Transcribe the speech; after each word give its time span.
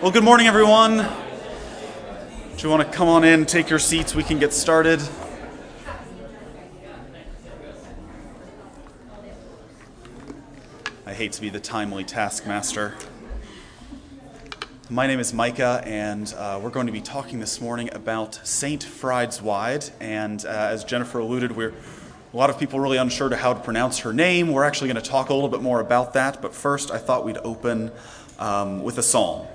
Well, 0.00 0.12
good 0.12 0.22
morning, 0.22 0.46
everyone. 0.46 0.98
Do 0.98 2.62
you 2.62 2.68
want 2.68 2.86
to 2.86 2.96
come 2.96 3.08
on 3.08 3.24
in, 3.24 3.46
take 3.46 3.68
your 3.68 3.80
seats? 3.80 4.14
We 4.14 4.22
can 4.22 4.38
get 4.38 4.52
started. 4.52 5.02
I 11.04 11.12
hate 11.12 11.32
to 11.32 11.40
be 11.40 11.48
the 11.48 11.58
timely 11.58 12.04
taskmaster. 12.04 12.94
My 14.88 15.08
name 15.08 15.18
is 15.18 15.34
Micah, 15.34 15.82
and 15.84 16.32
uh, 16.38 16.60
we're 16.62 16.70
going 16.70 16.86
to 16.86 16.92
be 16.92 17.00
talking 17.00 17.40
this 17.40 17.60
morning 17.60 17.90
about 17.92 18.38
Saint 18.46 18.84
Frideswide. 18.84 19.90
And 19.98 20.44
uh, 20.44 20.48
as 20.48 20.84
Jennifer 20.84 21.18
alluded, 21.18 21.56
we're 21.56 21.74
a 22.32 22.36
lot 22.36 22.50
of 22.50 22.58
people 22.60 22.78
really 22.78 22.98
unsure 22.98 23.30
to 23.30 23.36
how 23.36 23.52
to 23.52 23.58
pronounce 23.58 23.98
her 23.98 24.12
name. 24.12 24.52
We're 24.52 24.64
actually 24.64 24.92
going 24.92 25.02
to 25.02 25.10
talk 25.10 25.30
a 25.30 25.34
little 25.34 25.50
bit 25.50 25.60
more 25.60 25.80
about 25.80 26.12
that. 26.12 26.40
But 26.40 26.54
first, 26.54 26.92
I 26.92 26.98
thought 26.98 27.24
we'd 27.24 27.38
open 27.38 27.90
um, 28.38 28.84
with 28.84 28.96
a 28.98 29.02
psalm. 29.02 29.48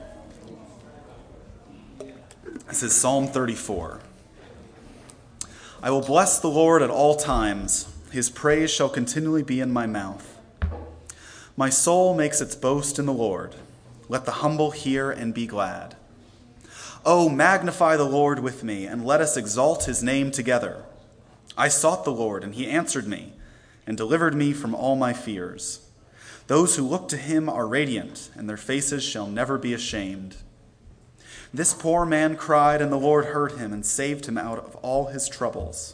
This 2.67 2.81
is 2.81 2.95
Psalm 2.95 3.27
34. 3.27 3.99
I 5.83 5.91
will 5.91 6.01
bless 6.01 6.39
the 6.39 6.47
Lord 6.47 6.81
at 6.81 6.89
all 6.89 7.15
times. 7.15 7.93
His 8.09 8.29
praise 8.29 8.71
shall 8.71 8.89
continually 8.89 9.43
be 9.43 9.59
in 9.59 9.71
my 9.71 9.85
mouth. 9.85 10.39
My 11.57 11.69
soul 11.69 12.15
makes 12.15 12.39
its 12.39 12.55
boast 12.55 12.97
in 12.97 13.05
the 13.05 13.13
Lord. 13.13 13.55
Let 14.07 14.23
the 14.25 14.31
humble 14.31 14.71
hear 14.71 15.11
and 15.11 15.33
be 15.33 15.45
glad. 15.45 15.97
Oh, 17.05 17.27
magnify 17.27 17.97
the 17.97 18.05
Lord 18.05 18.39
with 18.39 18.63
me, 18.63 18.85
and 18.85 19.05
let 19.05 19.19
us 19.19 19.35
exalt 19.35 19.83
his 19.83 20.01
name 20.01 20.31
together. 20.31 20.85
I 21.57 21.67
sought 21.67 22.05
the 22.05 22.13
Lord, 22.13 22.45
and 22.45 22.55
he 22.55 22.65
answered 22.65 23.07
me, 23.07 23.33
and 23.85 23.97
delivered 23.97 24.33
me 24.33 24.53
from 24.53 24.73
all 24.73 24.95
my 24.95 25.11
fears. 25.11 25.85
Those 26.47 26.77
who 26.77 26.87
look 26.87 27.09
to 27.09 27.17
him 27.17 27.49
are 27.49 27.67
radiant, 27.67 28.31
and 28.35 28.47
their 28.47 28.57
faces 28.57 29.03
shall 29.03 29.27
never 29.27 29.57
be 29.57 29.73
ashamed. 29.73 30.37
This 31.53 31.73
poor 31.73 32.03
man 32.03 32.35
cried, 32.35 32.81
and 32.81 32.91
the 32.91 32.97
Lord 32.97 33.25
heard 33.25 33.53
him 33.53 33.71
and 33.71 33.85
saved 33.85 34.25
him 34.25 34.39
out 34.39 34.57
of 34.57 34.75
all 34.77 35.07
his 35.07 35.29
troubles. 35.29 35.93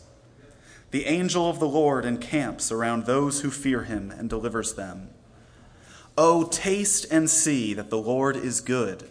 The 0.92 1.06
angel 1.06 1.50
of 1.50 1.60
the 1.60 1.68
Lord 1.68 2.06
encamps 2.06 2.72
around 2.72 3.06
those 3.06 3.42
who 3.42 3.52
fear 3.52 3.84
him 3.84 4.10
and 4.10 4.30
delivers 4.30 4.74
them. 4.74 5.10
Oh, 6.18 6.46
taste 6.46 7.06
and 7.12 7.30
see 7.30 7.74
that 7.74 7.90
the 7.90 7.98
Lord 7.98 8.38
is 8.38 8.62
good. 8.62 9.10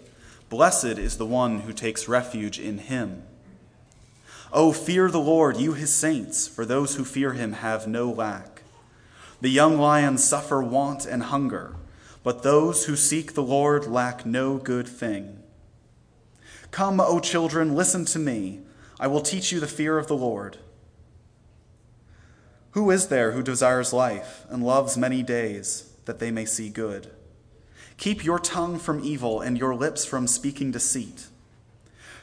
Blessed 0.49 0.99
is 0.99 1.19
the 1.19 1.27
one 1.27 1.61
who 1.61 1.73
takes 1.73 2.09
refuge 2.09 2.59
in 2.59 2.79
him. 2.79 3.23
Oh, 4.51 4.73
fear 4.73 5.11
the 5.11 5.21
Lord, 5.21 5.59
you 5.59 5.75
his 5.75 5.95
saints, 5.95 6.49
for 6.49 6.65
those 6.65 6.97
who 6.97 7.05
fear 7.05 7.35
him 7.35 7.53
have 7.53 7.87
no 7.87 8.11
lack. 8.11 8.63
The 9.43 9.51
young 9.51 9.79
lions 9.79 10.25
suffer 10.25 10.63
want 10.63 11.05
and 11.05 11.25
hunger, 11.25 11.77
but 12.23 12.43
those 12.43 12.87
who 12.87 12.97
seek 12.97 13.35
the 13.35 13.43
Lord 13.43 13.87
lack 13.87 14.25
no 14.25 14.57
good 14.57 14.89
thing. 14.89 15.38
Come, 16.71 17.01
O 17.01 17.21
children, 17.21 17.75
listen 17.75 18.05
to 18.07 18.19
me. 18.19 18.61
I 19.01 19.07
will 19.07 19.21
teach 19.21 19.53
you 19.53 19.61
the 19.61 19.67
fear 19.67 19.99
of 19.99 20.07
the 20.07 20.17
Lord. 20.17 20.59
Who 22.73 22.91
is 22.91 23.09
there 23.09 23.33
who 23.33 23.43
desires 23.43 23.93
life 23.93 24.45
and 24.51 24.63
loves 24.63 24.97
many 24.97 25.23
days 25.23 25.93
that 26.05 26.19
they 26.19 26.31
may 26.31 26.45
see 26.45 26.69
good? 26.69 27.11
Keep 27.97 28.25
your 28.25 28.39
tongue 28.39 28.79
from 28.79 29.05
evil 29.05 29.41
and 29.41 29.59
your 29.59 29.75
lips 29.75 30.05
from 30.05 30.27
speaking 30.27 30.71
deceit. 30.71 31.27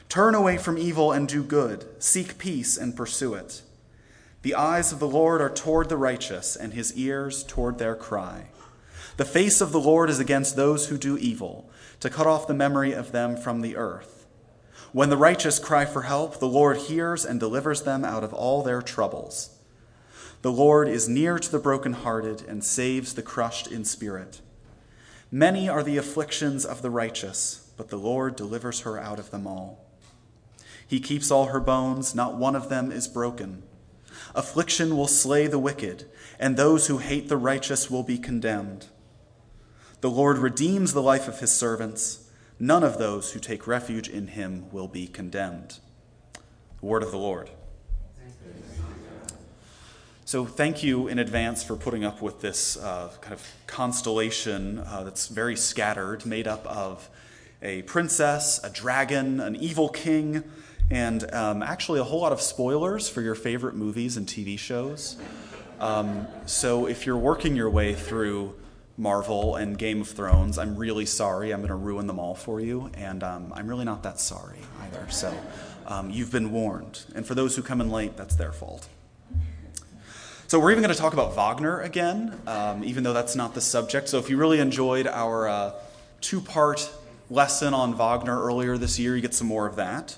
Turn 0.08 0.34
away 0.34 0.56
from 0.56 0.78
evil 0.78 1.12
and 1.12 1.28
do 1.28 1.42
good. 1.42 1.84
Seek 2.02 2.38
peace 2.38 2.78
and 2.78 2.96
pursue 2.96 3.34
it. 3.34 3.62
The 4.42 4.54
eyes 4.54 4.92
of 4.92 5.00
the 5.00 5.08
Lord 5.08 5.40
are 5.40 5.50
toward 5.50 5.88
the 5.88 5.96
righteous, 5.96 6.54
and 6.54 6.72
his 6.72 6.96
ears 6.96 7.42
toward 7.42 7.78
their 7.78 7.96
cry. 7.96 8.46
The 9.16 9.24
face 9.24 9.60
of 9.60 9.72
the 9.72 9.80
Lord 9.80 10.08
is 10.08 10.20
against 10.20 10.54
those 10.54 10.86
who 10.86 10.96
do 10.96 11.18
evil, 11.18 11.68
to 12.00 12.08
cut 12.08 12.26
off 12.26 12.46
the 12.46 12.54
memory 12.54 12.92
of 12.92 13.12
them 13.12 13.36
from 13.36 13.60
the 13.60 13.76
earth. 13.76 14.15
When 14.92 15.10
the 15.10 15.16
righteous 15.16 15.58
cry 15.58 15.84
for 15.84 16.02
help, 16.02 16.38
the 16.38 16.48
Lord 16.48 16.76
hears 16.76 17.24
and 17.24 17.40
delivers 17.40 17.82
them 17.82 18.04
out 18.04 18.24
of 18.24 18.32
all 18.32 18.62
their 18.62 18.82
troubles. 18.82 19.50
The 20.42 20.52
Lord 20.52 20.88
is 20.88 21.08
near 21.08 21.38
to 21.38 21.50
the 21.50 21.58
brokenhearted 21.58 22.42
and 22.46 22.62
saves 22.62 23.14
the 23.14 23.22
crushed 23.22 23.66
in 23.66 23.84
spirit. 23.84 24.40
Many 25.30 25.68
are 25.68 25.82
the 25.82 25.96
afflictions 25.96 26.64
of 26.64 26.82
the 26.82 26.90
righteous, 26.90 27.70
but 27.76 27.88
the 27.88 27.98
Lord 27.98 28.36
delivers 28.36 28.80
her 28.80 28.98
out 28.98 29.18
of 29.18 29.30
them 29.30 29.46
all. 29.46 29.84
He 30.86 31.00
keeps 31.00 31.30
all 31.30 31.46
her 31.46 31.60
bones, 31.60 32.14
not 32.14 32.36
one 32.36 32.54
of 32.54 32.68
them 32.68 32.92
is 32.92 33.08
broken. 33.08 33.64
Affliction 34.34 34.96
will 34.96 35.08
slay 35.08 35.46
the 35.46 35.58
wicked, 35.58 36.08
and 36.38 36.56
those 36.56 36.86
who 36.86 36.98
hate 36.98 37.28
the 37.28 37.36
righteous 37.36 37.90
will 37.90 38.04
be 38.04 38.18
condemned. 38.18 38.86
The 40.00 40.10
Lord 40.10 40.38
redeems 40.38 40.92
the 40.92 41.02
life 41.02 41.26
of 41.26 41.40
his 41.40 41.52
servants. 41.52 42.25
None 42.58 42.82
of 42.82 42.98
those 42.98 43.32
who 43.32 43.40
take 43.40 43.66
refuge 43.66 44.08
in 44.08 44.28
him 44.28 44.70
will 44.72 44.88
be 44.88 45.06
condemned. 45.06 45.78
The 46.80 46.86
word 46.86 47.02
of 47.02 47.10
the 47.10 47.18
Lord. 47.18 47.50
So, 50.24 50.44
thank 50.44 50.82
you 50.82 51.06
in 51.06 51.20
advance 51.20 51.62
for 51.62 51.76
putting 51.76 52.04
up 52.04 52.20
with 52.20 52.40
this 52.40 52.76
uh, 52.78 53.12
kind 53.20 53.34
of 53.34 53.46
constellation 53.66 54.80
uh, 54.80 55.04
that's 55.04 55.28
very 55.28 55.54
scattered, 55.54 56.26
made 56.26 56.48
up 56.48 56.66
of 56.66 57.08
a 57.62 57.82
princess, 57.82 58.58
a 58.64 58.70
dragon, 58.70 59.38
an 59.38 59.54
evil 59.54 59.88
king, 59.88 60.42
and 60.90 61.32
um, 61.32 61.62
actually 61.62 62.00
a 62.00 62.04
whole 62.04 62.20
lot 62.20 62.32
of 62.32 62.40
spoilers 62.40 63.08
for 63.08 63.20
your 63.20 63.34
favorite 63.34 63.74
movies 63.74 64.16
and 64.16 64.26
TV 64.26 64.58
shows. 64.58 65.16
Um, 65.78 66.26
so 66.46 66.86
if 66.86 67.06
you're 67.06 67.16
working 67.16 67.54
your 67.54 67.70
way 67.70 67.94
through 67.94 68.54
Marvel 68.98 69.56
and 69.56 69.76
Game 69.76 70.00
of 70.00 70.08
Thrones, 70.08 70.58
I'm 70.58 70.76
really 70.76 71.06
sorry. 71.06 71.52
I'm 71.52 71.60
going 71.60 71.68
to 71.68 71.74
ruin 71.74 72.06
them 72.06 72.18
all 72.18 72.34
for 72.34 72.60
you, 72.60 72.90
and 72.94 73.22
um, 73.22 73.52
I'm 73.54 73.68
really 73.68 73.84
not 73.84 74.02
that 74.04 74.18
sorry 74.20 74.58
either. 74.82 75.06
So 75.10 75.34
um, 75.86 76.10
you've 76.10 76.32
been 76.32 76.50
warned. 76.50 77.04
And 77.14 77.26
for 77.26 77.34
those 77.34 77.56
who 77.56 77.62
come 77.62 77.80
in 77.80 77.90
late, 77.90 78.16
that's 78.16 78.36
their 78.36 78.52
fault. 78.52 78.88
So 80.48 80.60
we're 80.60 80.70
even 80.70 80.82
going 80.82 80.94
to 80.94 81.00
talk 81.00 81.12
about 81.12 81.34
Wagner 81.34 81.80
again, 81.80 82.40
um, 82.46 82.84
even 82.84 83.02
though 83.02 83.12
that's 83.12 83.34
not 83.34 83.54
the 83.54 83.60
subject. 83.60 84.08
So 84.08 84.18
if 84.18 84.30
you 84.30 84.36
really 84.36 84.60
enjoyed 84.60 85.06
our 85.06 85.48
uh, 85.48 85.72
two 86.20 86.40
part 86.40 86.88
lesson 87.28 87.74
on 87.74 87.94
Wagner 87.94 88.40
earlier 88.40 88.78
this 88.78 88.98
year, 88.98 89.16
you 89.16 89.22
get 89.22 89.34
some 89.34 89.48
more 89.48 89.66
of 89.66 89.76
that. 89.76 90.16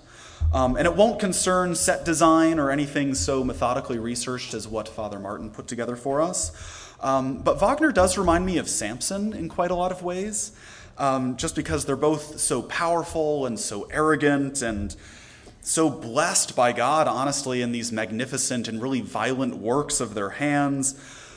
Um, 0.52 0.76
and 0.76 0.86
it 0.86 0.94
won't 0.94 1.18
concern 1.18 1.74
set 1.74 2.04
design 2.04 2.58
or 2.58 2.70
anything 2.70 3.14
so 3.14 3.42
methodically 3.42 3.98
researched 3.98 4.54
as 4.54 4.68
what 4.68 4.88
Father 4.88 5.18
Martin 5.18 5.50
put 5.50 5.66
together 5.66 5.96
for 5.96 6.20
us. 6.20 6.52
Um, 7.00 7.38
but 7.38 7.60
Wagner 7.60 7.92
does 7.92 8.18
remind 8.18 8.44
me 8.44 8.58
of 8.58 8.68
Samson 8.68 9.32
in 9.32 9.48
quite 9.48 9.70
a 9.70 9.74
lot 9.74 9.92
of 9.92 10.02
ways, 10.02 10.52
um, 10.96 11.36
just 11.36 11.54
because 11.54 11.84
they're 11.84 11.96
both 11.96 12.40
so 12.40 12.62
powerful 12.62 13.46
and 13.46 13.58
so 13.58 13.84
arrogant 13.84 14.62
and 14.62 14.96
so 15.60 15.90
blessed 15.90 16.56
by 16.56 16.72
God, 16.72 17.06
honestly, 17.06 17.62
in 17.62 17.72
these 17.72 17.92
magnificent 17.92 18.68
and 18.68 18.80
really 18.80 19.00
violent 19.00 19.56
works 19.56 20.00
of 20.00 20.14
their 20.14 20.30
hands. 20.30 20.94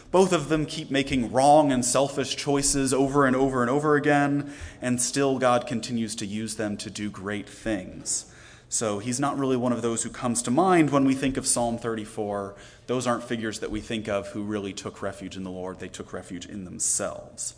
Both 0.09 0.33
of 0.33 0.49
them 0.49 0.65
keep 0.65 0.89
making 0.91 1.31
wrong 1.31 1.71
and 1.71 1.85
selfish 1.85 2.35
choices 2.35 2.93
over 2.93 3.25
and 3.25 3.35
over 3.35 3.61
and 3.61 3.69
over 3.69 3.95
again, 3.95 4.53
and 4.81 5.01
still 5.01 5.37
God 5.37 5.67
continues 5.67 6.15
to 6.15 6.25
use 6.25 6.55
them 6.55 6.75
to 6.77 6.89
do 6.89 7.09
great 7.09 7.47
things. 7.47 8.30
So 8.71 8.99
he's 8.99 9.19
not 9.19 9.37
really 9.37 9.57
one 9.57 9.73
of 9.73 9.81
those 9.81 10.03
who 10.03 10.09
comes 10.09 10.41
to 10.43 10.49
mind 10.49 10.91
when 10.91 11.03
we 11.03 11.13
think 11.13 11.35
of 11.35 11.45
Psalm 11.45 11.77
34. 11.77 12.55
Those 12.87 13.05
aren't 13.05 13.25
figures 13.25 13.59
that 13.59 13.69
we 13.69 13.81
think 13.81 14.07
of 14.07 14.29
who 14.29 14.43
really 14.43 14.71
took 14.71 15.01
refuge 15.01 15.35
in 15.35 15.43
the 15.43 15.51
Lord, 15.51 15.79
they 15.79 15.89
took 15.89 16.13
refuge 16.13 16.45
in 16.45 16.63
themselves. 16.63 17.53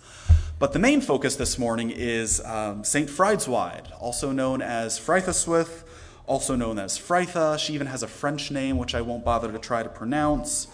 But 0.58 0.74
the 0.74 0.80
main 0.80 1.02
focus 1.02 1.36
this 1.36 1.60
morning 1.60 1.92
is 1.92 2.44
um, 2.44 2.84
St. 2.84 3.08
Frideswide, 3.08 3.92
also 4.00 4.32
known 4.32 4.64
as 4.64 5.00
Frithaswith, 5.00 5.84
also 6.26 6.56
known 6.56 6.80
as 6.80 6.98
Fritha. 6.98 7.60
She 7.60 7.74
even 7.74 7.86
has 7.86 8.02
a 8.02 8.08
French 8.08 8.50
name, 8.50 8.80
which 8.80 8.96
I 8.96 9.02
won't 9.02 9.24
bother 9.24 9.52
to 9.52 9.60
try 9.60 9.84
to 9.84 9.90
pronounce. 9.90 10.66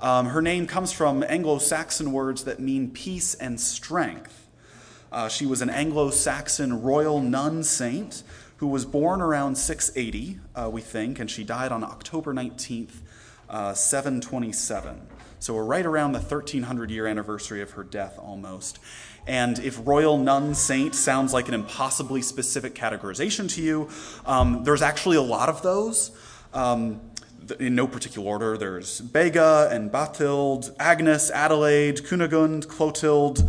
Um, 0.00 0.28
her 0.28 0.40
name 0.40 0.66
comes 0.66 0.92
from 0.92 1.22
Anglo 1.28 1.58
Saxon 1.58 2.10
words 2.10 2.44
that 2.44 2.58
mean 2.58 2.90
peace 2.90 3.34
and 3.34 3.60
strength. 3.60 4.43
Uh, 5.14 5.28
she 5.28 5.46
was 5.46 5.62
an 5.62 5.70
Anglo 5.70 6.10
Saxon 6.10 6.82
royal 6.82 7.20
nun 7.20 7.62
saint 7.62 8.24
who 8.56 8.66
was 8.66 8.84
born 8.84 9.20
around 9.20 9.54
680, 9.54 10.40
uh, 10.56 10.68
we 10.68 10.80
think, 10.80 11.20
and 11.20 11.30
she 11.30 11.44
died 11.44 11.70
on 11.70 11.84
October 11.84 12.34
19th, 12.34 12.96
uh, 13.48 13.74
727. 13.74 15.06
So 15.38 15.54
we're 15.54 15.62
right 15.62 15.86
around 15.86 16.12
the 16.14 16.18
1300 16.18 16.90
year 16.90 17.06
anniversary 17.06 17.62
of 17.62 17.70
her 17.72 17.84
death 17.84 18.18
almost. 18.18 18.80
And 19.24 19.60
if 19.60 19.86
royal 19.86 20.18
nun 20.18 20.52
saint 20.52 20.96
sounds 20.96 21.32
like 21.32 21.46
an 21.46 21.54
impossibly 21.54 22.20
specific 22.20 22.74
categorization 22.74 23.48
to 23.50 23.62
you, 23.62 23.90
um, 24.26 24.64
there's 24.64 24.82
actually 24.82 25.16
a 25.16 25.22
lot 25.22 25.48
of 25.48 25.62
those. 25.62 26.10
Um, 26.52 27.00
in 27.60 27.76
no 27.76 27.86
particular 27.86 28.26
order, 28.26 28.58
there's 28.58 29.00
Bega 29.00 29.68
and 29.70 29.92
Bathild, 29.92 30.74
Agnes, 30.80 31.30
Adelaide, 31.30 31.98
Kunigund, 31.98 32.66
Clotilde, 32.66 33.48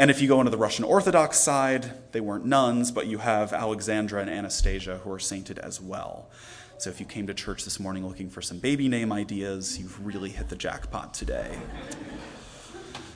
and 0.00 0.10
if 0.10 0.22
you 0.22 0.28
go 0.28 0.40
into 0.40 0.48
the 0.48 0.56
Russian 0.56 0.86
Orthodox 0.86 1.38
side, 1.38 1.92
they 2.12 2.22
weren't 2.22 2.46
nuns, 2.46 2.90
but 2.90 3.06
you 3.06 3.18
have 3.18 3.52
Alexandra 3.52 4.22
and 4.22 4.30
Anastasia 4.30 4.96
who 5.04 5.12
are 5.12 5.18
sainted 5.18 5.58
as 5.58 5.78
well. 5.78 6.30
So 6.78 6.88
if 6.88 7.00
you 7.00 7.04
came 7.04 7.26
to 7.26 7.34
church 7.34 7.64
this 7.64 7.78
morning 7.78 8.08
looking 8.08 8.30
for 8.30 8.40
some 8.40 8.60
baby 8.60 8.88
name 8.88 9.12
ideas, 9.12 9.78
you've 9.78 10.02
really 10.02 10.30
hit 10.30 10.48
the 10.48 10.56
jackpot 10.56 11.12
today. 11.12 11.58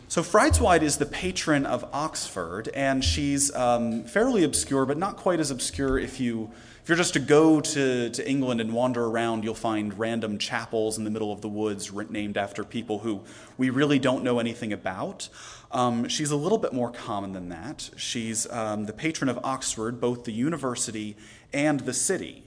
So, 0.09 0.23
Frideswide 0.23 0.83
is 0.83 0.99
the 0.99 1.07
patron 1.07 1.65
of 1.65 1.89
Oxford, 1.93 2.69
and 2.69 3.03
she's 3.03 3.53
um, 3.55 4.05
fairly 4.05 4.45
obscure, 4.45 4.85
but 4.85 4.99
not 4.99 5.17
quite 5.17 5.41
as 5.41 5.51
obscure 5.51 5.99
if 5.99 6.21
you. 6.21 6.53
If 6.83 6.91
you're 6.91 6.99
just 6.99 7.15
to 7.15 7.19
go 7.19 7.63
to, 7.63 8.11
to 8.11 8.29
England 8.29 8.61
and 8.61 8.75
wander 8.75 9.07
around, 9.07 9.43
you'll 9.43 9.55
find 9.55 9.99
random 9.99 10.37
chapels 10.37 10.99
in 10.99 11.05
the 11.05 11.11
middle 11.11 11.33
of 11.33 11.41
the 11.41 11.49
woods 11.49 11.91
named 12.11 12.37
after 12.37 12.63
people 12.63 12.99
who 12.99 13.23
we 13.57 13.71
really 13.71 13.99
don't 13.99 14.23
know 14.23 14.39
anything 14.39 14.71
about. 14.71 15.31
Um, 15.75 16.09
she's 16.09 16.31
a 16.31 16.37
little 16.37 16.59
bit 16.59 16.73
more 16.73 16.93
common 16.93 17.33
than 17.33 17.49
that. 17.49 17.91
She's 17.97 18.49
um, 18.51 18.87
the 18.87 18.93
patron 18.93 19.29
of 19.29 19.41
Oxford, 19.43 20.01
both 20.01 20.23
the 20.23 20.33
university 20.33 21.17
and 21.53 21.81
the 21.81 21.93
city. 21.93 22.45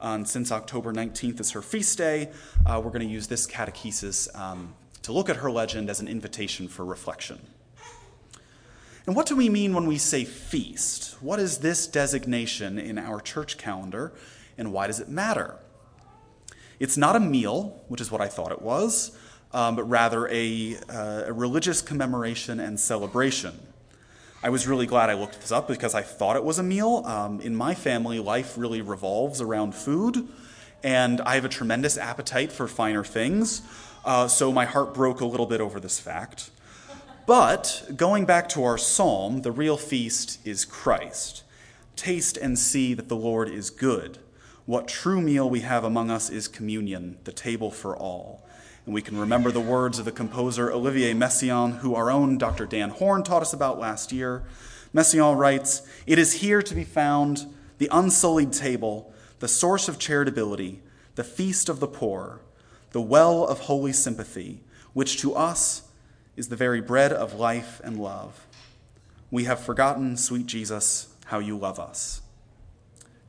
Um, 0.00 0.24
since 0.24 0.50
October 0.50 0.90
19th 0.90 1.40
is 1.40 1.50
her 1.50 1.60
feast 1.60 1.98
day, 1.98 2.30
uh, 2.64 2.80
we're 2.82 2.90
going 2.90 3.06
to 3.06 3.12
use 3.12 3.26
this 3.26 3.46
catechesis 3.46 4.34
um, 4.34 4.74
to 5.02 5.12
look 5.12 5.28
at 5.28 5.36
her 5.36 5.50
legend 5.50 5.90
as 5.90 6.00
an 6.00 6.08
invitation 6.08 6.68
for 6.68 6.86
reflection. 6.86 7.38
And 9.06 9.14
what 9.14 9.26
do 9.26 9.36
we 9.36 9.50
mean 9.50 9.74
when 9.74 9.86
we 9.86 9.98
say 9.98 10.24
feast? 10.24 11.16
What 11.20 11.38
is 11.38 11.58
this 11.58 11.86
designation 11.86 12.78
in 12.78 12.96
our 12.96 13.20
church 13.20 13.58
calendar, 13.58 14.14
and 14.56 14.72
why 14.72 14.86
does 14.86 15.00
it 15.00 15.08
matter? 15.10 15.56
It's 16.78 16.96
not 16.96 17.14
a 17.14 17.20
meal, 17.20 17.82
which 17.88 18.00
is 18.00 18.10
what 18.10 18.22
I 18.22 18.28
thought 18.28 18.52
it 18.52 18.62
was, 18.62 19.14
um, 19.52 19.76
but 19.76 19.84
rather 19.84 20.28
a, 20.28 20.76
uh, 20.88 21.24
a 21.26 21.32
religious 21.32 21.82
commemoration 21.82 22.60
and 22.60 22.78
celebration. 22.78 23.58
I 24.42 24.48
was 24.48 24.66
really 24.66 24.86
glad 24.86 25.10
I 25.10 25.14
looked 25.14 25.40
this 25.40 25.52
up 25.52 25.68
because 25.68 25.94
I 25.94 26.02
thought 26.02 26.36
it 26.36 26.44
was 26.44 26.58
a 26.58 26.62
meal. 26.62 27.02
Um, 27.04 27.40
in 27.40 27.54
my 27.54 27.74
family, 27.74 28.18
life 28.18 28.56
really 28.56 28.80
revolves 28.80 29.40
around 29.40 29.74
food, 29.74 30.28
and 30.82 31.20
I 31.20 31.34
have 31.34 31.44
a 31.44 31.48
tremendous 31.50 31.98
appetite 31.98 32.50
for 32.50 32.66
finer 32.66 33.04
things, 33.04 33.62
uh, 34.04 34.28
so 34.28 34.50
my 34.50 34.64
heart 34.64 34.94
broke 34.94 35.20
a 35.20 35.26
little 35.26 35.46
bit 35.46 35.60
over 35.60 35.78
this 35.78 36.00
fact. 36.00 36.50
But 37.26 37.90
going 37.94 38.24
back 38.24 38.48
to 38.50 38.64
our 38.64 38.78
psalm, 38.78 39.42
the 39.42 39.52
real 39.52 39.76
feast 39.76 40.44
is 40.46 40.64
Christ. 40.64 41.44
Taste 41.94 42.38
and 42.38 42.58
see 42.58 42.94
that 42.94 43.08
the 43.08 43.16
Lord 43.16 43.48
is 43.48 43.68
good. 43.68 44.18
What 44.64 44.88
true 44.88 45.20
meal 45.20 45.50
we 45.50 45.60
have 45.60 45.84
among 45.84 46.10
us 46.10 46.30
is 46.30 46.48
communion, 46.48 47.18
the 47.24 47.32
table 47.32 47.70
for 47.70 47.96
all. 47.96 48.42
And 48.90 48.94
we 48.96 49.02
can 49.02 49.18
remember 49.18 49.52
the 49.52 49.60
words 49.60 50.00
of 50.00 50.04
the 50.04 50.10
composer 50.10 50.72
Olivier 50.72 51.14
Messiaen, 51.14 51.78
who 51.78 51.94
our 51.94 52.10
own 52.10 52.38
Dr. 52.38 52.66
Dan 52.66 52.90
Horn 52.90 53.22
taught 53.22 53.40
us 53.40 53.52
about 53.52 53.78
last 53.78 54.10
year. 54.10 54.42
Messiaen 54.92 55.38
writes 55.38 55.88
It 56.08 56.18
is 56.18 56.40
here 56.40 56.60
to 56.60 56.74
be 56.74 56.82
found 56.82 57.46
the 57.78 57.88
unsullied 57.92 58.52
table, 58.52 59.14
the 59.38 59.46
source 59.46 59.88
of 59.88 60.00
charitability, 60.00 60.78
the 61.14 61.22
feast 61.22 61.68
of 61.68 61.78
the 61.78 61.86
poor, 61.86 62.40
the 62.90 63.00
well 63.00 63.46
of 63.46 63.60
holy 63.60 63.92
sympathy, 63.92 64.58
which 64.92 65.20
to 65.20 65.36
us 65.36 65.82
is 66.34 66.48
the 66.48 66.56
very 66.56 66.80
bread 66.80 67.12
of 67.12 67.34
life 67.34 67.80
and 67.84 67.96
love. 67.96 68.44
We 69.30 69.44
have 69.44 69.60
forgotten, 69.60 70.16
sweet 70.16 70.46
Jesus, 70.46 71.14
how 71.26 71.38
you 71.38 71.56
love 71.56 71.78
us. 71.78 72.22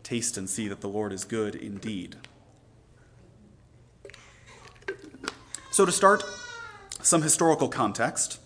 Taste 0.01 0.37
and 0.37 0.49
see 0.49 0.67
that 0.69 0.81
the 0.81 0.89
Lord 0.89 1.13
is 1.13 1.23
good 1.23 1.53
indeed. 1.53 2.15
So, 5.73 5.85
to 5.85 5.91
start, 5.93 6.25
some 7.01 7.21
historical 7.21 7.69
context. 7.69 8.41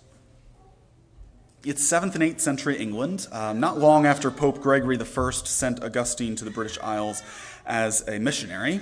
It's 1.64 1.82
7th 1.82 2.14
and 2.14 2.24
8th 2.24 2.40
century 2.40 2.78
England, 2.78 3.28
um, 3.32 3.60
not 3.60 3.80
long 3.80 4.06
after 4.06 4.30
Pope 4.30 4.62
Gregory 4.62 4.96
I 4.96 5.32
sent 5.32 5.84
Augustine 5.84 6.36
to 6.36 6.46
the 6.46 6.52
British 6.52 6.78
Isles 6.84 7.24
as 7.66 8.08
a 8.08 8.20
missionary. 8.20 8.80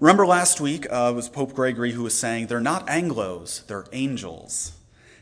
Remember 0.00 0.26
last 0.26 0.60
week 0.60 0.86
uh, 0.90 1.14
was 1.16 1.30
Pope 1.30 1.54
Gregory 1.54 1.92
who 1.92 2.02
was 2.02 2.12
saying, 2.12 2.48
they're 2.48 2.60
not 2.60 2.86
Anglos, 2.88 3.66
they're 3.66 3.86
angels. 3.94 4.72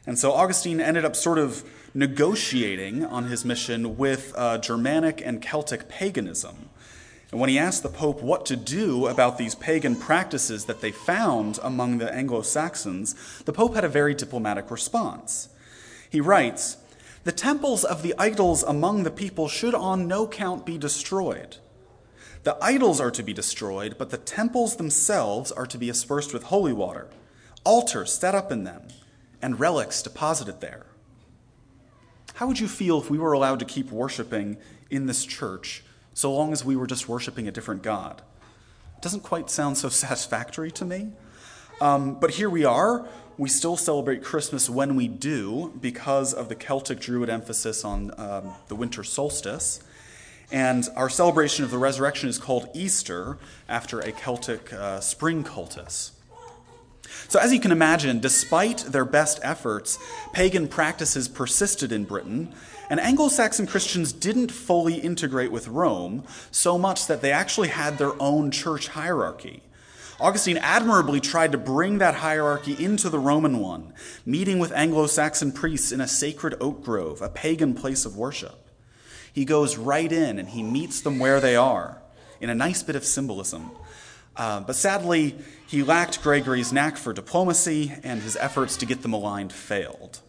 And 0.05 0.19
so 0.19 0.33
Augustine 0.33 0.81
ended 0.81 1.05
up 1.05 1.15
sort 1.15 1.39
of 1.39 1.63
negotiating 1.95 3.05
on 3.05 3.27
his 3.27 3.45
mission 3.45 3.97
with 3.97 4.35
uh, 4.37 4.59
Germanic 4.59 5.23
and 5.25 5.41
Celtic 5.41 5.89
paganism. 5.89 6.69
And 7.31 7.41
when 7.41 7.51
he 7.51 7.59
asked 7.59 7.83
the 7.83 7.91
Pope 7.91 8.23
what 8.23 8.47
to 8.47 8.57
do 8.57 9.07
about 9.07 9.37
these 9.37 9.55
pagan 9.55 9.97
practices 9.97 10.65
that 10.65 10.81
they 10.81 10.93
found 10.93 11.59
among 11.63 11.99
the 11.99 12.13
Anglo 12.13 12.41
Saxons, 12.41 13.43
the 13.45 13.53
Pope 13.53 13.75
had 13.75 13.85
a 13.85 13.89
very 13.89 14.15
diplomatic 14.15 14.71
response. 14.71 15.51
He 16.09 16.23
writes 16.23 16.79
The 17.25 17.33
temples 17.33 17.85
of 17.85 18.03
the 18.03 18.15
idols 18.19 18.63
among 18.63 19.03
the 19.03 19.11
people 19.11 19.47
should 19.47 19.75
on 19.75 20.09
no 20.09 20.27
count 20.27 20.65
be 20.65 20.79
destroyed. 20.79 21.59
The 22.45 22.57
idols 22.63 22.99
are 22.99 23.11
to 23.11 23.23
be 23.23 23.35
destroyed, 23.35 23.97
but 23.99 24.09
the 24.09 24.17
temples 24.17 24.77
themselves 24.77 25.53
are 25.53 25.67
to 25.67 25.77
be 25.77 25.91
aspersed 25.91 26.33
with 26.33 26.45
holy 26.45 26.73
water, 26.73 27.09
altars 27.63 28.13
set 28.13 28.35
up 28.35 28.51
in 28.51 28.65
them, 28.65 28.85
and 29.43 29.61
relics 29.61 30.01
deposited 30.01 30.63
there. 30.63 30.87
How 32.35 32.47
would 32.47 32.61
you 32.61 32.69
feel 32.69 33.01
if 33.01 33.11
we 33.11 33.19
were 33.19 33.33
allowed 33.33 33.59
to 33.59 33.67
keep 33.67 33.91
worshiping 33.91 34.57
in 34.89 35.07
this 35.07 35.27
church 35.27 35.83
so 36.19 36.35
long 36.35 36.53
as 36.53 36.65
we 36.65 36.75
were 36.75 36.89
just 36.89 37.09
worshiping 37.09 37.47
a 37.47 37.53
different 37.53 37.81
God. 37.81 38.23
It 38.97 39.03
doesn't 39.03 39.23
quite 39.23 39.51
sound 39.51 39.79
so 39.79 39.89
satisfactory 40.05 40.73
to 40.73 40.85
me. 40.85 41.13
Um, 41.81 42.19
but 42.19 42.31
here 42.31 42.51
we 42.51 42.65
are. 42.65 43.07
We 43.37 43.49
still 43.49 43.77
celebrate 43.77 44.25
Christmas 44.25 44.69
when 44.69 44.97
we 44.97 45.07
do 45.07 45.73
because 45.81 46.35
of 46.35 46.49
the 46.49 46.57
Celtic 46.57 46.99
Druid 46.99 47.31
emphasis 47.31 47.85
on 47.85 48.11
um, 48.19 48.55
the 48.67 48.75
winter 48.75 49.05
solstice. 49.05 49.81
And 50.51 50.89
our 50.97 51.09
celebration 51.09 51.65
of 51.65 51.71
the 51.71 51.79
resurrection 51.79 52.29
is 52.29 52.37
called 52.37 52.69
Easter 52.75 53.39
after 53.69 54.01
a 54.01 54.11
Celtic 54.11 54.73
uh, 54.73 54.99
spring 54.99 55.45
cultus. 55.45 56.18
So, 57.29 57.39
as 57.39 57.53
you 57.53 57.61
can 57.61 57.73
imagine, 57.73 58.21
despite 58.21 58.79
their 58.79 59.05
best 59.05 59.41
efforts, 59.43 59.99
pagan 60.33 60.69
practices 60.69 61.29
persisted 61.29 61.93
in 61.93 62.05
Britain, 62.05 62.55
and 62.91 63.01
Anglo 63.01 63.29
Saxon 63.29 63.67
Christians 63.67 64.13
didn't 64.13 64.51
fully 64.51 64.95
integrate 64.95 65.53
with 65.53 65.69
Rome 65.69 66.25
so 66.51 66.79
much 66.79 67.07
that 67.07 67.21
they 67.21 67.33
actually 67.33 67.69
had 67.69 67.99
their 67.99 68.21
own 68.21 68.51
church 68.51 68.89
hierarchy. 68.89 69.63
Augustine 70.21 70.59
admirably 70.59 71.21
tried 71.21 71.53
to 71.53 71.59
bring 71.59 71.99
that 71.99 72.17
hierarchy 72.17 72.83
into 72.83 73.09
the 73.09 73.21
Roman 73.21 73.59
one, 73.59 73.93
meeting 74.27 74.59
with 74.59 74.73
Anglo 74.73 75.07
Saxon 75.07 75.53
priests 75.53 75.93
in 75.93 76.01
a 76.01 76.09
sacred 76.09 76.57
oak 76.61 76.83
grove, 76.83 77.23
a 77.23 77.29
pagan 77.29 77.73
place 77.75 78.05
of 78.05 78.17
worship. 78.17 78.69
He 79.33 79.45
goes 79.45 79.77
right 79.77 80.11
in 80.11 80.39
and 80.39 80.49
he 80.49 80.63
meets 80.65 81.01
them 81.01 81.21
where 81.21 81.41
they 81.41 81.55
are, 81.55 82.03
in 82.41 82.51
a 82.51 82.55
nice 82.55 82.83
bit 82.83 82.97
of 82.97 83.05
symbolism. 83.05 83.71
Uh, 84.39 84.61
but 84.61 84.77
sadly, 84.77 85.35
he 85.67 85.83
lacked 85.83 86.23
Gregory's 86.23 86.73
knack 86.73 86.97
for 86.97 87.13
diplomacy, 87.13 87.93
and 88.05 88.23
his 88.23 88.37
efforts 88.37 88.77
to 88.79 88.87
get 88.87 89.03
them 89.03 89.13
aligned 89.13 89.53
failed. 89.53 90.21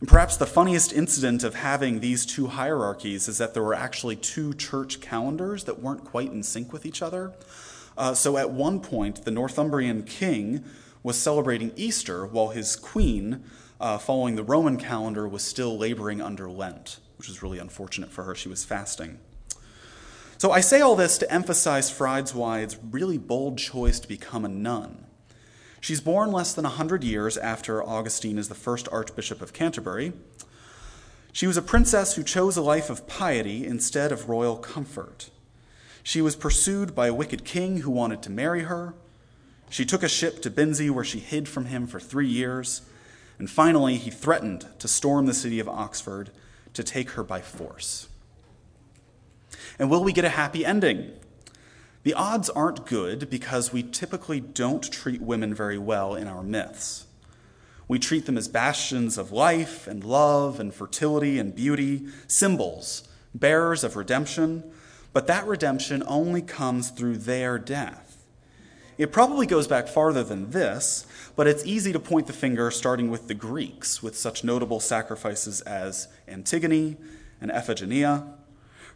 And 0.00 0.08
perhaps 0.08 0.36
the 0.36 0.46
funniest 0.46 0.92
incident 0.92 1.44
of 1.44 1.54
having 1.54 2.00
these 2.00 2.24
two 2.24 2.46
hierarchies 2.46 3.28
is 3.28 3.38
that 3.38 3.52
there 3.52 3.62
were 3.62 3.74
actually 3.74 4.16
two 4.16 4.54
church 4.54 5.00
calendars 5.00 5.64
that 5.64 5.80
weren't 5.80 6.04
quite 6.04 6.32
in 6.32 6.42
sync 6.42 6.72
with 6.72 6.86
each 6.86 7.02
other. 7.02 7.32
Uh, 7.96 8.14
so 8.14 8.36
at 8.38 8.50
one 8.50 8.80
point, 8.80 9.24
the 9.24 9.30
Northumbrian 9.30 10.04
king 10.04 10.64
was 11.02 11.18
celebrating 11.18 11.72
Easter 11.76 12.24
while 12.26 12.48
his 12.48 12.76
queen, 12.76 13.44
uh, 13.80 13.98
following 13.98 14.36
the 14.36 14.44
Roman 14.44 14.78
calendar, 14.78 15.28
was 15.28 15.42
still 15.42 15.76
laboring 15.76 16.20
under 16.22 16.48
Lent, 16.48 17.00
which 17.18 17.28
was 17.28 17.42
really 17.42 17.58
unfortunate 17.58 18.10
for 18.10 18.24
her. 18.24 18.34
She 18.34 18.48
was 18.48 18.64
fasting. 18.64 19.18
So 20.38 20.52
I 20.52 20.60
say 20.60 20.80
all 20.80 20.94
this 20.94 21.18
to 21.18 21.32
emphasize 21.32 21.90
Frideswide's 21.90 22.78
really 22.92 23.18
bold 23.18 23.58
choice 23.58 23.98
to 23.98 24.06
become 24.06 24.44
a 24.44 24.48
nun. 24.48 25.04
She's 25.80 26.00
born 26.00 26.30
less 26.30 26.54
than 26.54 26.62
100 26.62 27.02
years 27.02 27.36
after 27.36 27.82
Augustine 27.82 28.38
is 28.38 28.48
the 28.48 28.54
first 28.54 28.88
Archbishop 28.92 29.42
of 29.42 29.52
Canterbury. 29.52 30.12
She 31.32 31.48
was 31.48 31.56
a 31.56 31.62
princess 31.62 32.14
who 32.14 32.22
chose 32.22 32.56
a 32.56 32.62
life 32.62 32.88
of 32.88 33.08
piety 33.08 33.66
instead 33.66 34.12
of 34.12 34.28
royal 34.28 34.56
comfort. 34.56 35.30
She 36.04 36.22
was 36.22 36.36
pursued 36.36 36.94
by 36.94 37.08
a 37.08 37.14
wicked 37.14 37.44
king 37.44 37.78
who 37.78 37.90
wanted 37.90 38.22
to 38.22 38.30
marry 38.30 38.62
her. 38.62 38.94
She 39.70 39.84
took 39.84 40.04
a 40.04 40.08
ship 40.08 40.40
to 40.42 40.50
Binsey 40.50 40.88
where 40.88 41.04
she 41.04 41.18
hid 41.18 41.48
from 41.48 41.64
him 41.64 41.88
for 41.88 41.98
three 41.98 42.28
years. 42.28 42.82
And 43.40 43.50
finally, 43.50 43.96
he 43.96 44.10
threatened 44.12 44.66
to 44.78 44.86
storm 44.86 45.26
the 45.26 45.34
city 45.34 45.58
of 45.58 45.68
Oxford 45.68 46.30
to 46.74 46.84
take 46.84 47.10
her 47.10 47.24
by 47.24 47.40
force. 47.40 48.06
And 49.78 49.90
will 49.90 50.02
we 50.02 50.12
get 50.12 50.24
a 50.24 50.30
happy 50.30 50.64
ending? 50.66 51.12
The 52.02 52.14
odds 52.14 52.48
aren't 52.50 52.86
good 52.86 53.28
because 53.28 53.72
we 53.72 53.82
typically 53.82 54.40
don't 54.40 54.90
treat 54.90 55.20
women 55.20 55.54
very 55.54 55.78
well 55.78 56.14
in 56.14 56.26
our 56.26 56.42
myths. 56.42 57.06
We 57.86 57.98
treat 57.98 58.26
them 58.26 58.36
as 58.36 58.48
bastions 58.48 59.16
of 59.16 59.32
life 59.32 59.86
and 59.86 60.04
love 60.04 60.60
and 60.60 60.74
fertility 60.74 61.38
and 61.38 61.54
beauty, 61.54 62.06
symbols, 62.26 63.08
bearers 63.34 63.82
of 63.82 63.96
redemption, 63.96 64.62
but 65.12 65.26
that 65.26 65.46
redemption 65.46 66.02
only 66.06 66.42
comes 66.42 66.90
through 66.90 67.18
their 67.18 67.58
death. 67.58 68.26
It 68.98 69.12
probably 69.12 69.46
goes 69.46 69.68
back 69.68 69.86
farther 69.86 70.24
than 70.24 70.50
this, 70.50 71.06
but 71.36 71.46
it's 71.46 71.64
easy 71.64 71.92
to 71.92 72.00
point 72.00 72.26
the 72.26 72.32
finger 72.32 72.70
starting 72.70 73.10
with 73.10 73.28
the 73.28 73.34
Greeks, 73.34 74.02
with 74.02 74.16
such 74.16 74.42
notable 74.42 74.80
sacrifices 74.80 75.60
as 75.62 76.08
Antigone 76.26 76.96
and 77.40 77.50
Iphigenia, 77.50 78.34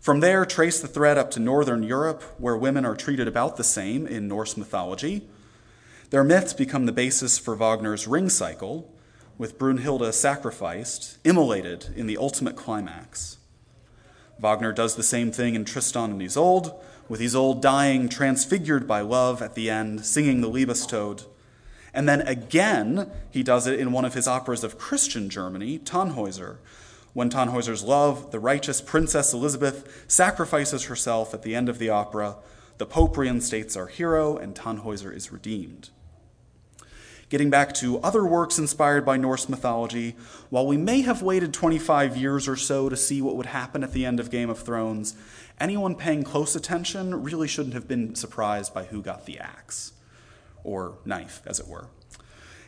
from 0.02 0.18
there, 0.18 0.44
trace 0.44 0.80
the 0.80 0.88
thread 0.88 1.16
up 1.16 1.30
to 1.30 1.38
Northern 1.38 1.85
Europe, 1.85 2.25
where 2.37 2.56
women 2.56 2.85
are 2.85 2.97
treated 2.97 3.28
about 3.28 3.56
the 3.56 3.62
same 3.62 4.04
in 4.04 4.26
Norse 4.26 4.56
mythology. 4.56 5.28
Their 6.11 6.25
myths 6.25 6.52
become 6.52 6.87
the 6.87 6.92
basis 6.92 7.38
for 7.38 7.54
Wagner's 7.54 8.09
Ring 8.09 8.28
Cycle, 8.28 8.92
with 9.38 9.61
Brunhilde 9.61 10.12
sacrificed, 10.12 11.18
immolated 11.23 11.94
in 11.94 12.09
the 12.09 12.16
ultimate 12.16 12.56
climax. 12.56 13.38
Wagner 14.40 14.73
does 14.73 14.97
the 14.97 15.04
same 15.04 15.30
thing 15.30 15.54
in 15.54 15.64
Tristan 15.64 16.11
and 16.11 16.21
Isolde, 16.21 16.73
with 17.09 17.21
Isolde 17.21 17.61
dying 17.61 18.09
transfigured 18.09 18.88
by 18.88 19.02
love 19.02 19.40
at 19.40 19.54
the 19.54 19.71
end, 19.71 20.04
singing 20.04 20.40
the 20.40 20.50
Liebestod. 20.50 21.26
And 21.94 22.09
then 22.09 22.23
again, 22.23 23.09
he 23.30 23.44
does 23.44 23.68
it 23.68 23.78
in 23.78 23.92
one 23.92 24.04
of 24.04 24.14
his 24.14 24.26
operas 24.26 24.64
of 24.64 24.78
Christian 24.78 25.30
Germany, 25.30 25.78
Tannhäuser, 25.78 26.56
when 27.12 27.31
Tannhäuser's 27.31 27.85
love, 27.85 28.31
the 28.31 28.40
righteous 28.40 28.81
Princess 28.81 29.33
Elizabeth, 29.33 30.04
sacrifices 30.09 30.85
herself 30.85 31.35
at 31.35 31.42
the 31.42 31.54
end 31.54 31.69
of 31.69 31.78
the 31.78 31.90
opera. 31.90 32.37
The 32.78 32.87
Pope 32.87 33.16
reinstates 33.16 33.76
our 33.76 33.87
hero, 33.87 34.37
and 34.37 34.54
Tannhäuser 34.54 35.14
is 35.14 35.33
redeemed. 35.33 35.90
Getting 37.28 37.49
back 37.49 37.73
to 37.75 37.99
other 38.00 38.26
works 38.26 38.59
inspired 38.59 39.07
by 39.07 39.16
Norse 39.16 39.49
mythology, 39.49 40.16
while 40.50 40.66
we 40.66 40.76
may 40.76 41.00
have 41.00 41.23
waited 41.23 41.54
25 41.54 42.14
years 42.14 42.47
or 42.47 42.57
so 42.57 42.90
to 42.90 42.97
see 42.97 43.23
what 43.23 43.37
would 43.37 43.47
happen 43.47 43.83
at 43.83 43.92
the 43.92 44.04
end 44.04 44.21
of 44.21 44.31
Game 44.31 44.50
of 44.50 44.59
Thrones, 44.59 45.16
anyone 45.59 45.95
paying 45.95 46.25
close 46.25 46.54
attention 46.54 47.23
really 47.23 47.49
shouldn't 47.49 47.75
have 47.75 47.88
been 47.88 48.14
surprised 48.14 48.75
by 48.75 48.85
who 48.85 49.00
got 49.00 49.25
the 49.25 49.38
axe, 49.38 49.92
or 50.62 50.99
knife, 51.07 51.40
as 51.47 51.59
it 51.59 51.66
were. 51.66 51.88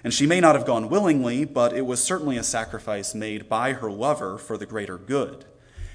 And 0.05 0.13
she 0.13 0.27
may 0.27 0.39
not 0.39 0.55
have 0.55 0.67
gone 0.67 0.91
willingly, 0.91 1.47
but 1.47 1.73
it 1.73 1.87
was 1.87 2.05
certainly 2.05 2.37
a 2.37 2.43
sacrifice 2.43 3.15
made 3.15 3.49
by 3.49 3.73
her 3.73 3.91
lover 3.91 4.37
for 4.37 4.59
the 4.59 4.67
greater 4.67 4.99
good. 4.99 5.47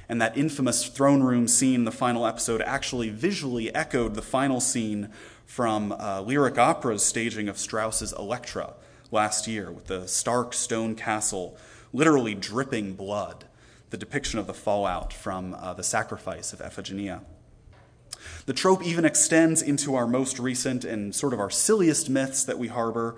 And 0.10 0.20
that 0.20 0.36
infamous 0.36 0.88
throne 0.88 1.22
room 1.22 1.48
scene 1.48 1.84
the 1.84 1.92
final 1.92 2.26
episode 2.26 2.62
actually 2.62 3.12
visually 3.12 3.74
echoed 3.74 4.16
the 4.16 4.24
final 4.24 4.60
scene 4.60 5.10
from 5.46 5.92
uh, 5.92 6.22
Lyric 6.22 6.58
Opera's 6.58 7.06
staging 7.06 7.48
of 7.48 7.60
Strauss's 7.60 8.12
Elektra 8.12 8.74
last 9.12 9.48
year, 9.48 9.72
with 9.72 9.86
the 9.86 10.08
stark 10.08 10.54
stone 10.54 10.96
castle 10.96 11.56
literally 11.94 12.36
dripping 12.36 12.94
blood, 12.94 13.46
the 13.90 13.98
depiction 13.98 14.40
of 14.40 14.48
the 14.48 14.54
fallout 14.54 15.14
from 15.14 15.54
uh, 15.54 15.74
the 15.74 15.84
sacrifice 15.84 16.54
of 16.54 16.60
Iphigenia. 16.60 17.22
The 18.46 18.54
trope 18.54 18.84
even 18.84 19.06
extends 19.06 19.62
into 19.62 19.96
our 19.96 20.08
most 20.08 20.40
recent 20.40 20.84
and 20.84 21.16
sort 21.16 21.34
of 21.34 21.40
our 21.40 21.50
silliest 21.50 22.10
myths 22.10 22.44
that 22.44 22.60
we 22.60 22.68
harbor. 22.68 23.16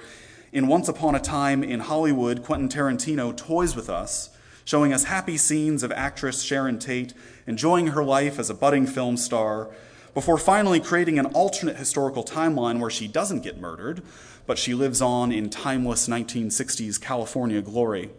In 0.54 0.68
Once 0.68 0.90
Upon 0.90 1.16
a 1.16 1.20
Time 1.22 1.64
in 1.64 1.80
Hollywood, 1.80 2.44
Quentin 2.44 2.68
Tarantino 2.68 3.34
toys 3.34 3.74
with 3.74 3.90
us, 3.90 4.32
showing 4.66 4.92
us 4.92 5.06
happy 5.06 5.38
scenes 5.38 5.82
of 5.82 5.94
actress 5.94 6.42
Sharon 6.42 6.78
Tate 6.78 7.14
enjoying 7.48 7.88
her 7.88 8.04
life 8.04 8.38
as 8.38 8.50
a 8.50 8.54
budding 8.54 8.86
film 8.86 9.16
star 9.16 9.70
before 10.14 10.38
finally 10.38 10.82
creating 10.82 11.18
an 11.18 11.28
alternate 11.28 11.78
historical 11.78 12.26
timeline 12.26 12.82
where 12.82 12.90
she 12.90 13.08
doesn't 13.08 13.44
get 13.44 13.62
murdered, 13.62 14.04
but 14.46 14.58
she 14.58 14.74
lives 14.74 15.02
on 15.02 15.32
in 15.32 15.50
timeless 15.50 16.10
1960s 16.10 17.00
California 17.00 17.62
glory. 17.62 18.10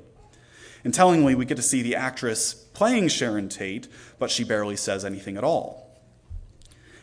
And 0.85 0.95
tellingly, 0.95 1.35
we 1.35 1.45
get 1.45 1.57
to 1.57 1.63
see 1.63 1.83
the 1.83 1.97
actress 1.97 2.55
playing 2.55 3.09
Sharon 3.09 3.51
Tate, 3.51 3.89
but 4.19 4.31
she 4.31 4.43
barely 4.43 4.77
says 4.77 5.05
anything 5.05 5.37
at 5.37 5.45
all. 5.45 6.01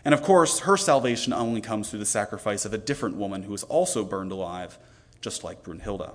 And 0.04 0.16
of 0.16 0.24
course, 0.24 0.62
her 0.62 0.76
salvation 0.76 1.34
only 1.34 1.62
comes 1.62 1.92
through 1.92 2.00
the 2.00 2.06
sacrifice 2.06 2.66
of 2.66 2.74
a 2.74 2.80
different 2.80 3.18
woman 3.18 3.44
who 3.44 3.54
is 3.54 3.62
also 3.66 4.04
burned 4.04 4.32
alive, 4.32 4.80
just 5.22 5.44
like 5.44 5.64
Brunhilde. 5.64 6.12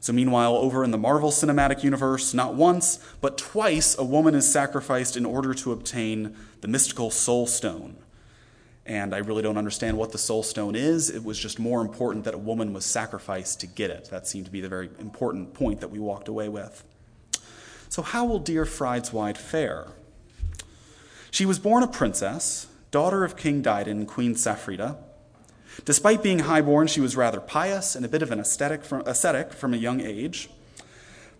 So, 0.00 0.12
meanwhile, 0.12 0.54
over 0.56 0.84
in 0.84 0.90
the 0.90 0.98
Marvel 0.98 1.30
Cinematic 1.30 1.82
Universe, 1.82 2.34
not 2.34 2.54
once, 2.54 2.98
but 3.22 3.38
twice, 3.38 3.96
a 3.96 4.04
woman 4.04 4.34
is 4.34 4.50
sacrificed 4.52 5.16
in 5.16 5.24
order 5.24 5.54
to 5.54 5.72
obtain 5.72 6.36
the 6.60 6.68
mystical 6.68 7.10
Soul 7.10 7.46
Stone. 7.46 7.96
And 8.84 9.14
I 9.14 9.18
really 9.18 9.42
don't 9.42 9.56
understand 9.56 9.96
what 9.96 10.12
the 10.12 10.18
Soul 10.18 10.42
Stone 10.42 10.76
is. 10.76 11.08
It 11.08 11.24
was 11.24 11.38
just 11.38 11.58
more 11.58 11.80
important 11.80 12.24
that 12.26 12.34
a 12.34 12.38
woman 12.38 12.74
was 12.74 12.84
sacrificed 12.84 13.60
to 13.60 13.66
get 13.66 13.90
it. 13.90 14.10
That 14.10 14.26
seemed 14.26 14.44
to 14.44 14.52
be 14.52 14.60
the 14.60 14.68
very 14.68 14.90
important 14.98 15.54
point 15.54 15.80
that 15.80 15.88
we 15.88 15.98
walked 15.98 16.28
away 16.28 16.50
with. 16.50 16.84
So, 17.88 18.02
how 18.02 18.26
will 18.26 18.40
dear 18.40 18.66
Frideswide 18.66 19.38
fare? 19.38 19.86
She 21.30 21.46
was 21.46 21.58
born 21.58 21.82
a 21.82 21.88
princess, 21.88 22.66
daughter 22.90 23.24
of 23.24 23.38
King 23.38 23.62
Daidan 23.62 24.04
Queen 24.06 24.34
Safrida. 24.34 24.98
Despite 25.84 26.22
being 26.22 26.40
highborn, 26.40 26.86
she 26.86 27.00
was 27.00 27.16
rather 27.16 27.40
pious 27.40 27.96
and 27.96 28.04
a 28.04 28.08
bit 28.08 28.22
of 28.22 28.30
an 28.30 28.40
ascetic 28.40 28.84
from, 28.84 29.02
ascetic 29.06 29.52
from 29.52 29.74
a 29.74 29.78
young 29.78 30.00
age, 30.00 30.48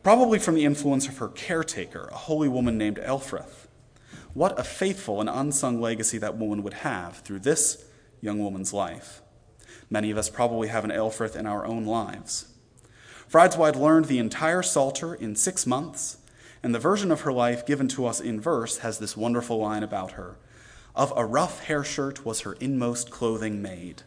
probably 0.02 0.38
from 0.38 0.54
the 0.54 0.64
influence 0.64 1.06
of 1.08 1.18
her 1.18 1.28
caretaker, 1.28 2.08
a 2.10 2.16
holy 2.16 2.48
woman 2.48 2.76
named 2.76 2.98
Elfrith. 2.98 3.68
What 4.34 4.58
a 4.58 4.64
faithful 4.64 5.20
and 5.20 5.30
unsung 5.30 5.80
legacy 5.80 6.18
that 6.18 6.36
woman 6.36 6.62
would 6.62 6.74
have 6.74 7.18
through 7.18 7.40
this 7.40 7.84
young 8.20 8.40
woman's 8.40 8.72
life. 8.72 9.22
Many 9.88 10.10
of 10.10 10.18
us 10.18 10.28
probably 10.28 10.68
have 10.68 10.84
an 10.84 10.90
Elfrith 10.90 11.36
in 11.36 11.46
our 11.46 11.64
own 11.64 11.84
lives. 11.84 12.48
Frideswide 13.28 13.76
learned 13.76 14.06
the 14.06 14.18
entire 14.18 14.62
Psalter 14.62 15.14
in 15.14 15.36
six 15.36 15.66
months, 15.66 16.18
and 16.62 16.74
the 16.74 16.78
version 16.80 17.12
of 17.12 17.22
her 17.22 17.32
life 17.32 17.64
given 17.64 17.88
to 17.88 18.06
us 18.06 18.20
in 18.20 18.40
verse 18.40 18.78
has 18.78 18.98
this 18.98 19.16
wonderful 19.16 19.58
line 19.58 19.82
about 19.82 20.12
her 20.12 20.36
Of 20.96 21.12
a 21.16 21.24
rough 21.24 21.64
hair 21.64 21.84
shirt 21.84 22.24
was 22.24 22.40
her 22.40 22.54
inmost 22.54 23.10
clothing 23.10 23.62
made 23.62 24.02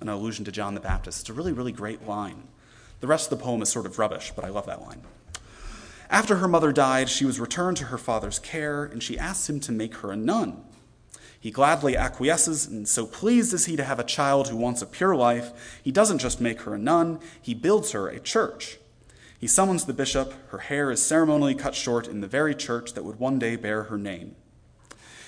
an 0.00 0.08
allusion 0.08 0.44
to 0.44 0.52
John 0.52 0.74
the 0.74 0.80
Baptist. 0.80 1.20
It's 1.20 1.30
a 1.30 1.32
really, 1.32 1.52
really 1.52 1.72
great 1.72 2.06
line. 2.06 2.44
The 3.00 3.06
rest 3.06 3.30
of 3.30 3.38
the 3.38 3.44
poem 3.44 3.62
is 3.62 3.68
sort 3.68 3.86
of 3.86 3.98
rubbish, 3.98 4.32
but 4.34 4.44
I 4.44 4.48
love 4.48 4.66
that 4.66 4.82
line. 4.82 5.02
After 6.10 6.36
her 6.36 6.48
mother 6.48 6.72
died, 6.72 7.08
she 7.08 7.24
was 7.24 7.38
returned 7.38 7.76
to 7.78 7.86
her 7.86 7.98
father's 7.98 8.38
care, 8.38 8.84
and 8.84 9.02
she 9.02 9.18
asks 9.18 9.48
him 9.48 9.60
to 9.60 9.72
make 9.72 9.96
her 9.96 10.10
a 10.10 10.16
nun. 10.16 10.64
He 11.40 11.50
gladly 11.50 11.96
acquiesces, 11.96 12.66
and 12.66 12.88
so 12.88 13.06
pleased 13.06 13.52
is 13.52 13.66
he 13.66 13.76
to 13.76 13.84
have 13.84 14.00
a 14.00 14.04
child 14.04 14.48
who 14.48 14.56
wants 14.56 14.82
a 14.82 14.86
pure 14.86 15.14
life, 15.14 15.80
he 15.84 15.92
doesn't 15.92 16.18
just 16.18 16.40
make 16.40 16.62
her 16.62 16.74
a 16.74 16.78
nun, 16.78 17.20
he 17.40 17.54
builds 17.54 17.92
her 17.92 18.08
a 18.08 18.18
church. 18.18 18.78
He 19.38 19.46
summons 19.46 19.84
the 19.84 19.92
bishop, 19.92 20.34
her 20.50 20.58
hair 20.58 20.90
is 20.90 21.04
ceremonially 21.04 21.54
cut 21.54 21.76
short 21.76 22.08
in 22.08 22.20
the 22.20 22.26
very 22.26 22.56
church 22.56 22.94
that 22.94 23.04
would 23.04 23.20
one 23.20 23.38
day 23.38 23.54
bear 23.54 23.84
her 23.84 23.98
name. 23.98 24.34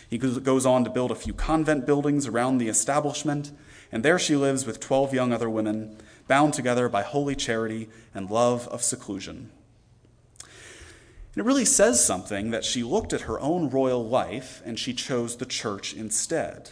He 0.09 0.19
goes 0.19 0.67
on 0.67 0.83
to 0.83 0.91
build 0.91 1.13
a 1.13 1.15
few 1.15 1.33
convent 1.33 1.87
buildings 1.87 2.27
around 2.27 2.59
the 2.59 2.69
establishment, 2.69 3.53
and 3.93 4.03
there 4.03 4.19
she 4.19 4.37
lives 4.37 4.67
with 4.67 4.81
12 4.81 5.15
young 5.15 5.33
other 5.33 5.51
women, 5.51 5.97
bound 6.29 6.55
together 6.55 6.89
by 6.89 7.03
holy 7.03 7.35
charity 7.35 7.89
and 8.15 8.31
love 8.31 8.69
of 8.69 8.83
seclusion. 8.83 9.51
And 10.41 11.45
it 11.45 11.45
really 11.45 11.65
says 11.65 12.05
something 12.05 12.51
that 12.51 12.65
she 12.65 12.83
looked 12.83 13.13
at 13.13 13.23
her 13.23 13.39
own 13.41 13.71
royal 13.71 14.07
life 14.07 14.63
and 14.65 14.79
she 14.79 14.93
chose 14.93 15.37
the 15.37 15.47
church 15.47 15.95
instead. 15.95 16.71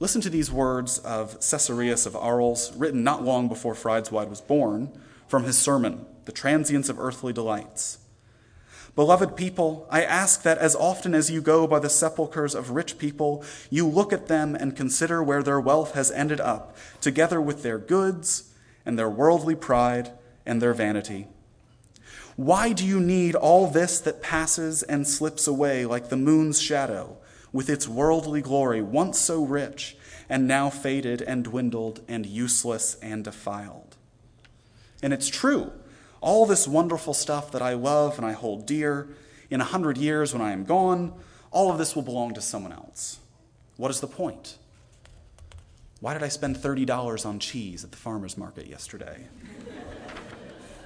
Listen 0.00 0.20
to 0.20 0.30
these 0.30 0.50
words 0.50 0.98
of 0.98 1.38
Caesarius 1.40 2.06
of 2.06 2.14
Arles, 2.14 2.74
written 2.76 3.04
not 3.04 3.24
long 3.24 3.48
before 3.48 3.74
Frideswide 3.74 4.28
was 4.28 4.40
born, 4.40 4.96
from 5.26 5.44
his 5.44 5.56
sermon, 5.56 6.06
The 6.24 6.32
Transience 6.32 6.88
of 6.88 6.98
Earthly 6.98 7.32
Delights. 7.32 7.98
Beloved 8.96 9.34
people, 9.34 9.88
I 9.90 10.04
ask 10.04 10.42
that 10.42 10.58
as 10.58 10.76
often 10.76 11.14
as 11.14 11.28
you 11.28 11.40
go 11.40 11.66
by 11.66 11.80
the 11.80 11.90
sepulchres 11.90 12.54
of 12.54 12.70
rich 12.70 12.96
people, 12.96 13.44
you 13.68 13.88
look 13.88 14.12
at 14.12 14.28
them 14.28 14.54
and 14.54 14.76
consider 14.76 15.22
where 15.22 15.42
their 15.42 15.60
wealth 15.60 15.94
has 15.94 16.12
ended 16.12 16.40
up, 16.40 16.76
together 17.00 17.40
with 17.40 17.64
their 17.64 17.78
goods 17.78 18.52
and 18.86 18.96
their 18.96 19.10
worldly 19.10 19.56
pride 19.56 20.12
and 20.46 20.62
their 20.62 20.74
vanity. 20.74 21.26
Why 22.36 22.72
do 22.72 22.86
you 22.86 23.00
need 23.00 23.34
all 23.34 23.68
this 23.68 23.98
that 24.00 24.22
passes 24.22 24.84
and 24.84 25.08
slips 25.08 25.48
away 25.48 25.86
like 25.86 26.08
the 26.08 26.16
moon's 26.16 26.60
shadow, 26.60 27.16
with 27.52 27.68
its 27.68 27.88
worldly 27.88 28.42
glory, 28.42 28.82
once 28.82 29.18
so 29.18 29.44
rich, 29.44 29.96
and 30.28 30.46
now 30.46 30.70
faded 30.70 31.20
and 31.20 31.44
dwindled 31.44 32.00
and 32.06 32.26
useless 32.26 32.96
and 33.02 33.24
defiled? 33.24 33.96
And 35.02 35.12
it's 35.12 35.28
true 35.28 35.72
all 36.24 36.46
this 36.46 36.66
wonderful 36.66 37.12
stuff 37.12 37.52
that 37.52 37.60
I 37.60 37.74
love 37.74 38.16
and 38.16 38.26
I 38.26 38.32
hold 38.32 38.64
dear, 38.66 39.06
in 39.50 39.60
a 39.60 39.64
hundred 39.64 39.98
years 39.98 40.32
when 40.32 40.40
I 40.40 40.52
am 40.52 40.64
gone, 40.64 41.12
all 41.50 41.70
of 41.70 41.76
this 41.76 41.94
will 41.94 42.02
belong 42.02 42.32
to 42.32 42.40
someone 42.40 42.72
else. 42.72 43.18
What 43.76 43.90
is 43.90 44.00
the 44.00 44.06
point? 44.06 44.56
Why 46.00 46.14
did 46.14 46.22
I 46.22 46.28
spend 46.28 46.56
$30 46.56 47.26
on 47.26 47.38
cheese 47.38 47.84
at 47.84 47.90
the 47.90 47.98
farmer's 47.98 48.38
market 48.38 48.66
yesterday? 48.66 49.26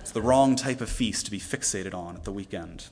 it's 0.01 0.11
the 0.11 0.23
wrong 0.23 0.57
type 0.57 0.81
of 0.81 0.89
feast 0.89 1.27
to 1.27 1.31
be 1.31 1.39
fixated 1.39 1.95
on 1.95 2.17
at 2.17 2.25
the 2.25 2.33
weekend. 2.33 2.89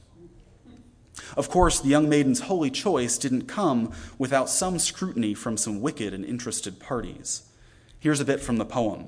Of 1.36 1.48
course, 1.50 1.80
the 1.80 1.88
young 1.88 2.08
maiden's 2.08 2.40
holy 2.40 2.70
choice 2.70 3.18
didn't 3.18 3.46
come 3.48 3.92
without 4.18 4.48
some 4.48 4.78
scrutiny 4.78 5.34
from 5.34 5.56
some 5.56 5.80
wicked 5.80 6.14
and 6.14 6.24
interested 6.24 6.78
parties. 6.78 7.42
Here's 7.98 8.20
a 8.20 8.24
bit 8.24 8.40
from 8.40 8.58
the 8.58 8.64
poem. 8.64 9.06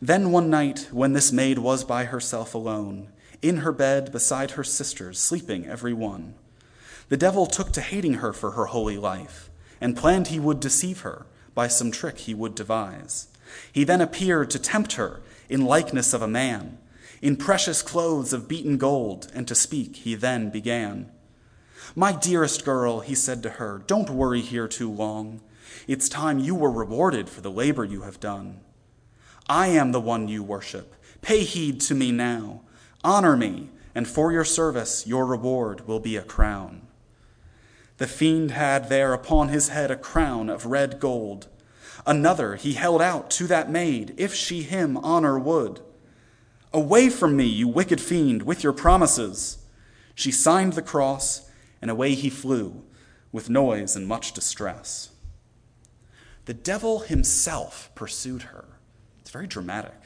Then 0.00 0.30
one 0.30 0.50
night, 0.50 0.88
when 0.92 1.14
this 1.14 1.32
maid 1.32 1.58
was 1.58 1.84
by 1.84 2.04
herself 2.04 2.54
alone, 2.54 3.08
in 3.40 3.58
her 3.58 3.72
bed 3.72 4.12
beside 4.12 4.52
her 4.52 4.64
sisters, 4.64 5.18
sleeping 5.18 5.66
every 5.66 5.92
one, 5.92 6.34
the 7.08 7.16
devil 7.16 7.46
took 7.46 7.72
to 7.72 7.80
hating 7.80 8.14
her 8.14 8.32
for 8.32 8.52
her 8.52 8.66
holy 8.66 8.98
life, 8.98 9.48
and 9.80 9.96
planned 9.96 10.28
he 10.28 10.40
would 10.40 10.60
deceive 10.60 11.00
her 11.00 11.26
by 11.54 11.68
some 11.68 11.90
trick 11.90 12.18
he 12.18 12.34
would 12.34 12.54
devise. 12.54 13.28
He 13.72 13.84
then 13.84 14.00
appeared 14.00 14.50
to 14.50 14.58
tempt 14.58 14.94
her 14.94 15.20
in 15.48 15.64
likeness 15.64 16.12
of 16.12 16.22
a 16.22 16.28
man, 16.28 16.78
in 17.22 17.36
precious 17.36 17.80
clothes 17.80 18.32
of 18.32 18.48
beaten 18.48 18.76
gold, 18.76 19.30
and 19.34 19.46
to 19.48 19.54
speak 19.54 19.96
he 19.96 20.14
then 20.14 20.50
began. 20.50 21.10
My 21.94 22.12
dearest 22.12 22.64
girl, 22.64 23.00
he 23.00 23.14
said 23.14 23.42
to 23.44 23.50
her, 23.50 23.82
don't 23.86 24.10
worry 24.10 24.40
here 24.40 24.68
too 24.68 24.90
long. 24.90 25.40
It's 25.86 26.08
time 26.08 26.38
you 26.38 26.54
were 26.54 26.70
rewarded 26.70 27.28
for 27.28 27.40
the 27.40 27.50
labor 27.50 27.84
you 27.84 28.02
have 28.02 28.20
done. 28.20 28.60
I 29.48 29.68
am 29.68 29.92
the 29.92 30.00
one 30.00 30.28
you 30.28 30.42
worship, 30.42 30.96
Pay 31.26 31.42
heed 31.42 31.80
to 31.80 31.94
me 31.96 32.12
now. 32.12 32.60
Honor 33.02 33.36
me, 33.36 33.68
and 33.96 34.06
for 34.06 34.30
your 34.30 34.44
service 34.44 35.08
your 35.08 35.26
reward 35.26 35.88
will 35.88 35.98
be 35.98 36.16
a 36.16 36.22
crown. 36.22 36.82
The 37.98 38.06
fiend 38.06 38.52
had 38.52 38.88
there 38.88 39.12
upon 39.12 39.48
his 39.48 39.70
head 39.70 39.90
a 39.90 39.96
crown 39.96 40.48
of 40.48 40.66
red 40.66 41.00
gold. 41.00 41.48
Another 42.06 42.54
he 42.54 42.74
held 42.74 43.02
out 43.02 43.28
to 43.32 43.48
that 43.48 43.68
maid, 43.68 44.14
if 44.16 44.34
she 44.34 44.62
him 44.62 44.96
honor 44.98 45.36
would. 45.36 45.80
Away 46.72 47.10
from 47.10 47.36
me, 47.36 47.46
you 47.46 47.66
wicked 47.66 48.00
fiend, 48.00 48.42
with 48.42 48.62
your 48.62 48.72
promises. 48.72 49.58
She 50.14 50.30
signed 50.30 50.74
the 50.74 50.82
cross, 50.82 51.50
and 51.82 51.90
away 51.90 52.14
he 52.14 52.30
flew, 52.30 52.84
with 53.32 53.50
noise 53.50 53.96
and 53.96 54.06
much 54.06 54.32
distress. 54.32 55.10
The 56.44 56.54
devil 56.54 57.00
himself 57.00 57.90
pursued 57.96 58.42
her. 58.42 58.75
It's 59.26 59.32
very 59.32 59.48
dramatic. 59.48 60.00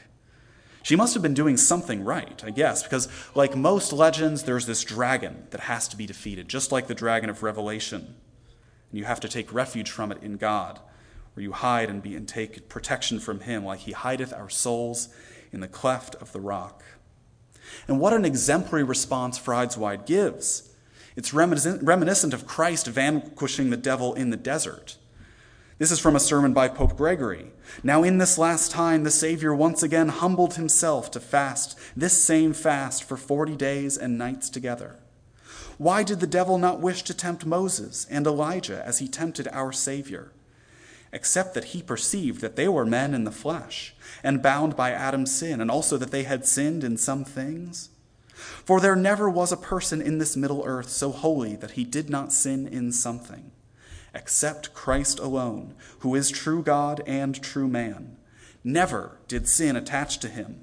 She 0.83 0.97
must 0.97 1.13
have 1.13 1.23
been 1.23 1.35
doing 1.35 1.59
something 1.59 2.05
right, 2.05 2.43
I 2.43 2.49
guess, 2.49 2.83
because 2.83 3.07
like 3.35 3.55
most 3.55 3.93
legends, 3.93 4.45
there's 4.45 4.65
this 4.65 4.83
dragon 4.83 5.47
that 5.51 5.61
has 5.61 5.87
to 5.89 5.97
be 5.99 6.07
defeated, 6.07 6.49
just 6.49 6.73
like 6.73 6.87
the 6.87 6.95
dragon 6.95 7.29
of 7.29 7.43
Revelation. 7.43 8.01
And 8.01 8.99
you 8.99 9.05
have 9.05 9.21
to 9.21 9.29
take 9.29 9.53
refuge 9.53 9.91
from 9.91 10.11
it 10.11 10.23
in 10.23 10.39
God, 10.39 10.81
where 11.35 11.45
you 11.45 11.53
hide 11.53 11.91
and, 11.91 12.03
be, 12.03 12.17
and 12.17 12.27
take 12.27 12.71
protection 12.71 13.21
from 13.21 13.41
him, 13.41 13.63
like 13.63 13.81
he 13.81 13.93
hideth 13.93 14.33
our 14.33 14.49
souls 14.49 15.11
in 15.53 15.61
the 15.61 15.69
cleft 15.69 16.15
of 16.15 16.33
the 16.33 16.41
rock. 16.41 16.83
And 17.87 18.01
what 18.01 18.15
an 18.15 18.25
exemplary 18.25 18.85
response 18.85 19.39
Frideswide 19.39 20.07
gives. 20.07 20.75
It's 21.15 21.35
reminiscent 21.35 22.33
of 22.33 22.47
Christ 22.47 22.87
vanquishing 22.87 23.69
the 23.69 23.77
devil 23.77 24.15
in 24.15 24.31
the 24.31 24.39
desert. 24.39 24.97
This 25.81 25.91
is 25.91 25.99
from 25.99 26.15
a 26.15 26.21
sermon 26.21 26.53
by 26.53 26.69
Pope 26.69 26.95
Gregory. 26.95 27.53
Now, 27.83 28.03
in 28.03 28.19
this 28.19 28.37
last 28.37 28.71
time, 28.71 29.03
the 29.03 29.11
Savior 29.11 29.55
once 29.55 29.83
again 29.83 30.11
humbled 30.11 30.57
himself 30.57 31.11
to 31.13 31.21
fast 31.21 31.75
this 31.97 32.23
same 32.23 32.53
fast 32.53 33.03
for 33.03 33.17
40 33.17 33.57
days 33.57 33.97
and 33.97 34.19
nights 34.19 34.51
together. 34.51 34.99
Why 35.79 36.03
did 36.03 36.21
the 36.21 36.27
devil 36.27 36.59
not 36.59 36.83
wish 36.83 37.03
to 37.05 37.15
tempt 37.15 37.47
Moses 37.47 38.07
and 38.11 38.27
Elijah 38.27 38.83
as 38.85 38.99
he 38.99 39.09
tempted 39.09 39.49
our 39.53 39.73
Savior? 39.73 40.33
Except 41.15 41.55
that 41.55 41.73
he 41.73 41.81
perceived 41.81 42.43
that 42.43 42.57
they 42.57 42.69
were 42.69 42.85
men 42.85 43.15
in 43.15 43.25
the 43.25 43.33
flesh 43.33 43.95
and 44.23 44.43
bound 44.43 44.77
by 44.77 44.91
Adam's 44.91 45.35
sin, 45.35 45.63
and 45.63 45.71
also 45.71 45.97
that 45.97 46.11
they 46.11 46.25
had 46.25 46.45
sinned 46.45 46.85
in 46.85 46.99
some 46.99 47.25
things. 47.25 47.89
For 48.35 48.83
there 48.83 48.97
never 48.97 49.31
was 49.31 49.51
a 49.51 49.57
person 49.57 50.03
in 50.03 50.19
this 50.19 50.37
middle 50.37 50.63
earth 50.67 50.91
so 50.91 51.11
holy 51.11 51.57
that 51.57 51.71
he 51.71 51.85
did 51.85 52.11
not 52.11 52.35
sin 52.35 52.69
in 52.69 52.93
something 52.93 53.53
except 54.15 54.75
Christ 54.75 55.19
alone, 55.19 55.75
who 56.01 56.15
is 56.15 56.31
true 56.31 56.63
God 56.63 57.03
and 57.07 57.41
true 57.43 57.69
man. 57.69 58.17
Never 58.63 59.19
did 59.29 59.49
sin 59.49 59.77
attach 59.77 60.19
to 60.19 60.29
him. 60.29 60.61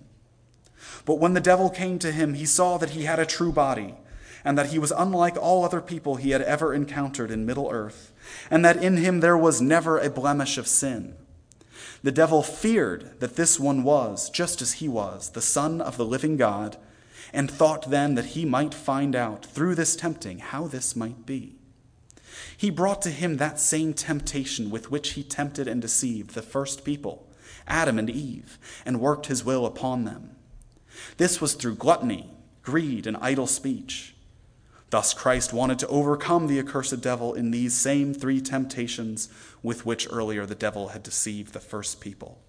But 1.05 1.19
when 1.19 1.33
the 1.33 1.41
devil 1.41 1.69
came 1.69 1.99
to 1.99 2.11
him, 2.11 2.33
he 2.33 2.45
saw 2.45 2.77
that 2.77 2.91
he 2.91 3.03
had 3.03 3.19
a 3.19 3.25
true 3.25 3.51
body, 3.51 3.95
and 4.43 4.57
that 4.57 4.67
he 4.67 4.79
was 4.79 4.91
unlike 4.91 5.37
all 5.37 5.63
other 5.63 5.81
people 5.81 6.15
he 6.15 6.31
had 6.31 6.41
ever 6.41 6.73
encountered 6.73 7.31
in 7.31 7.45
Middle 7.45 7.69
Earth, 7.71 8.13
and 8.51 8.63
that 8.63 8.81
in 8.83 8.97
him 8.97 9.19
there 9.19 9.37
was 9.37 9.61
never 9.61 9.97
a 9.97 10.09
blemish 10.09 10.57
of 10.57 10.67
sin. 10.67 11.15
The 12.03 12.11
devil 12.11 12.43
feared 12.43 13.19
that 13.19 13.35
this 13.35 13.59
one 13.59 13.83
was, 13.83 14.29
just 14.29 14.61
as 14.61 14.73
he 14.73 14.87
was, 14.87 15.31
the 15.31 15.41
Son 15.41 15.81
of 15.81 15.97
the 15.97 16.05
living 16.05 16.37
God, 16.37 16.77
and 17.33 17.49
thought 17.49 17.89
then 17.89 18.15
that 18.15 18.27
he 18.27 18.45
might 18.45 18.73
find 18.73 19.15
out 19.15 19.45
through 19.45 19.75
this 19.75 19.95
tempting 19.95 20.39
how 20.39 20.67
this 20.67 20.95
might 20.95 21.25
be. 21.25 21.56
He 22.57 22.71
brought 22.71 23.03
to 23.03 23.11
him 23.11 23.37
that 23.37 23.59
same 23.59 23.93
temptation 23.93 24.71
with 24.71 24.89
which 24.89 25.11
he 25.11 25.23
tempted 25.23 25.67
and 25.67 25.79
deceived 25.79 26.31
the 26.31 26.41
first 26.41 26.83
people, 26.83 27.27
Adam 27.67 27.99
and 27.99 28.09
Eve, 28.09 28.57
and 28.83 28.99
worked 28.99 29.27
his 29.27 29.45
will 29.45 29.65
upon 29.67 30.05
them. 30.05 30.31
This 31.17 31.39
was 31.39 31.53
through 31.53 31.75
gluttony, 31.75 32.31
greed, 32.63 33.05
and 33.05 33.15
idle 33.21 33.45
speech. 33.45 34.15
Thus, 34.89 35.13
Christ 35.13 35.53
wanted 35.53 35.77
to 35.79 35.87
overcome 35.87 36.47
the 36.47 36.59
accursed 36.59 36.99
devil 37.01 37.33
in 37.35 37.51
these 37.51 37.75
same 37.75 38.13
three 38.13 38.41
temptations 38.41 39.29
with 39.61 39.85
which 39.85 40.07
earlier 40.09 40.45
the 40.45 40.55
devil 40.55 40.89
had 40.89 41.03
deceived 41.03 41.53
the 41.53 41.59
first 41.59 42.01
people. 42.01 42.39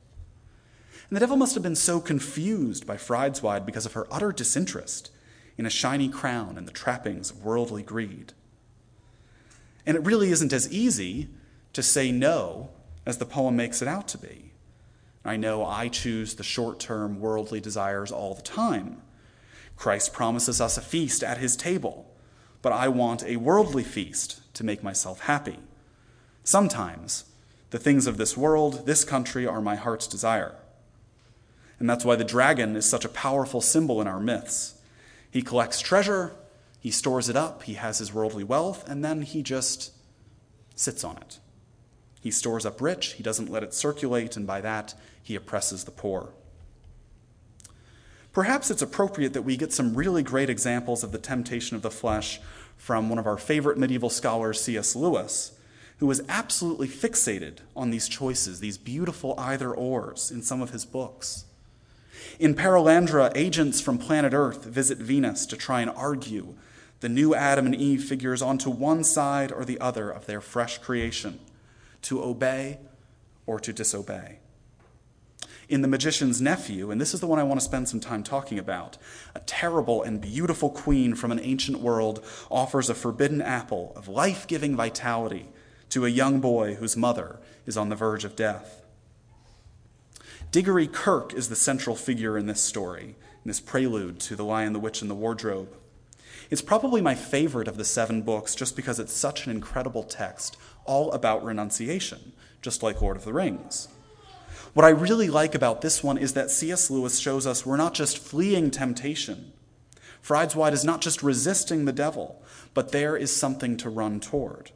And 1.10 1.16
the 1.16 1.20
devil 1.20 1.36
must 1.36 1.54
have 1.54 1.62
been 1.62 1.74
so 1.74 2.00
confused 2.00 2.86
by 2.86 2.96
Frideswide 2.96 3.66
because 3.66 3.84
of 3.84 3.94
her 3.94 4.06
utter 4.10 4.32
disinterest 4.32 5.10
in 5.58 5.66
a 5.66 5.70
shiny 5.70 6.08
crown 6.08 6.56
and 6.56 6.66
the 6.66 6.72
trappings 6.72 7.30
of 7.30 7.44
worldly 7.44 7.82
greed. 7.82 8.32
And 9.88 9.96
it 9.96 10.04
really 10.04 10.30
isn't 10.30 10.52
as 10.52 10.70
easy 10.70 11.30
to 11.72 11.82
say 11.82 12.12
no 12.12 12.68
as 13.06 13.16
the 13.16 13.24
poem 13.24 13.56
makes 13.56 13.80
it 13.80 13.88
out 13.88 14.06
to 14.08 14.18
be. 14.18 14.52
I 15.24 15.38
know 15.38 15.64
I 15.64 15.88
choose 15.88 16.34
the 16.34 16.42
short 16.42 16.78
term 16.78 17.20
worldly 17.20 17.58
desires 17.58 18.12
all 18.12 18.34
the 18.34 18.42
time. 18.42 19.00
Christ 19.78 20.12
promises 20.12 20.60
us 20.60 20.76
a 20.76 20.82
feast 20.82 21.24
at 21.24 21.38
his 21.38 21.56
table, 21.56 22.06
but 22.60 22.70
I 22.70 22.88
want 22.88 23.24
a 23.24 23.36
worldly 23.36 23.82
feast 23.82 24.42
to 24.54 24.64
make 24.64 24.82
myself 24.82 25.20
happy. 25.20 25.56
Sometimes 26.44 27.24
the 27.70 27.78
things 27.78 28.06
of 28.06 28.18
this 28.18 28.36
world, 28.36 28.84
this 28.84 29.04
country, 29.04 29.46
are 29.46 29.62
my 29.62 29.76
heart's 29.76 30.06
desire. 30.06 30.54
And 31.78 31.88
that's 31.88 32.04
why 32.04 32.16
the 32.16 32.24
dragon 32.24 32.76
is 32.76 32.86
such 32.86 33.06
a 33.06 33.10
powerful 33.10 33.62
symbol 33.62 34.02
in 34.02 34.06
our 34.06 34.20
myths. 34.20 34.78
He 35.30 35.40
collects 35.40 35.80
treasure, 35.80 36.32
he 36.80 36.90
stores 36.90 37.28
it 37.28 37.36
up, 37.36 37.64
he 37.64 37.74
has 37.74 37.98
his 37.98 38.12
worldly 38.12 38.44
wealth, 38.44 38.88
and 38.88 39.04
then 39.04 39.22
he 39.22 39.42
just 39.42 39.92
sits 40.74 41.02
on 41.02 41.16
it. 41.16 41.38
He 42.20 42.30
stores 42.30 42.66
up 42.66 42.80
rich, 42.80 43.14
he 43.14 43.22
doesn't 43.22 43.50
let 43.50 43.62
it 43.62 43.74
circulate, 43.74 44.36
and 44.36 44.46
by 44.46 44.60
that, 44.60 44.94
he 45.22 45.34
oppresses 45.34 45.84
the 45.84 45.90
poor. 45.90 46.30
Perhaps 48.32 48.70
it's 48.70 48.82
appropriate 48.82 49.32
that 49.32 49.42
we 49.42 49.56
get 49.56 49.72
some 49.72 49.94
really 49.94 50.22
great 50.22 50.50
examples 50.50 51.02
of 51.02 51.12
the 51.12 51.18
temptation 51.18 51.76
of 51.76 51.82
the 51.82 51.90
flesh 51.90 52.40
from 52.76 53.08
one 53.08 53.18
of 53.18 53.26
our 53.26 53.36
favorite 53.36 53.78
medieval 53.78 54.10
scholars, 54.10 54.60
C.S. 54.60 54.94
Lewis, 54.94 55.52
who 55.98 56.06
was 56.06 56.22
absolutely 56.28 56.86
fixated 56.86 57.58
on 57.74 57.90
these 57.90 58.08
choices, 58.08 58.60
these 58.60 58.78
beautiful 58.78 59.34
either 59.38 59.74
ors, 59.74 60.30
in 60.30 60.42
some 60.42 60.62
of 60.62 60.70
his 60.70 60.84
books. 60.84 61.44
In 62.38 62.54
Perelandra, 62.54 63.32
agents 63.34 63.80
from 63.80 63.98
planet 63.98 64.32
Earth 64.32 64.64
visit 64.64 64.98
Venus 64.98 65.44
to 65.46 65.56
try 65.56 65.80
and 65.80 65.90
argue 65.90 66.54
the 67.00 67.08
new 67.08 67.34
Adam 67.34 67.66
and 67.66 67.74
Eve 67.74 68.04
figures 68.04 68.42
onto 68.42 68.70
one 68.70 69.04
side 69.04 69.52
or 69.52 69.64
the 69.64 69.80
other 69.80 70.10
of 70.10 70.26
their 70.26 70.40
fresh 70.40 70.78
creation, 70.78 71.40
to 72.02 72.22
obey 72.22 72.78
or 73.46 73.60
to 73.60 73.72
disobey. 73.72 74.38
In 75.68 75.82
The 75.82 75.88
Magician's 75.88 76.40
Nephew, 76.40 76.90
and 76.90 77.00
this 77.00 77.12
is 77.12 77.20
the 77.20 77.26
one 77.26 77.38
I 77.38 77.42
want 77.42 77.60
to 77.60 77.64
spend 77.64 77.88
some 77.88 78.00
time 78.00 78.22
talking 78.22 78.58
about, 78.58 78.96
a 79.34 79.40
terrible 79.40 80.02
and 80.02 80.20
beautiful 80.20 80.70
queen 80.70 81.14
from 81.14 81.30
an 81.30 81.40
ancient 81.40 81.80
world 81.80 82.24
offers 82.50 82.88
a 82.88 82.94
forbidden 82.94 83.42
apple 83.42 83.92
of 83.94 84.08
life 84.08 84.46
giving 84.46 84.74
vitality 84.74 85.48
to 85.90 86.06
a 86.06 86.10
young 86.10 86.40
boy 86.40 86.74
whose 86.76 86.96
mother 86.96 87.38
is 87.66 87.76
on 87.76 87.90
the 87.90 87.96
verge 87.96 88.24
of 88.24 88.34
death. 88.34 88.82
Diggory 90.50 90.88
Kirke 90.88 91.34
is 91.34 91.50
the 91.50 91.56
central 91.56 91.94
figure 91.94 92.38
in 92.38 92.46
this 92.46 92.62
story, 92.62 93.16
in 93.44 93.48
this 93.48 93.60
prelude 93.60 94.18
to 94.20 94.36
The 94.36 94.44
Lion, 94.44 94.72
the 94.72 94.78
Witch, 94.78 95.02
and 95.02 95.10
the 95.10 95.14
Wardrobe. 95.14 95.68
It's 96.50 96.62
probably 96.62 97.00
my 97.00 97.14
favorite 97.14 97.68
of 97.68 97.76
the 97.76 97.84
seven 97.84 98.22
books 98.22 98.54
just 98.54 98.74
because 98.74 98.98
it's 98.98 99.12
such 99.12 99.46
an 99.46 99.52
incredible 99.52 100.02
text, 100.02 100.56
all 100.84 101.12
about 101.12 101.44
renunciation, 101.44 102.32
just 102.62 102.82
like 102.82 103.02
Lord 103.02 103.16
of 103.16 103.24
the 103.24 103.34
Rings. 103.34 103.88
What 104.72 104.86
I 104.86 104.90
really 104.90 105.28
like 105.28 105.54
about 105.54 105.80
this 105.82 106.02
one 106.02 106.18
is 106.18 106.32
that 106.34 106.50
C.S. 106.50 106.90
Lewis 106.90 107.18
shows 107.18 107.46
us 107.46 107.66
we're 107.66 107.76
not 107.76 107.94
just 107.94 108.18
fleeing 108.18 108.70
temptation. 108.70 109.52
Frideswide 110.22 110.72
is 110.72 110.84
not 110.84 111.00
just 111.00 111.22
resisting 111.22 111.84
the 111.84 111.92
devil, 111.92 112.42
but 112.74 112.92
there 112.92 113.16
is 113.16 113.34
something 113.34 113.76
to 113.78 113.90
run 113.90 114.20
toward. 114.20 114.70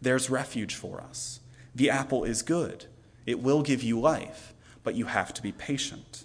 There's 0.00 0.30
refuge 0.30 0.74
for 0.74 1.00
us. 1.00 1.40
The 1.74 1.90
apple 1.90 2.24
is 2.24 2.42
good. 2.42 2.86
It 3.26 3.40
will 3.40 3.62
give 3.62 3.82
you 3.82 3.98
life, 3.98 4.54
but 4.82 4.94
you 4.94 5.06
have 5.06 5.32
to 5.34 5.42
be 5.42 5.52
patient. 5.52 6.24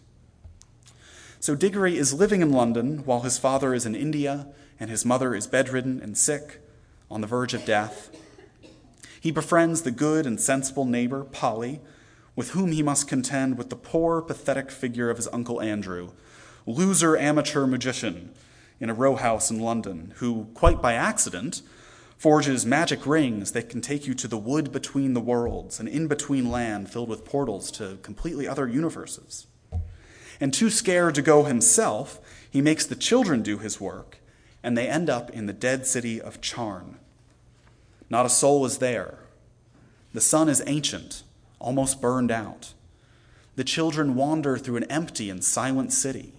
So 1.40 1.56
Diggory 1.56 1.98
is 1.98 2.14
living 2.14 2.42
in 2.42 2.52
London 2.52 3.00
while 3.06 3.22
his 3.22 3.38
father 3.38 3.74
is 3.74 3.86
in 3.86 3.96
India 3.96 4.48
and 4.80 4.90
his 4.90 5.06
mother 5.06 5.36
is 5.36 5.48
bedridden 5.48 6.00
and 6.02 6.18
sick, 6.18 6.62
on 7.12 7.22
the 7.22 7.28
verge 7.28 7.54
of 7.54 7.66
death. 7.66 8.10
He 9.20 9.32
befriends 9.32 9.82
the 9.82 9.92
good 9.92 10.26
and 10.26 10.40
sensible 10.40 10.86
neighbor, 10.86 11.24
Polly, 11.24 11.82
with 12.36 12.52
whom 12.52 12.72
he 12.72 12.84
must 12.84 13.08
contend 13.08 13.58
with 13.58 13.70
the 13.70 13.76
poor, 13.76 14.22
pathetic 14.22 14.72
figure 14.72 15.10
of 15.10 15.18
his 15.18 15.28
Uncle 15.34 15.62
Andrew, 15.62 16.12
loser 16.66 17.18
amateur 17.18 17.66
magician 17.68 18.32
in 18.80 18.90
a 18.90 18.94
row 18.94 19.16
house 19.16 19.52
in 19.52 19.60
London, 19.60 20.14
who, 20.18 20.48
quite 20.54 20.82
by 20.82 20.94
accident, 20.94 21.62
forges 22.18 22.66
magic 22.66 23.06
rings 23.06 23.52
that 23.52 23.70
can 23.70 23.82
take 23.82 24.08
you 24.08 24.14
to 24.14 24.28
the 24.28 24.38
wood 24.38 24.72
between 24.72 25.14
the 25.14 25.22
worlds, 25.22 25.80
an 25.80 25.88
in 25.88 26.08
between 26.08 26.50
land 26.50 26.90
filled 26.90 27.10
with 27.10 27.26
portals 27.26 27.72
to 27.72 27.98
completely 28.02 28.48
other 28.48 28.68
universes. 28.68 29.48
And 30.40 30.54
too 30.54 30.70
scared 30.70 31.16
to 31.16 31.22
go 31.22 31.44
himself, 31.44 32.22
he 32.50 32.62
makes 32.62 32.86
the 32.86 32.96
children 32.96 33.42
do 33.42 33.58
his 33.58 33.82
work 33.82 34.20
and 34.64 34.78
they 34.78 34.88
end 34.88 35.10
up 35.10 35.30
in 35.30 35.46
the 35.46 35.54
dead 35.54 35.86
city 35.86 36.22
of 36.22 36.42
Charn. 36.42 36.96
Not 38.10 38.26
a 38.26 38.30
soul 38.30 38.66
is 38.66 38.80
there. 38.80 39.20
The 40.14 40.22
sun 40.22 40.50
is 40.50 40.64
ancient, 40.66 41.24
almost 41.60 42.02
burned 42.02 42.32
out. 42.32 42.74
The 43.56 43.64
children 43.64 44.16
wander 44.16 44.58
through 44.58 44.78
an 44.78 44.86
empty 44.86 45.30
and 45.30 45.44
silent 45.44 45.92
city. 45.92 46.34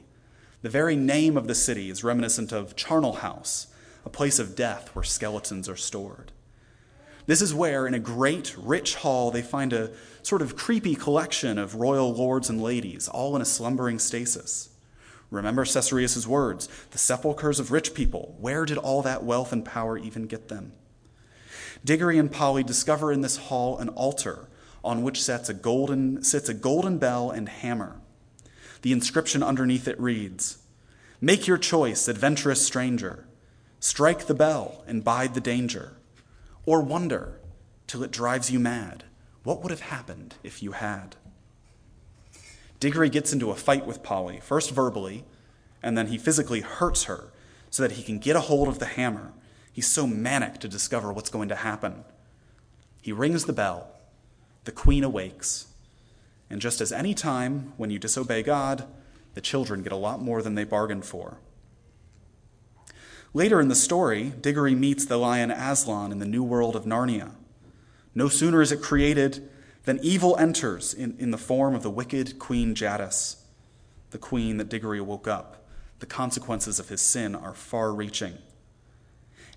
The 0.63 0.69
very 0.69 0.97
name 0.97 1.37
of 1.37 1.47
the 1.47 1.55
city 1.55 1.91
is 1.91 2.03
reminiscent 2.03 2.53
of 2.53 2.77
Charnel 2.77 3.15
House, 3.15 3.69
a 4.05 4.11
place 4.11 4.39
of 4.39 4.57
death 4.57 4.91
where 4.95 5.03
skeletons 5.03 5.69
are 5.69 5.77
stored. 5.77 6.33
This 7.27 7.43
is 7.43 7.55
where, 7.55 7.87
in 7.87 7.95
a 7.95 7.99
great, 7.99 8.57
rich 8.59 8.97
hall, 8.97 9.31
they 9.31 9.43
find 9.43 9.73
a 9.73 9.91
sort 10.23 10.43
of 10.43 10.57
creepy 10.57 10.95
collection 10.95 11.59
of 11.59 11.77
royal 11.77 12.13
lords 12.13 12.51
and 12.51 12.61
ladies, 12.61 13.09
all 13.09 13.37
in 13.37 13.43
a 13.43 13.45
slumbering 13.45 13.99
stasis. 13.99 14.70
Remember 15.31 15.65
Caesarius' 15.65 16.27
words 16.27 16.69
the 16.91 16.99
sepulchres 16.99 17.61
of 17.61 17.71
rich 17.71 17.95
people. 17.95 18.37
Where 18.41 18.65
did 18.65 18.79
all 18.79 19.03
that 19.03 19.25
wealth 19.25 19.53
and 19.53 19.65
power 19.65 19.97
even 19.97 20.27
get 20.27 20.49
them? 20.49 20.73
Diggory 21.85 22.19
and 22.19 22.31
Polly 22.31 22.63
discover 22.63 23.13
in 23.13 23.21
this 23.21 23.37
hall 23.37 23.79
an 23.79 23.89
altar 23.91 24.49
on 24.83 25.03
which 25.03 25.23
sits 25.23 25.49
a 25.49 25.55
golden, 25.55 26.23
sits 26.25 26.49
a 26.49 26.55
golden 26.55 26.99
bell 26.99 27.31
and 27.31 27.49
hammer. 27.49 28.01
The 28.83 28.93
inscription 28.93 29.43
underneath 29.43 29.87
it 29.87 30.01
reads 30.01 30.59
Make 31.21 31.47
your 31.47 31.59
choice, 31.59 32.09
adventurous 32.09 32.67
stranger. 32.67 33.27
Strike 33.79 34.27
the 34.27 34.35
bell 34.35 34.85
and 34.87 35.05
bide 35.05 35.35
the 35.35 35.41
danger. 35.41 35.93
Or 36.67 36.83
wonder 36.83 37.41
till 37.87 38.03
it 38.03 38.11
drives 38.11 38.51
you 38.51 38.59
mad. 38.59 39.05
What 39.43 39.63
would 39.63 39.71
have 39.71 39.81
happened 39.81 40.35
if 40.43 40.63
you 40.63 40.73
had? 40.73 41.17
Diggory 42.81 43.11
gets 43.11 43.33
into 43.33 43.51
a 43.51 43.57
fight 43.57 43.87
with 43.87 44.03
Polly, 44.03 44.41
first 44.41 44.71
verbally, 44.71 45.25
and 45.83 45.97
then 45.97 46.09
he 46.09 46.19
physically 46.19 46.63
hurts 46.63 47.05
her 47.05 47.31
so 47.69 47.83
that 47.83 47.93
he 47.93 48.03
can 48.03 48.19
get 48.19 48.37
a 48.37 48.41
hold 48.41 48.69
of 48.69 48.79
the 48.79 48.87
hammer. 48.87 49.33
He's 49.71 49.87
so 49.87 50.07
manic 50.07 50.59
to 50.61 50.69
discover 50.69 51.13
what's 51.13 51.31
going 51.31 51.51
to 51.51 51.57
happen. 51.57 52.05
He 53.01 53.13
rings 53.13 53.45
the 53.45 53.53
bell. 53.53 53.89
The 54.65 54.73
queen 54.73 55.05
awakes. 55.05 55.69
And 56.49 56.61
just 56.61 56.81
as 56.81 56.91
any 56.91 57.15
time 57.15 57.75
when 57.77 57.91
you 57.91 57.99
disobey 57.99 58.43
God, 58.43 58.87
the 59.35 59.41
children 59.41 59.83
get 59.83 59.93
a 59.93 59.97
lot 59.97 60.21
more 60.21 60.43
than 60.43 60.55
they 60.55 60.65
bargained 60.65 61.05
for. 61.05 61.39
Later 63.33 63.61
in 63.61 63.69
the 63.69 63.75
story, 63.75 64.33
Diggory 64.41 64.75
meets 64.75 65.05
the 65.05 65.19
lion 65.19 65.51
Aslan 65.51 66.13
in 66.13 66.19
the 66.19 66.27
new 66.27 66.43
world 66.43 66.75
of 66.75 66.85
Narnia. 66.85 67.33
No 68.15 68.29
sooner 68.29 68.61
is 68.61 68.73
it 68.73 68.83
created 68.83 69.49
than 69.85 69.99
evil 70.03 70.37
enters 70.37 70.93
in, 70.93 71.17
in 71.19 71.31
the 71.31 71.39
form 71.39 71.75
of 71.75 71.83
the 71.83 71.91
wicked 71.91 72.39
Queen 72.39 72.75
Jadis, 72.75 73.45
the 74.11 74.19
queen 74.19 74.57
that 74.59 74.69
Diggory 74.69 75.01
woke 75.01 75.29
up. 75.29 75.69
The 76.01 76.07
consequences 76.07 76.79
of 76.79 76.89
his 76.89 77.01
sin 77.01 77.35
are 77.35 77.55
far 77.55 77.93
reaching. 77.93 78.39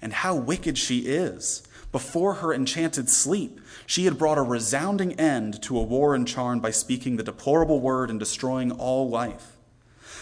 And 0.02 0.14
how 0.14 0.36
wicked 0.36 0.78
she 0.78 1.00
is. 1.00 1.64
Before 1.92 2.36
her 2.36 2.54
enchanted 2.54 3.10
sleep, 3.10 3.62
she 3.86 4.06
had 4.06 4.18
brought 4.18 4.38
a 4.38 4.42
resounding 4.42 5.14
end 5.20 5.62
to 5.64 5.78
a 5.78 5.84
war 5.84 6.16
in 6.16 6.26
Charn 6.26 6.60
by 6.60 6.72
speaking 6.72 7.16
the 7.16 7.24
deplorable 7.24 7.80
word 7.80 8.10
and 8.10 8.20
destroying 8.20 8.72
all 8.72 9.10
life. 9.10 9.58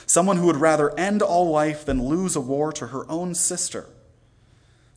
Someone 0.05 0.37
who 0.37 0.47
would 0.47 0.57
rather 0.57 0.97
end 0.99 1.21
all 1.21 1.49
life 1.49 1.85
than 1.85 2.03
lose 2.03 2.35
a 2.35 2.41
war 2.41 2.73
to 2.73 2.87
her 2.87 3.09
own 3.09 3.33
sister. 3.33 3.87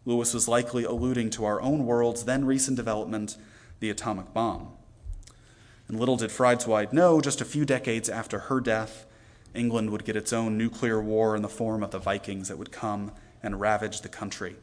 Lewis 0.05 0.35
was 0.35 0.49
likely 0.49 0.85
alluding 0.85 1.31
to 1.31 1.45
our 1.45 1.63
own 1.63 1.87
world's 1.87 2.25
then 2.25 2.45
recent 2.45 2.77
development, 2.77 3.37
the 3.81 3.91
atomic 3.91 4.35
bomb. 4.35 4.73
And 5.89 5.99
little 5.99 6.17
did 6.17 6.31
Frideswide 6.31 6.93
know, 6.93 7.21
just 7.21 7.41
a 7.41 7.45
few 7.45 7.65
decades 7.65 8.09
after 8.09 8.39
her 8.41 8.61
death, 8.61 9.07
England 9.55 9.91
would 9.91 10.05
get 10.05 10.17
its 10.17 10.33
own 10.33 10.59
nuclear 10.59 11.01
war 11.01 11.37
in 11.37 11.43
the 11.43 11.49
form 11.49 11.83
of 11.83 11.91
the 11.91 11.99
Vikings 11.99 12.49
that 12.49 12.59
would 12.59 12.73
come 12.73 13.13
and 13.43 13.61
ravage 13.61 14.01
the 14.01 14.09
country. 14.09 14.57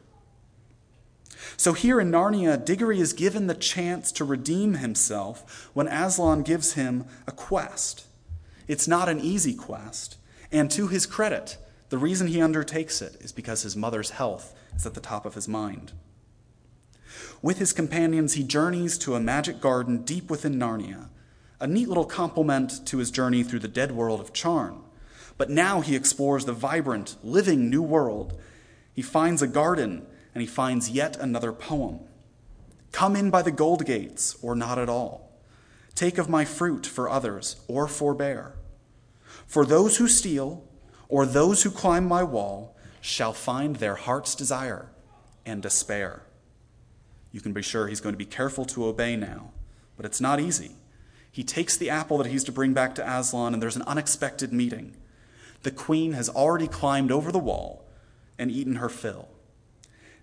So 1.56 1.72
here 1.72 2.00
in 2.00 2.10
Narnia, 2.10 2.62
Diggory 2.62 3.00
is 3.00 3.12
given 3.12 3.46
the 3.46 3.54
chance 3.54 4.12
to 4.12 4.24
redeem 4.24 4.74
himself 4.74 5.70
when 5.72 5.88
Aslan 5.88 6.42
gives 6.42 6.74
him 6.74 7.06
a 7.26 7.32
quest. 7.32 8.06
It's 8.68 8.86
not 8.88 9.08
an 9.08 9.20
easy 9.20 9.54
quest, 9.54 10.18
and 10.50 10.70
to 10.70 10.88
his 10.88 11.06
credit, 11.06 11.58
the 11.88 11.98
reason 11.98 12.28
he 12.28 12.40
undertakes 12.40 13.02
it 13.02 13.16
is 13.20 13.32
because 13.32 13.62
his 13.62 13.76
mother's 13.76 14.10
health 14.10 14.54
is 14.76 14.86
at 14.86 14.94
the 14.94 15.00
top 15.00 15.26
of 15.26 15.34
his 15.34 15.48
mind. 15.48 15.92
With 17.40 17.58
his 17.58 17.72
companions, 17.72 18.34
he 18.34 18.42
journeys 18.42 18.96
to 18.98 19.14
a 19.14 19.20
magic 19.20 19.60
garden 19.60 20.02
deep 20.02 20.30
within 20.30 20.54
Narnia, 20.54 21.08
a 21.62 21.66
neat 21.68 21.86
little 21.86 22.04
complement 22.04 22.84
to 22.84 22.98
his 22.98 23.12
journey 23.12 23.44
through 23.44 23.60
the 23.60 23.68
dead 23.68 23.92
world 23.92 24.20
of 24.20 24.32
Charn. 24.32 24.82
But 25.38 25.48
now 25.48 25.80
he 25.80 25.94
explores 25.94 26.44
the 26.44 26.52
vibrant, 26.52 27.14
living 27.22 27.70
new 27.70 27.82
world. 27.82 28.36
He 28.92 29.00
finds 29.00 29.42
a 29.42 29.46
garden 29.46 30.04
and 30.34 30.40
he 30.40 30.46
finds 30.48 30.90
yet 30.90 31.16
another 31.16 31.52
poem. 31.52 32.00
Come 32.90 33.14
in 33.14 33.30
by 33.30 33.42
the 33.42 33.52
gold 33.52 33.86
gates, 33.86 34.36
or 34.42 34.56
not 34.56 34.76
at 34.76 34.88
all. 34.88 35.30
Take 35.94 36.18
of 36.18 36.28
my 36.28 36.44
fruit 36.44 36.84
for 36.84 37.08
others, 37.08 37.56
or 37.68 37.86
forbear. 37.86 38.56
For 39.46 39.64
those 39.64 39.98
who 39.98 40.08
steal, 40.08 40.64
or 41.08 41.24
those 41.24 41.62
who 41.62 41.70
climb 41.70 42.06
my 42.06 42.24
wall, 42.24 42.76
shall 43.00 43.32
find 43.32 43.76
their 43.76 43.94
heart's 43.94 44.34
desire 44.34 44.90
and 45.46 45.62
despair. 45.62 46.24
You 47.30 47.40
can 47.40 47.52
be 47.52 47.62
sure 47.62 47.86
he's 47.86 48.00
going 48.00 48.14
to 48.14 48.18
be 48.18 48.24
careful 48.24 48.64
to 48.66 48.86
obey 48.86 49.14
now, 49.14 49.52
but 49.96 50.04
it's 50.04 50.20
not 50.20 50.40
easy. 50.40 50.72
He 51.32 51.42
takes 51.42 51.76
the 51.76 51.88
apple 51.88 52.18
that 52.18 52.26
he's 52.26 52.44
to 52.44 52.52
bring 52.52 52.74
back 52.74 52.94
to 52.94 53.10
Aslan, 53.10 53.54
and 53.54 53.62
there's 53.62 53.76
an 53.76 53.82
unexpected 53.86 54.52
meeting. 54.52 54.94
The 55.62 55.70
queen 55.70 56.12
has 56.12 56.28
already 56.28 56.68
climbed 56.68 57.10
over 57.10 57.32
the 57.32 57.38
wall 57.38 57.84
and 58.38 58.50
eaten 58.50 58.76
her 58.76 58.90
fill. 58.90 59.28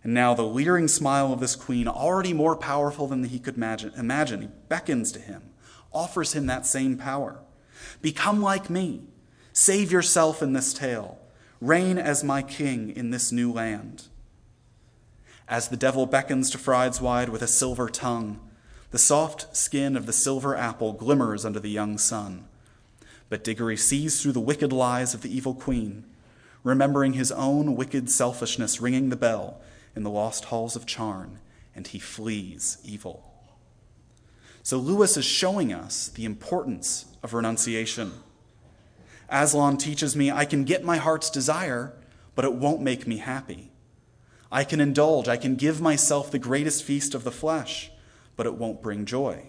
And 0.04 0.14
now 0.14 0.34
the 0.34 0.44
leering 0.44 0.88
smile 0.88 1.34
of 1.34 1.40
this 1.40 1.56
queen, 1.56 1.88
already 1.88 2.32
more 2.32 2.56
powerful 2.56 3.08
than 3.08 3.24
he 3.24 3.40
could 3.40 3.58
imagine, 3.58 3.92
imagine, 3.98 4.54
beckons 4.70 5.12
to 5.14 5.20
him, 5.20 5.42
offers 5.92 6.34
him 6.34 6.46
that 6.46 6.68
same 6.68 6.96
power. 6.96 7.40
Become 8.02 8.42
like 8.42 8.70
me. 8.70 9.02
Save 9.52 9.92
yourself 9.92 10.42
in 10.44 10.54
this 10.54 10.74
tale. 10.74 11.18
Reign 11.60 11.98
as 11.98 12.24
my 12.24 12.42
king 12.42 12.92
in 12.96 13.10
this 13.10 13.32
new 13.32 13.52
land. 13.52 14.04
As 15.48 15.68
the 15.68 15.78
devil 15.78 16.06
beckons 16.06 16.50
to 16.52 16.58
Frideswide 16.58 17.30
with 17.30 17.42
a 17.42 17.48
silver 17.48 17.90
tongue, 17.90 18.40
the 18.92 18.98
soft 18.98 19.56
skin 19.56 19.96
of 19.96 20.06
the 20.06 20.14
silver 20.14 20.56
apple 20.56 20.94
glimmers 20.94 21.46
under 21.46 21.60
the 21.60 21.70
young 21.70 21.98
sun. 21.98 22.46
But 23.30 23.44
Diggory 23.44 23.78
sees 23.78 24.22
through 24.22 24.32
the 24.32 24.40
wicked 24.40 24.74
lies 24.74 25.14
of 25.14 25.22
the 25.22 25.36
evil 25.36 25.54
queen, 25.54 26.06
remembering 26.64 27.14
his 27.14 27.32
own 27.32 27.76
wicked 27.76 28.10
selfishness 28.10 28.82
ringing 28.82 29.10
the 29.10 29.16
bell 29.16 29.62
in 29.96 30.04
the 30.04 30.10
lost 30.10 30.46
halls 30.46 30.76
of 30.76 30.86
Charn, 30.86 31.40
and 31.76 31.86
he 31.88 32.00
flees 32.00 32.80
evil. 32.84 33.32
So 34.64 34.78
Lewis 34.78 35.18
is 35.18 35.26
showing 35.26 35.72
us 35.72 36.10
the 36.10 36.26
importance 36.26 37.06
of 37.24 37.34
renunciation. 37.34 38.12
Aslan 39.30 39.78
teaches 39.78 40.16
me 40.16 40.32
I 40.32 40.46
can 40.46 40.64
get 40.64 40.84
my 40.84 40.98
heart's 40.98 41.30
desire, 41.30 41.94
but 42.36 42.46
it 42.46 42.54
won't 42.54 42.82
make 42.82 43.08
me 43.08 43.18
happy. 43.18 43.72
I 44.52 44.64
can 44.64 44.82
indulge, 44.82 45.28
I 45.28 45.38
can 45.38 45.56
give 45.56 45.80
myself 45.80 46.32
the 46.32 46.40
greatest 46.40 46.84
feast 46.84 47.14
of 47.14 47.24
the 47.24 47.32
flesh, 47.32 47.92
but 48.40 48.46
it 48.46 48.56
won't 48.56 48.82
bring 48.82 49.04
joy. 49.04 49.44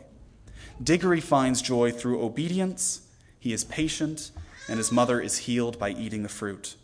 Diggory 0.83 1.21
finds 1.21 1.63
joy 1.63 1.93
through 1.93 2.25
obedience, 2.25 3.03
he 3.39 3.53
is 3.53 3.63
patient, 3.63 4.33
and 4.69 4.79
his 4.79 4.91
mother 4.91 5.21
is 5.21 5.39
healed 5.47 5.79
by 5.79 5.91
eating 5.91 6.25
the 6.25 6.29
fruit. 6.29 6.75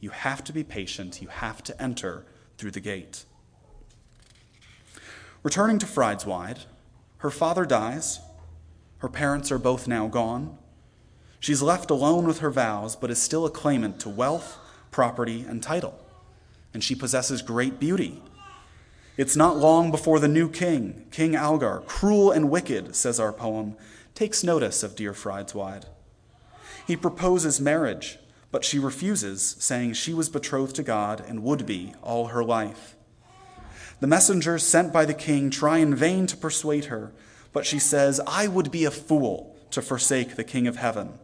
You 0.00 0.08
have 0.08 0.42
to 0.44 0.54
be 0.54 0.64
patient, 0.64 1.20
you 1.20 1.28
have 1.28 1.62
to 1.64 1.82
enter 1.82 2.24
through 2.56 2.70
the 2.70 2.80
gate. 2.80 3.26
Returning 5.42 5.78
to 5.80 5.84
Frideswide, 5.84 6.60
her 7.18 7.30
father 7.30 7.66
dies. 7.66 8.20
Her 9.00 9.10
parents 9.10 9.52
are 9.52 9.58
both 9.58 9.86
now 9.86 10.08
gone. 10.08 10.56
She's 11.40 11.60
left 11.60 11.90
alone 11.90 12.26
with 12.26 12.38
her 12.38 12.50
vows, 12.50 12.96
but 12.96 13.10
is 13.10 13.20
still 13.20 13.44
a 13.44 13.50
claimant 13.50 14.00
to 14.00 14.08
wealth, 14.08 14.56
property, 14.90 15.44
and 15.46 15.62
title. 15.62 16.00
And 16.72 16.82
she 16.82 16.94
possesses 16.94 17.42
great 17.42 17.78
beauty. 17.78 18.22
It's 19.16 19.36
not 19.36 19.56
long 19.56 19.92
before 19.92 20.18
the 20.18 20.26
new 20.26 20.48
king, 20.48 21.06
King 21.12 21.36
Algar, 21.36 21.84
cruel 21.86 22.32
and 22.32 22.50
wicked, 22.50 22.96
says 22.96 23.20
our 23.20 23.32
poem, 23.32 23.76
takes 24.14 24.42
notice 24.42 24.82
of 24.82 24.96
dear 24.96 25.12
Frideswide. 25.12 25.86
He 26.84 26.96
proposes 26.96 27.60
marriage, 27.60 28.18
but 28.50 28.64
she 28.64 28.78
refuses, 28.78 29.56
saying 29.60 29.92
she 29.92 30.12
was 30.12 30.28
betrothed 30.28 30.74
to 30.76 30.82
God 30.82 31.24
and 31.26 31.44
would 31.44 31.64
be 31.64 31.94
all 32.02 32.26
her 32.26 32.42
life. 32.42 32.96
The 34.00 34.08
messengers 34.08 34.64
sent 34.64 34.92
by 34.92 35.04
the 35.04 35.14
king 35.14 35.48
try 35.48 35.78
in 35.78 35.94
vain 35.94 36.26
to 36.26 36.36
persuade 36.36 36.86
her, 36.86 37.12
but 37.52 37.64
she 37.64 37.78
says, 37.78 38.20
I 38.26 38.48
would 38.48 38.72
be 38.72 38.84
a 38.84 38.90
fool 38.90 39.56
to 39.70 39.80
forsake 39.80 40.34
the 40.34 40.44
king 40.44 40.66
of 40.66 40.76
heaven. 40.76 41.18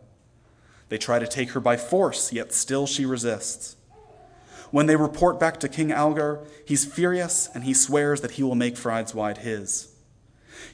They 0.89 0.99
try 0.99 1.19
to 1.19 1.27
take 1.27 1.51
her 1.51 1.61
by 1.61 1.77
force, 1.77 2.33
yet 2.33 2.53
still 2.53 2.87
she 2.87 3.05
resists. 3.05 3.77
When 4.71 4.87
they 4.87 4.97
report 4.97 5.41
back 5.41 5.59
to 5.61 5.69
King 5.69 5.93
Algar, 5.93 6.41
he's 6.65 6.85
furious 6.85 7.49
and 7.55 7.65
he 7.65 7.75
swears 7.75 8.21
that 8.21 8.33
he 8.33 8.43
will 8.43 8.55
make 8.55 8.77
Frideswide 8.77 9.39
his. 9.39 9.95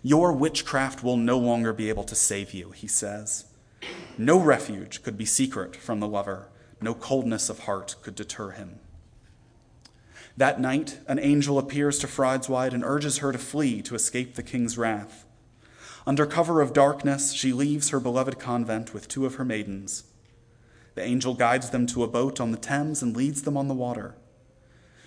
Your 0.02 0.32
witchcraft 0.32 1.02
will 1.02 1.16
no 1.16 1.38
longer 1.38 1.72
be 1.72 1.88
able 1.88 2.04
to 2.04 2.14
save 2.14 2.52
you, 2.52 2.70
he 2.70 2.86
says. 2.86 3.46
No 4.18 4.38
refuge 4.38 5.02
could 5.02 5.16
be 5.16 5.24
secret 5.24 5.76
from 5.76 6.00
the 6.00 6.08
lover, 6.08 6.48
no 6.80 6.94
coldness 6.94 7.48
of 7.48 7.60
heart 7.60 7.96
could 8.02 8.14
deter 8.14 8.50
him. 8.50 8.80
That 10.36 10.60
night, 10.60 11.00
an 11.06 11.18
angel 11.18 11.58
appears 11.58 11.98
to 12.00 12.06
Frideswide 12.06 12.74
and 12.74 12.84
urges 12.84 13.18
her 13.18 13.32
to 13.32 13.38
flee 13.38 13.80
to 13.82 13.94
escape 13.94 14.34
the 14.34 14.42
king's 14.42 14.76
wrath. 14.76 15.26
Under 16.06 16.26
cover 16.26 16.60
of 16.60 16.74
darkness, 16.74 17.32
she 17.32 17.52
leaves 17.52 17.88
her 17.88 18.00
beloved 18.00 18.38
convent 18.38 18.92
with 18.92 19.08
two 19.08 19.24
of 19.24 19.36
her 19.36 19.44
maidens. 19.44 20.04
The 20.96 21.04
angel 21.04 21.34
guides 21.34 21.70
them 21.70 21.86
to 21.88 22.02
a 22.02 22.08
boat 22.08 22.40
on 22.40 22.50
the 22.50 22.58
Thames 22.58 23.02
and 23.02 23.14
leads 23.14 23.42
them 23.42 23.56
on 23.56 23.68
the 23.68 23.74
water. 23.74 24.16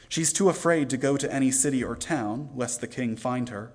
She's 0.08 0.32
too 0.32 0.48
afraid 0.48 0.90
to 0.92 0.98
go 0.98 1.18
to 1.18 1.34
any 1.34 1.50
city 1.50 1.84
or 1.84 1.96
town, 1.96 2.50
lest 2.56 2.80
the 2.80 2.88
king 2.88 3.18
find 3.18 3.50
her. 3.50 3.72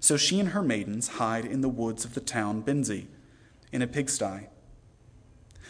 So 0.00 0.16
she 0.16 0.40
and 0.40 0.50
her 0.50 0.62
maidens 0.62 1.08
hide 1.08 1.44
in 1.44 1.60
the 1.60 1.68
woods 1.68 2.04
of 2.04 2.14
the 2.14 2.20
town 2.20 2.62
Binsey, 2.62 3.06
in 3.70 3.80
a 3.80 3.86
pigsty. 3.86 4.48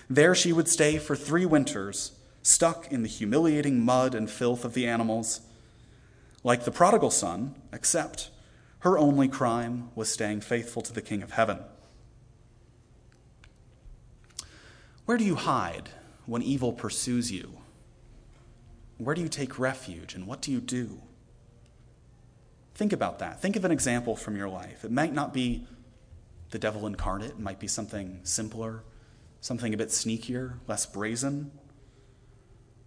There 0.08 0.34
she 0.34 0.52
would 0.52 0.68
stay 0.68 0.96
for 0.96 1.14
three 1.14 1.44
winters, 1.44 2.12
stuck 2.42 2.90
in 2.90 3.02
the 3.02 3.08
humiliating 3.08 3.84
mud 3.84 4.14
and 4.14 4.30
filth 4.30 4.64
of 4.64 4.72
the 4.72 4.86
animals. 4.86 5.42
Like 6.42 6.64
the 6.64 6.72
prodigal 6.72 7.10
son, 7.10 7.54
except 7.70 8.30
her 8.80 8.98
only 8.98 9.28
crime 9.28 9.90
was 9.94 10.10
staying 10.10 10.40
faithful 10.40 10.80
to 10.82 10.92
the 10.92 11.02
King 11.02 11.22
of 11.22 11.32
Heaven. 11.32 11.58
Where 15.12 15.18
do 15.18 15.26
you 15.26 15.36
hide 15.36 15.90
when 16.24 16.40
evil 16.40 16.72
pursues 16.72 17.30
you? 17.30 17.58
Where 18.96 19.14
do 19.14 19.20
you 19.20 19.28
take 19.28 19.58
refuge 19.58 20.14
and 20.14 20.26
what 20.26 20.40
do 20.40 20.50
you 20.50 20.58
do? 20.58 21.02
Think 22.74 22.94
about 22.94 23.18
that. 23.18 23.42
Think 23.42 23.56
of 23.56 23.66
an 23.66 23.70
example 23.70 24.16
from 24.16 24.38
your 24.38 24.48
life. 24.48 24.86
It 24.86 24.90
might 24.90 25.12
not 25.12 25.34
be 25.34 25.66
the 26.48 26.58
devil 26.58 26.86
incarnate, 26.86 27.32
it 27.32 27.38
might 27.38 27.60
be 27.60 27.66
something 27.66 28.20
simpler, 28.22 28.84
something 29.42 29.74
a 29.74 29.76
bit 29.76 29.90
sneakier, 29.90 30.54
less 30.66 30.86
brazen. 30.86 31.50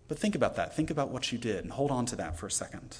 But 0.07 0.17
think 0.17 0.33
about 0.33 0.55
that. 0.55 0.75
Think 0.75 0.89
about 0.89 1.11
what 1.11 1.31
you 1.31 1.37
did 1.37 1.63
and 1.63 1.73
hold 1.73 1.91
on 1.91 2.07
to 2.07 2.15
that 2.15 2.39
for 2.39 2.47
a 2.47 2.51
second. 2.51 2.97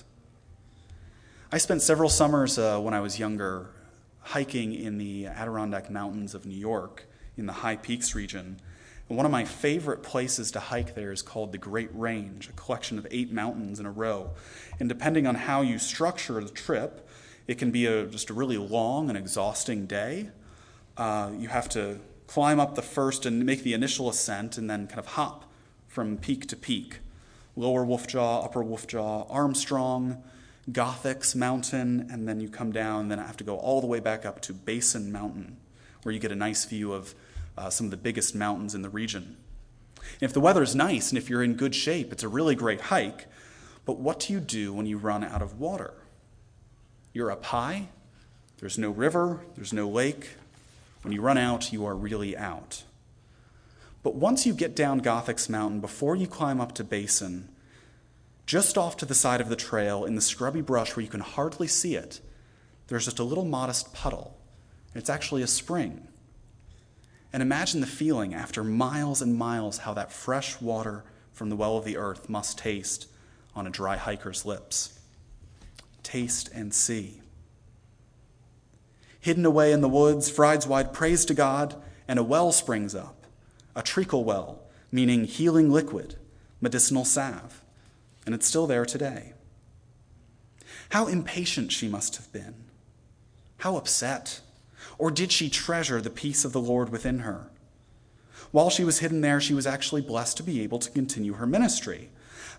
I 1.51 1.57
spent 1.57 1.81
several 1.81 2.09
summers 2.09 2.59
uh, 2.59 2.79
when 2.79 2.93
I 2.93 2.99
was 2.99 3.17
younger 3.17 3.71
hiking 4.19 4.75
in 4.75 4.99
the 4.99 5.25
Adirondack 5.25 5.89
Mountains 5.89 6.35
of 6.35 6.45
New 6.45 6.59
York 6.59 7.07
in 7.35 7.47
the 7.47 7.53
High 7.53 7.77
Peaks 7.77 8.13
region. 8.13 8.59
And 9.07 9.17
one 9.17 9.25
of 9.25 9.31
my 9.31 9.45
favorite 9.45 10.01
places 10.01 10.51
to 10.51 10.59
hike 10.59 10.95
there 10.95 11.11
is 11.11 11.21
called 11.21 11.51
the 11.51 11.57
Great 11.57 11.89
Range, 11.93 12.49
a 12.49 12.53
collection 12.53 12.97
of 12.97 13.05
eight 13.11 13.31
mountains 13.31 13.79
in 13.79 13.85
a 13.85 13.91
row. 13.91 14.31
And 14.79 14.89
depending 14.89 15.27
on 15.27 15.35
how 15.35 15.61
you 15.61 15.77
structure 15.77 16.43
the 16.43 16.49
trip, 16.49 17.07
it 17.47 17.59
can 17.59 17.69
be 17.69 17.85
a, 17.85 18.07
just 18.07 18.31
a 18.31 18.33
really 18.33 18.57
long 18.57 19.09
and 19.09 19.17
exhausting 19.17 19.85
day. 19.85 20.29
Uh, 20.97 21.31
you 21.37 21.49
have 21.49 21.69
to 21.69 21.99
climb 22.27 22.59
up 22.59 22.73
the 22.73 22.81
first 22.81 23.25
and 23.25 23.45
make 23.45 23.63
the 23.63 23.73
initial 23.73 24.09
ascent 24.09 24.57
and 24.57 24.69
then 24.69 24.87
kind 24.87 24.99
of 24.99 25.05
hop 25.05 25.51
from 25.87 26.17
peak 26.17 26.47
to 26.47 26.55
peak. 26.55 26.99
Lower 27.55 27.85
Wolfjaw, 27.85 28.43
Upper 28.43 28.63
Wolfjaw, 28.63 29.27
Armstrong, 29.29 30.23
Gothics 30.71 31.35
Mountain, 31.35 32.07
and 32.11 32.27
then 32.27 32.39
you 32.39 32.49
come 32.49 32.71
down, 32.71 33.07
then 33.09 33.19
I 33.19 33.27
have 33.27 33.37
to 33.37 33.43
go 33.43 33.57
all 33.57 33.81
the 33.81 33.87
way 33.87 33.99
back 33.99 34.25
up 34.25 34.41
to 34.41 34.53
Basin 34.53 35.11
Mountain, 35.11 35.57
where 36.01 36.11
you 36.11 36.19
get 36.19 36.31
a 36.31 36.35
nice 36.35 36.65
view 36.65 36.91
of 36.91 37.13
uh, 37.57 37.69
some 37.69 37.87
of 37.87 37.91
the 37.91 37.97
biggest 37.97 38.35
mountains 38.35 38.75
in 38.75 38.81
the 38.81 38.89
region. 38.89 39.37
And 39.97 40.23
if 40.23 40.33
the 40.33 40.39
weather's 40.39 40.75
nice 40.75 41.09
and 41.09 41.17
if 41.17 41.29
you're 41.29 41.43
in 41.43 41.55
good 41.55 41.75
shape, 41.75 42.11
it's 42.11 42.23
a 42.23 42.29
really 42.29 42.55
great 42.55 42.81
hike. 42.81 43.27
But 43.85 43.99
what 43.99 44.19
do 44.19 44.33
you 44.33 44.39
do 44.39 44.73
when 44.73 44.85
you 44.85 44.97
run 44.97 45.23
out 45.23 45.41
of 45.41 45.59
water? 45.59 45.93
You're 47.13 47.31
up 47.31 47.45
high, 47.45 47.89
there's 48.59 48.77
no 48.77 48.89
river, 48.89 49.41
there's 49.55 49.73
no 49.73 49.87
lake. 49.87 50.29
When 51.01 51.13
you 51.13 51.21
run 51.21 51.37
out, 51.37 51.71
you 51.71 51.85
are 51.85 51.95
really 51.95 52.35
out. 52.35 52.83
But 54.01 54.15
once 54.15 54.45
you 54.45 54.53
get 54.53 54.75
down 54.75 55.01
Gothics 55.01 55.49
Mountain, 55.49 55.81
before 55.81 56.15
you 56.15 56.27
climb 56.27 56.61
up 56.61 56.73
to 56.75 56.83
Basin, 56.83 57.49
just 58.45 58.77
off 58.77 58.97
to 58.97 59.05
the 59.05 59.15
side 59.15 59.41
of 59.41 59.49
the 59.49 59.55
trail 59.55 60.05
in 60.05 60.15
the 60.15 60.21
scrubby 60.21 60.61
brush 60.61 60.95
where 60.95 61.03
you 61.03 61.09
can 61.09 61.21
hardly 61.21 61.67
see 61.67 61.95
it, 61.95 62.19
there's 62.87 63.05
just 63.05 63.19
a 63.19 63.23
little 63.23 63.45
modest 63.45 63.93
puddle. 63.93 64.37
It's 64.93 65.09
actually 65.09 65.41
a 65.41 65.47
spring. 65.47 66.07
And 67.33 67.41
imagine 67.41 67.81
the 67.81 67.87
feeling 67.87 68.33
after 68.33 68.63
miles 68.63 69.21
and 69.21 69.37
miles 69.37 69.79
how 69.79 69.93
that 69.93 70.11
fresh 70.11 70.61
water 70.61 71.03
from 71.33 71.49
the 71.49 71.55
well 71.55 71.77
of 71.77 71.85
the 71.85 71.97
earth 71.97 72.29
must 72.29 72.57
taste 72.57 73.07
on 73.55 73.67
a 73.67 73.69
dry 73.69 73.97
hiker's 73.97 74.45
lips. 74.45 74.99
Taste 76.03 76.49
and 76.53 76.73
see. 76.73 77.21
Hidden 79.19 79.45
away 79.45 79.71
in 79.71 79.81
the 79.81 79.89
woods, 79.89 80.29
Frideswide 80.29 80.93
prays 80.93 81.25
to 81.25 81.33
God, 81.33 81.75
and 82.07 82.19
a 82.19 82.23
well 82.23 82.51
springs 82.51 82.93
up, 82.93 83.25
a 83.75 83.81
treacle 83.81 84.23
well, 84.23 84.61
meaning 84.91 85.25
healing 85.25 85.71
liquid, 85.71 86.15
medicinal 86.61 87.03
salve, 87.03 87.63
and 88.25 88.35
it's 88.35 88.47
still 88.47 88.67
there 88.67 88.85
today. 88.85 89.33
How 90.89 91.07
impatient 91.07 91.71
she 91.71 91.87
must 91.87 92.15
have 92.17 92.31
been. 92.31 92.53
How 93.57 93.77
upset 93.77 94.41
or 94.97 95.11
did 95.11 95.31
she 95.31 95.49
treasure 95.49 96.01
the 96.01 96.09
peace 96.09 96.45
of 96.45 96.53
the 96.53 96.61
Lord 96.61 96.89
within 96.89 97.19
her? 97.19 97.49
While 98.51 98.69
she 98.69 98.83
was 98.83 98.99
hidden 98.99 99.21
there, 99.21 99.41
she 99.41 99.53
was 99.53 99.67
actually 99.67 100.01
blessed 100.01 100.37
to 100.37 100.43
be 100.43 100.61
able 100.61 100.79
to 100.79 100.91
continue 100.91 101.33
her 101.33 101.45
ministry. 101.45 102.09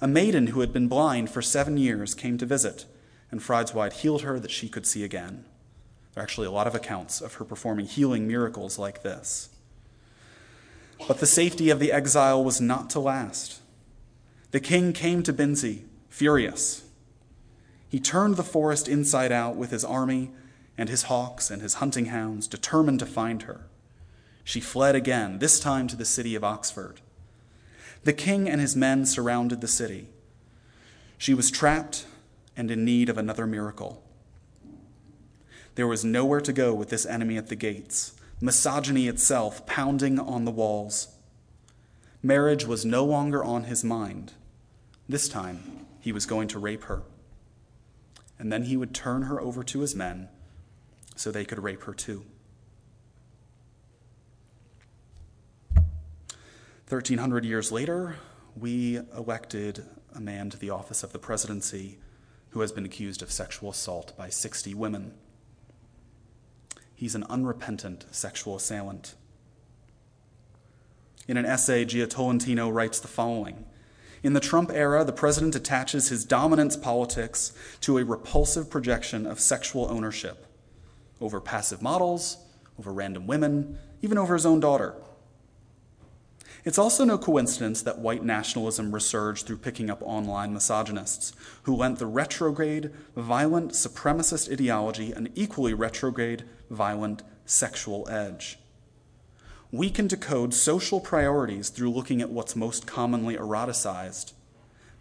A 0.01 0.07
maiden 0.07 0.49
who 0.49 0.61
had 0.61 0.73
been 0.73 0.89
blind 0.89 1.31
for 1.31 1.41
seven 1.41 1.79
years 1.79 2.15
came 2.15 2.37
to 2.39 2.47
visit, 2.47 2.85
and 3.31 3.43
Frideswide 3.43 3.95
healed 3.95 4.23
her 4.23 4.39
that 4.39 4.51
she 4.51 4.69
could 4.69 4.87
see 4.87 5.05
again. 5.05 5.45
There 6.13 6.23
are 6.23 6.25
actually 6.25 6.47
a 6.47 6.51
lot 6.51 6.67
of 6.67 6.75
accounts 6.75 7.21
of 7.21 7.35
her 7.35 7.45
performing 7.45 7.87
healing 7.87 8.27
miracles 8.27 8.79
like 8.79 9.03
this. 9.03 9.49
But 11.07 11.21
the 11.21 11.27
safety 11.27 11.71
of 11.71 11.79
the 11.79 11.93
exile 11.93 12.43
was 12.43 12.61
not 12.61 12.91
to 12.91 13.01
last. 13.01 13.61
The 14.51 14.61
king 14.61 14.93
came 14.93 15.23
to 15.23 15.33
Binsey, 15.33 15.85
furious. 16.09 16.85
He 17.89 18.01
turned 18.01 18.37
the 18.37 18.43
forest 18.43 18.89
inside 18.89 19.33
out 19.33 19.57
with 19.57 19.71
his 19.71 19.85
army 19.85 20.31
and 20.79 20.89
his 20.89 21.05
hawks 21.05 21.51
and 21.51 21.63
his 21.63 21.75
hunting 21.75 22.07
hounds, 22.07 22.47
determined 22.47 22.99
to 23.01 23.07
find 23.07 23.43
her. 23.43 23.67
She 24.45 24.61
fled 24.61 24.95
again, 24.95 25.39
this 25.39 25.59
time 25.59 25.89
to 25.89 25.97
the 25.97 26.05
city 26.05 26.35
of 26.35 26.45
Oxford. 26.45 27.01
The 28.05 28.13
king 28.13 28.49
and 28.49 28.61
his 28.61 28.77
men 28.77 29.07
surrounded 29.07 29.61
the 29.61 29.69
city. 29.69 30.09
She 31.19 31.35
was 31.35 31.51
trapped 31.51 32.07
and 32.57 32.71
in 32.71 32.85
need 32.85 33.09
of 33.09 33.19
another 33.19 33.47
miracle. 33.47 34.03
There 35.75 35.87
was 35.87 36.05
nowhere 36.05 36.41
to 36.41 36.53
go 36.53 36.75
with 36.75 36.91
this 36.91 37.07
enemy 37.07 37.37
at 37.37 37.49
the 37.49 37.57
gates, 37.57 38.15
misogyny 38.41 39.09
itself 39.09 39.67
pounding 39.67 40.19
on 40.19 40.45
the 40.45 40.51
walls. 40.51 41.09
Marriage 42.23 42.65
was 42.65 42.85
no 42.85 43.05
longer 43.05 43.43
on 43.43 43.65
his 43.65 43.83
mind. 43.83 44.35
This 45.09 45.29
time, 45.29 45.87
he 46.01 46.13
was 46.13 46.27
going 46.27 46.49
to 46.49 46.59
rape 46.59 46.85
her. 46.85 47.03
And 48.39 48.53
then 48.53 48.65
he 48.65 48.77
would 48.77 48.95
turn 48.95 49.23
her 49.23 49.41
over 49.41 49.65
to 49.65 49.81
his 49.81 49.95
men 49.95 50.29
so 51.17 51.33
they 51.33 51.45
could 51.45 51.63
rape 51.63 51.83
her 51.85 51.95
too. 51.95 52.25
1,300 56.89 57.45
years 57.45 57.73
later, 57.73 58.15
we 58.55 59.01
elected 59.17 59.85
a 60.15 60.21
man 60.21 60.51
to 60.51 60.57
the 60.57 60.71
office 60.71 61.03
of 61.03 61.13
the 61.13 61.19
presidency 61.19 61.99
who 62.51 62.61
has 62.61 62.71
been 62.71 62.85
accused 62.85 63.23
of 63.23 63.33
sexual 63.33 63.71
assault 63.71 64.17
by 64.17 64.29
60 64.29 64.73
women. 64.75 65.13
He's 66.95 67.17
an 67.17 67.25
unrepentant 67.25 68.07
sexual 68.13 68.55
assailant. 68.55 69.17
In 71.27 71.37
an 71.37 71.45
essay, 71.45 71.85
Jia 71.85 72.09
Tolentino 72.09 72.71
writes 72.71 73.01
the 73.01 73.09
following 73.09 73.65
In 74.23 74.35
the 74.35 74.41
Trump 74.41 74.71
era, 74.71 75.05
the 75.05 75.13
president 75.13 75.57
attaches 75.57 76.09
his 76.09 76.25
dominance 76.25 76.77
politics 76.77 77.53
to 77.81 77.99
a 77.99 78.05
repulsive 78.05 78.71
projection 78.71 79.27
of 79.27 79.41
sexual 79.41 79.91
ownership 79.91 80.47
over 81.21 81.41
passive 81.41 81.83
models, 81.83 82.39
over 82.79 82.93
random 82.93 83.27
women, 83.27 83.79
even 84.03 84.19
over 84.19 84.35
his 84.35 84.47
own 84.47 84.61
daughter. 84.61 84.95
It's 86.65 86.79
also 86.79 87.05
no 87.05 87.17
coincidence 87.17 87.81
that 87.83 88.01
white 88.01 88.25
nationalism 88.25 88.93
resurged 88.93 89.47
through 89.47 89.59
picking 89.59 89.89
up 89.89 90.03
online 90.03 90.53
misogynists 90.53 91.33
who 91.63 91.77
lent 91.77 92.01
the 92.01 92.07
retrograde, 92.07 92.91
violent 93.15 93.71
supremacist 93.71 94.53
ideology 94.53 95.13
an 95.13 95.31
equally 95.37 95.75
retrograde, 95.75 96.43
violent 96.69 97.23
sexual 97.45 98.09
edge. 98.09 98.59
We 99.71 99.91
can 99.91 100.09
decode 100.09 100.55
social 100.55 101.01
priorities 101.01 101.69
through 101.69 101.91
looking 101.91 102.21
at 102.21 102.31
what's 102.31 102.57
most 102.57 102.85
commonly 102.85 103.37
eroticized 103.37 104.33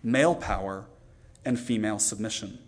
male 0.03 0.35
power 0.35 0.85
and 1.43 1.59
female 1.59 1.97
submission, 1.97 2.59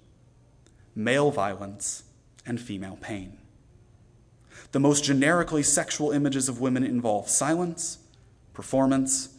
male 0.96 1.30
violence 1.30 2.02
and 2.48 2.60
female 2.60 2.98
pain. 3.00 3.37
The 4.72 4.80
most 4.80 5.04
generically 5.04 5.64
sexual 5.64 6.12
images 6.12 6.50
of 6.50 6.60
women 6.60 6.84
involve 6.84 7.30
silence, 7.30 8.00
performance, 8.54 9.30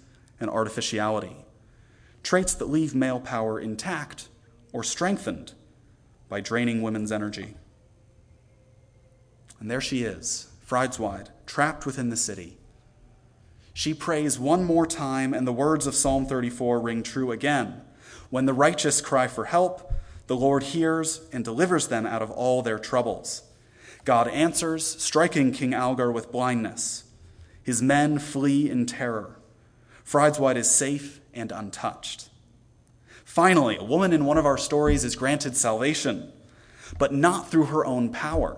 and 0.41 0.49
artificiality, 0.49 1.37
traits 2.23 2.55
that 2.55 2.71
leave 2.71 2.95
male 2.95 3.21
power 3.21 3.61
intact 3.61 4.29
or 4.73 4.83
strengthened 4.83 5.53
by 6.29 6.41
draining 6.41 6.83
women's 6.83 7.12
energy. 7.12 7.55
And 9.61 9.71
there 9.71 9.81
she 9.81 10.03
is, 10.03 10.53
Frideswide, 10.64 11.31
trapped 11.47 11.85
within 11.85 12.11
the 12.11 12.17
city. 12.17 12.59
She 13.75 13.95
prays 13.95 14.38
one 14.38 14.64
more 14.64 14.87
time, 14.87 15.33
and 15.35 15.47
the 15.47 15.53
words 15.53 15.87
of 15.87 15.95
Psalm 15.95 16.27
34 16.27 16.81
ring 16.81 17.03
true 17.03 17.33
again. 17.33 17.83
When 18.31 18.47
the 18.47 18.53
righteous 18.53 19.01
cry 19.01 19.27
for 19.27 19.47
help, 19.47 19.93
the 20.27 20.37
Lord 20.37 20.62
hears 20.62 21.23
and 21.33 21.45
delivers 21.45 21.88
them 21.88 22.07
out 22.07 22.21
of 22.21 22.31
all 22.31 22.62
their 22.62 22.79
troubles. 22.79 23.43
God 24.09 24.29
answers, 24.29 24.87
striking 25.03 25.53
King 25.53 25.75
Algar 25.75 26.11
with 26.11 26.33
blindness. 26.33 27.05
His 27.62 27.83
men 27.83 28.18
flee 28.18 28.71
in 28.71 28.87
terror. 28.87 29.38
Frideswide 30.03 30.57
is 30.57 30.71
safe 30.71 31.21
and 31.35 31.53
untouched. 31.53 32.31
Finally, 33.23 33.77
a 33.77 33.85
woman 33.85 34.14
in 34.14 34.25
one 34.25 34.38
of 34.38 34.47
our 34.47 34.57
stories 34.57 35.05
is 35.05 35.14
granted 35.14 35.59
salvation, 35.59 36.33
but 36.99 37.12
not 37.12 37.51
through 37.51 37.66
her 37.66 37.85
own 37.85 38.09
power, 38.09 38.57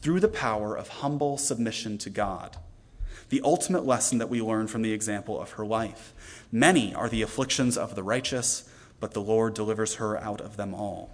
through 0.00 0.20
the 0.20 0.26
power 0.26 0.74
of 0.74 0.88
humble 0.88 1.36
submission 1.36 1.98
to 1.98 2.08
God. 2.08 2.56
The 3.28 3.42
ultimate 3.44 3.84
lesson 3.84 4.16
that 4.16 4.30
we 4.30 4.40
learn 4.40 4.68
from 4.68 4.80
the 4.80 4.94
example 4.94 5.38
of 5.38 5.50
her 5.50 5.66
life. 5.66 6.14
Many 6.50 6.94
are 6.94 7.10
the 7.10 7.20
afflictions 7.20 7.76
of 7.76 7.94
the 7.94 8.02
righteous, 8.02 8.66
but 9.00 9.12
the 9.12 9.20
Lord 9.20 9.52
delivers 9.52 9.96
her 9.96 10.16
out 10.16 10.40
of 10.40 10.56
them 10.56 10.72
all. 10.72 11.10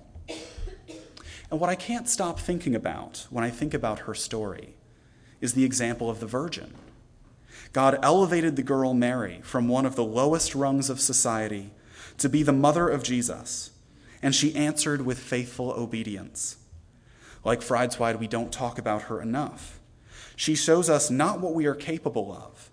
And 1.51 1.61
what 1.61 1.71
I 1.71 1.75
can't 1.75 2.09
stop 2.09 2.41
thinking 2.41 2.75
about 2.75 3.27
when 3.31 3.45
I 3.45 3.51
think 3.51 3.75
about 3.75 4.01
her 4.01 4.15
story 4.15 4.75
is 5.41 5.55
the 5.55 5.65
example 5.65 6.11
of 6.11 6.21
the 6.21 6.27
virgin. 6.27 6.75
God 7.73 7.99
elevated 8.03 8.57
the 8.57 8.63
girl 8.63 8.95
Mary 8.95 9.41
from 9.43 9.69
one 9.69 9.85
of 9.85 9.97
the 9.97 10.05
lowest 10.05 10.55
rungs 10.55 10.89
of 10.89 11.01
society 11.01 11.73
to 12.19 12.29
be 12.29 12.43
the 12.43 12.53
mother 12.53 12.89
of 12.89 13.03
Jesus, 13.03 13.71
and 14.23 14.35
she 14.35 14.55
answered 14.55 15.03
with 15.03 15.19
faithful 15.19 15.73
obedience. 15.73 16.57
Like 17.45 17.61
Frideswide, 17.61 18.19
we 18.19 18.29
don't 18.29 18.53
talk 18.53 18.79
about 18.79 19.03
her 19.03 19.21
enough. 19.21 19.81
She 20.37 20.55
shows 20.55 20.89
us 20.89 21.11
not 21.11 21.41
what 21.41 21.55
we 21.55 21.67
are 21.67 21.75
capable 21.75 22.33
of, 22.33 22.71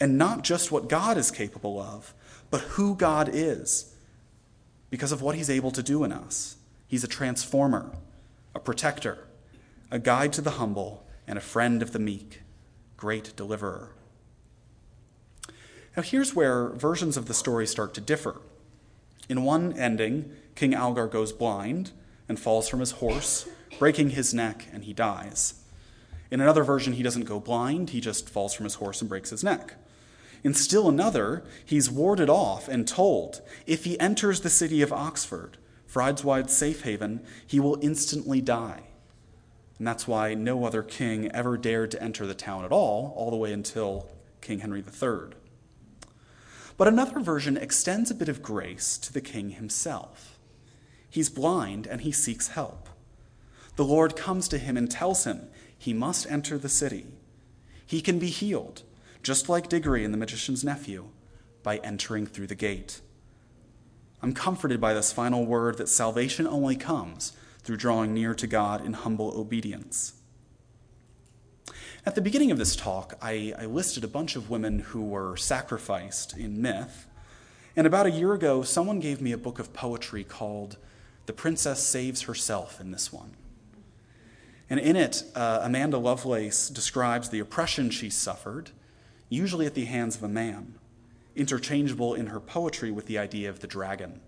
and 0.00 0.18
not 0.18 0.42
just 0.44 0.72
what 0.72 0.88
God 0.88 1.16
is 1.16 1.30
capable 1.30 1.80
of, 1.80 2.14
but 2.50 2.60
who 2.62 2.94
God 2.94 3.30
is 3.32 3.94
because 4.90 5.12
of 5.12 5.22
what 5.22 5.34
he's 5.34 5.50
able 5.50 5.70
to 5.72 5.82
do 5.82 6.04
in 6.04 6.12
us. 6.12 6.56
He's 6.86 7.04
a 7.04 7.08
transformer, 7.08 7.92
a 8.54 8.60
protector, 8.60 9.26
a 9.90 9.98
guide 9.98 10.32
to 10.34 10.40
the 10.40 10.52
humble, 10.52 11.06
and 11.26 11.38
a 11.38 11.42
friend 11.42 11.82
of 11.82 11.92
the 11.92 11.98
meek, 11.98 12.42
great 12.96 13.36
deliverer. 13.36 13.94
Now, 15.96 16.02
here's 16.02 16.34
where 16.34 16.68
versions 16.70 17.16
of 17.16 17.26
the 17.26 17.34
story 17.34 17.66
start 17.66 17.92
to 17.94 18.00
differ. 18.00 18.40
In 19.28 19.44
one 19.44 19.72
ending, 19.72 20.32
King 20.54 20.74
Algar 20.74 21.06
goes 21.06 21.32
blind 21.32 21.92
and 22.28 22.38
falls 22.38 22.68
from 22.68 22.80
his 22.80 22.92
horse, 22.92 23.48
breaking 23.78 24.10
his 24.10 24.32
neck, 24.32 24.66
and 24.72 24.84
he 24.84 24.92
dies. 24.92 25.62
In 26.30 26.40
another 26.40 26.64
version, 26.64 26.94
he 26.94 27.02
doesn't 27.02 27.24
go 27.24 27.40
blind, 27.40 27.90
he 27.90 28.00
just 28.00 28.28
falls 28.28 28.54
from 28.54 28.64
his 28.64 28.74
horse 28.74 29.00
and 29.00 29.08
breaks 29.08 29.30
his 29.30 29.44
neck. 29.44 29.74
In 30.44 30.54
still 30.54 30.88
another, 30.88 31.42
he's 31.64 31.90
warded 31.90 32.30
off 32.30 32.68
and 32.68 32.86
told 32.86 33.42
if 33.66 33.84
he 33.84 33.98
enters 33.98 34.40
the 34.40 34.50
city 34.50 34.82
of 34.82 34.92
Oxford, 34.92 35.57
Frideswide's 35.88 36.56
safe 36.56 36.82
haven, 36.82 37.24
he 37.46 37.58
will 37.58 37.78
instantly 37.80 38.42
die. 38.42 38.82
And 39.78 39.86
that's 39.86 40.06
why 40.06 40.34
no 40.34 40.64
other 40.64 40.82
king 40.82 41.30
ever 41.32 41.56
dared 41.56 41.90
to 41.92 42.02
enter 42.02 42.26
the 42.26 42.34
town 42.34 42.64
at 42.64 42.72
all, 42.72 43.14
all 43.16 43.30
the 43.30 43.36
way 43.36 43.52
until 43.52 44.10
King 44.42 44.58
Henry 44.58 44.80
III. 44.80 45.30
But 46.76 46.88
another 46.88 47.20
version 47.20 47.56
extends 47.56 48.10
a 48.10 48.14
bit 48.14 48.28
of 48.28 48.42
grace 48.42 48.98
to 48.98 49.12
the 49.12 49.22
king 49.22 49.50
himself. 49.50 50.38
He's 51.08 51.30
blind 51.30 51.86
and 51.86 52.02
he 52.02 52.12
seeks 52.12 52.48
help. 52.48 52.88
The 53.76 53.84
Lord 53.84 54.14
comes 54.14 54.46
to 54.48 54.58
him 54.58 54.76
and 54.76 54.90
tells 54.90 55.24
him 55.24 55.48
he 55.76 55.94
must 55.94 56.30
enter 56.30 56.58
the 56.58 56.68
city. 56.68 57.06
He 57.86 58.02
can 58.02 58.18
be 58.18 58.28
healed, 58.28 58.82
just 59.22 59.48
like 59.48 59.68
Diggory 59.68 60.04
and 60.04 60.12
the 60.12 60.18
magician's 60.18 60.64
nephew, 60.64 61.08
by 61.62 61.78
entering 61.78 62.26
through 62.26 62.48
the 62.48 62.54
gate. 62.54 63.00
I'm 64.22 64.32
comforted 64.32 64.80
by 64.80 64.94
this 64.94 65.12
final 65.12 65.46
word 65.46 65.78
that 65.78 65.88
salvation 65.88 66.46
only 66.46 66.76
comes 66.76 67.32
through 67.62 67.76
drawing 67.76 68.14
near 68.14 68.34
to 68.34 68.46
God 68.46 68.84
in 68.84 68.94
humble 68.94 69.38
obedience. 69.38 70.14
At 72.04 72.14
the 72.14 72.20
beginning 72.20 72.50
of 72.50 72.58
this 72.58 72.74
talk, 72.74 73.18
I, 73.20 73.52
I, 73.58 73.66
listed 73.66 74.02
a 74.02 74.08
bunch 74.08 74.34
of 74.34 74.48
women 74.48 74.78
who 74.78 75.04
were 75.04 75.36
sacrificed 75.36 76.36
in 76.36 76.62
myth. 76.62 77.06
And 77.76 77.86
about 77.86 78.06
a 78.06 78.10
year 78.10 78.32
ago, 78.32 78.62
someone 78.62 78.98
gave 78.98 79.20
me 79.20 79.32
a 79.32 79.38
book 79.38 79.58
of 79.58 79.74
poetry 79.74 80.24
called 80.24 80.78
The 81.26 81.32
Princess 81.32 81.82
Saves 81.82 82.22
Herself 82.22 82.80
in 82.80 82.92
this 82.92 83.12
one. 83.12 83.36
And 84.70 84.80
in 84.80 84.96
it, 84.96 85.22
uh, 85.34 85.60
Amanda 85.62 85.98
Lovelace 85.98 86.68
describes 86.70 87.28
the 87.28 87.40
oppression 87.40 87.90
she 87.90 88.10
suffered, 88.10 88.70
usually 89.28 89.66
at 89.66 89.74
the 89.74 89.84
hands 89.84 90.16
of 90.16 90.22
a 90.22 90.28
man, 90.28 90.77
interchangeable 91.38 92.14
in 92.14 92.26
her 92.26 92.40
poetry 92.40 92.90
with 92.90 93.06
the 93.06 93.18
idea 93.18 93.48
of 93.48 93.60
the 93.60 93.66
dragon. 93.66 94.20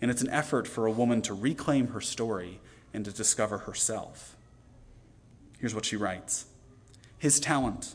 And 0.00 0.10
it's 0.10 0.22
an 0.22 0.30
effort 0.30 0.66
for 0.66 0.86
a 0.86 0.90
woman 0.90 1.22
to 1.22 1.34
reclaim 1.34 1.88
her 1.88 2.00
story 2.00 2.60
and 2.94 3.04
to 3.04 3.12
discover 3.12 3.58
herself. 3.58 4.36
Here's 5.58 5.74
what 5.74 5.84
she 5.84 5.96
writes 5.96 6.46
his 7.18 7.38
talent. 7.40 7.94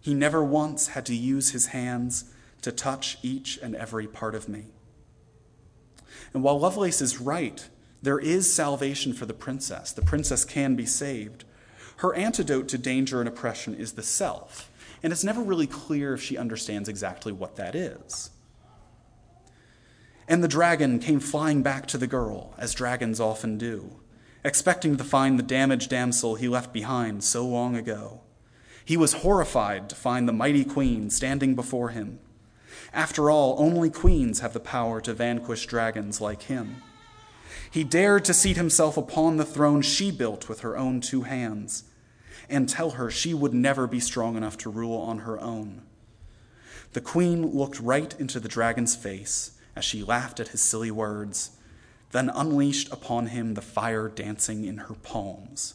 He 0.00 0.14
never 0.14 0.42
once 0.42 0.88
had 0.88 1.04
to 1.06 1.16
use 1.16 1.50
his 1.50 1.66
hands 1.66 2.32
to 2.62 2.70
touch 2.70 3.18
each 3.22 3.58
and 3.58 3.74
every 3.74 4.06
part 4.06 4.36
of 4.36 4.48
me. 4.48 4.66
And 6.32 6.44
while 6.44 6.60
Lovelace 6.60 7.02
is 7.02 7.20
right, 7.20 7.68
there 8.02 8.18
is 8.20 8.52
salvation 8.52 9.12
for 9.12 9.26
the 9.26 9.34
princess. 9.34 9.90
The 9.90 10.02
princess 10.02 10.44
can 10.44 10.76
be 10.76 10.86
saved. 10.86 11.44
Her 11.96 12.14
antidote 12.14 12.68
to 12.68 12.78
danger 12.78 13.20
and 13.20 13.28
oppression 13.28 13.74
is 13.74 13.92
the 13.92 14.02
self, 14.02 14.70
and 15.02 15.12
it's 15.12 15.24
never 15.24 15.42
really 15.42 15.66
clear 15.66 16.14
if 16.14 16.22
she 16.22 16.36
understands 16.36 16.88
exactly 16.88 17.32
what 17.32 17.56
that 17.56 17.74
is. 17.74 18.30
And 20.28 20.42
the 20.42 20.48
dragon 20.48 20.98
came 20.98 21.20
flying 21.20 21.62
back 21.62 21.86
to 21.86 21.98
the 21.98 22.06
girl, 22.06 22.54
as 22.58 22.74
dragons 22.74 23.20
often 23.20 23.58
do, 23.58 24.00
expecting 24.44 24.96
to 24.96 25.04
find 25.04 25.38
the 25.38 25.44
damaged 25.44 25.90
damsel 25.90 26.34
he 26.34 26.48
left 26.48 26.72
behind 26.72 27.22
so 27.22 27.46
long 27.46 27.76
ago. 27.76 28.22
He 28.84 28.96
was 28.96 29.14
horrified 29.14 29.88
to 29.88 29.96
find 29.96 30.28
the 30.28 30.32
mighty 30.32 30.64
queen 30.64 31.10
standing 31.10 31.54
before 31.54 31.90
him. 31.90 32.18
After 32.92 33.30
all, 33.30 33.56
only 33.58 33.90
queens 33.90 34.40
have 34.40 34.52
the 34.52 34.60
power 34.60 35.00
to 35.02 35.14
vanquish 35.14 35.66
dragons 35.66 36.20
like 36.20 36.42
him. 36.42 36.82
He 37.70 37.84
dared 37.84 38.24
to 38.26 38.34
seat 38.34 38.56
himself 38.56 38.96
upon 38.96 39.36
the 39.36 39.44
throne 39.44 39.82
she 39.82 40.10
built 40.10 40.48
with 40.48 40.60
her 40.60 40.76
own 40.76 41.00
two 41.00 41.22
hands 41.22 41.84
and 42.48 42.68
tell 42.68 42.90
her 42.90 43.10
she 43.10 43.34
would 43.34 43.54
never 43.54 43.86
be 43.86 44.00
strong 44.00 44.36
enough 44.36 44.58
to 44.58 44.70
rule 44.70 44.98
on 44.98 45.20
her 45.20 45.40
own. 45.40 45.82
The 46.92 47.00
queen 47.00 47.46
looked 47.46 47.80
right 47.80 48.18
into 48.18 48.40
the 48.40 48.48
dragon's 48.48 48.96
face 48.96 49.52
as 49.74 49.84
she 49.84 50.02
laughed 50.02 50.40
at 50.40 50.48
his 50.48 50.62
silly 50.62 50.90
words, 50.90 51.50
then 52.12 52.30
unleashed 52.34 52.90
upon 52.92 53.26
him 53.26 53.54
the 53.54 53.60
fire 53.60 54.08
dancing 54.08 54.64
in 54.64 54.78
her 54.78 54.94
palms. 54.94 55.74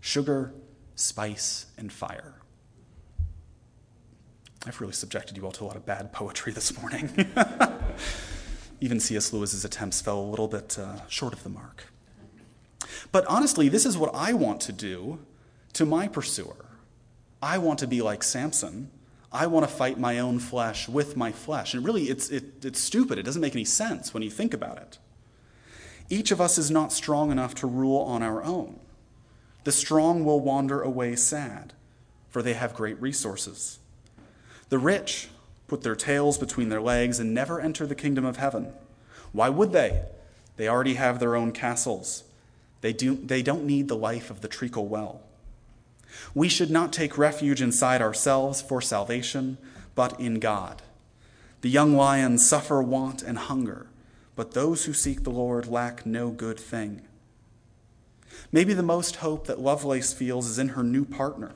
Sugar, 0.00 0.52
spice, 0.94 1.66
and 1.78 1.92
fire. 1.92 2.34
I've 4.66 4.80
really 4.80 4.92
subjected 4.92 5.36
you 5.36 5.44
all 5.44 5.52
to 5.52 5.64
a 5.64 5.66
lot 5.66 5.76
of 5.76 5.86
bad 5.86 6.12
poetry 6.12 6.52
this 6.52 6.76
morning. 6.80 7.32
Even 8.80 9.00
C.S. 9.00 9.32
Lewis's 9.32 9.64
attempts 9.64 10.00
fell 10.00 10.18
a 10.18 10.28
little 10.28 10.48
bit 10.48 10.78
uh, 10.78 11.06
short 11.08 11.32
of 11.32 11.42
the 11.44 11.48
mark. 11.48 11.84
But 13.12 13.24
honestly, 13.26 13.68
this 13.68 13.86
is 13.86 13.96
what 13.96 14.14
I 14.14 14.32
want 14.32 14.60
to 14.62 14.72
do 14.72 15.20
to 15.76 15.84
my 15.84 16.08
pursuer. 16.08 16.64
I 17.42 17.58
want 17.58 17.78
to 17.80 17.86
be 17.86 18.00
like 18.00 18.22
Samson. 18.22 18.90
I 19.30 19.46
want 19.46 19.68
to 19.68 19.74
fight 19.74 19.98
my 19.98 20.18
own 20.18 20.38
flesh 20.38 20.88
with 20.88 21.18
my 21.18 21.32
flesh. 21.32 21.74
And 21.74 21.84
really, 21.84 22.04
it's, 22.04 22.30
it, 22.30 22.64
it's 22.64 22.80
stupid. 22.80 23.18
It 23.18 23.24
doesn't 23.24 23.42
make 23.42 23.54
any 23.54 23.66
sense 23.66 24.14
when 24.14 24.22
you 24.22 24.30
think 24.30 24.54
about 24.54 24.78
it. 24.78 24.98
Each 26.08 26.30
of 26.30 26.40
us 26.40 26.56
is 26.56 26.70
not 26.70 26.92
strong 26.92 27.30
enough 27.30 27.54
to 27.56 27.66
rule 27.66 28.00
on 28.00 28.22
our 28.22 28.42
own. 28.42 28.80
The 29.64 29.72
strong 29.72 30.24
will 30.24 30.40
wander 30.40 30.80
away 30.80 31.14
sad, 31.14 31.74
for 32.30 32.40
they 32.40 32.54
have 32.54 32.72
great 32.72 33.00
resources. 33.00 33.78
The 34.70 34.78
rich 34.78 35.28
put 35.66 35.82
their 35.82 35.96
tails 35.96 36.38
between 36.38 36.70
their 36.70 36.80
legs 36.80 37.18
and 37.18 37.34
never 37.34 37.60
enter 37.60 37.86
the 37.86 37.94
kingdom 37.94 38.24
of 38.24 38.38
heaven. 38.38 38.72
Why 39.32 39.50
would 39.50 39.72
they? 39.72 40.04
They 40.56 40.68
already 40.68 40.94
have 40.94 41.20
their 41.20 41.36
own 41.36 41.52
castles. 41.52 42.24
They, 42.80 42.94
do, 42.94 43.14
they 43.14 43.42
don't 43.42 43.64
need 43.64 43.88
the 43.88 43.96
life 43.96 44.30
of 44.30 44.40
the 44.40 44.48
treacle 44.48 44.86
well. 44.86 45.20
We 46.34 46.48
should 46.48 46.70
not 46.70 46.92
take 46.92 47.18
refuge 47.18 47.62
inside 47.62 48.02
ourselves 48.02 48.62
for 48.62 48.80
salvation, 48.80 49.58
but 49.94 50.18
in 50.20 50.40
God. 50.40 50.82
The 51.60 51.70
young 51.70 51.96
lions 51.96 52.46
suffer 52.46 52.82
want 52.82 53.22
and 53.22 53.38
hunger, 53.38 53.88
but 54.34 54.52
those 54.52 54.84
who 54.84 54.92
seek 54.92 55.24
the 55.24 55.30
Lord 55.30 55.66
lack 55.66 56.04
no 56.06 56.30
good 56.30 56.60
thing. 56.60 57.02
Maybe 58.52 58.74
the 58.74 58.82
most 58.82 59.16
hope 59.16 59.46
that 59.46 59.60
Lovelace 59.60 60.12
feels 60.12 60.46
is 60.46 60.58
in 60.58 60.70
her 60.70 60.82
new 60.82 61.04
partner, 61.04 61.54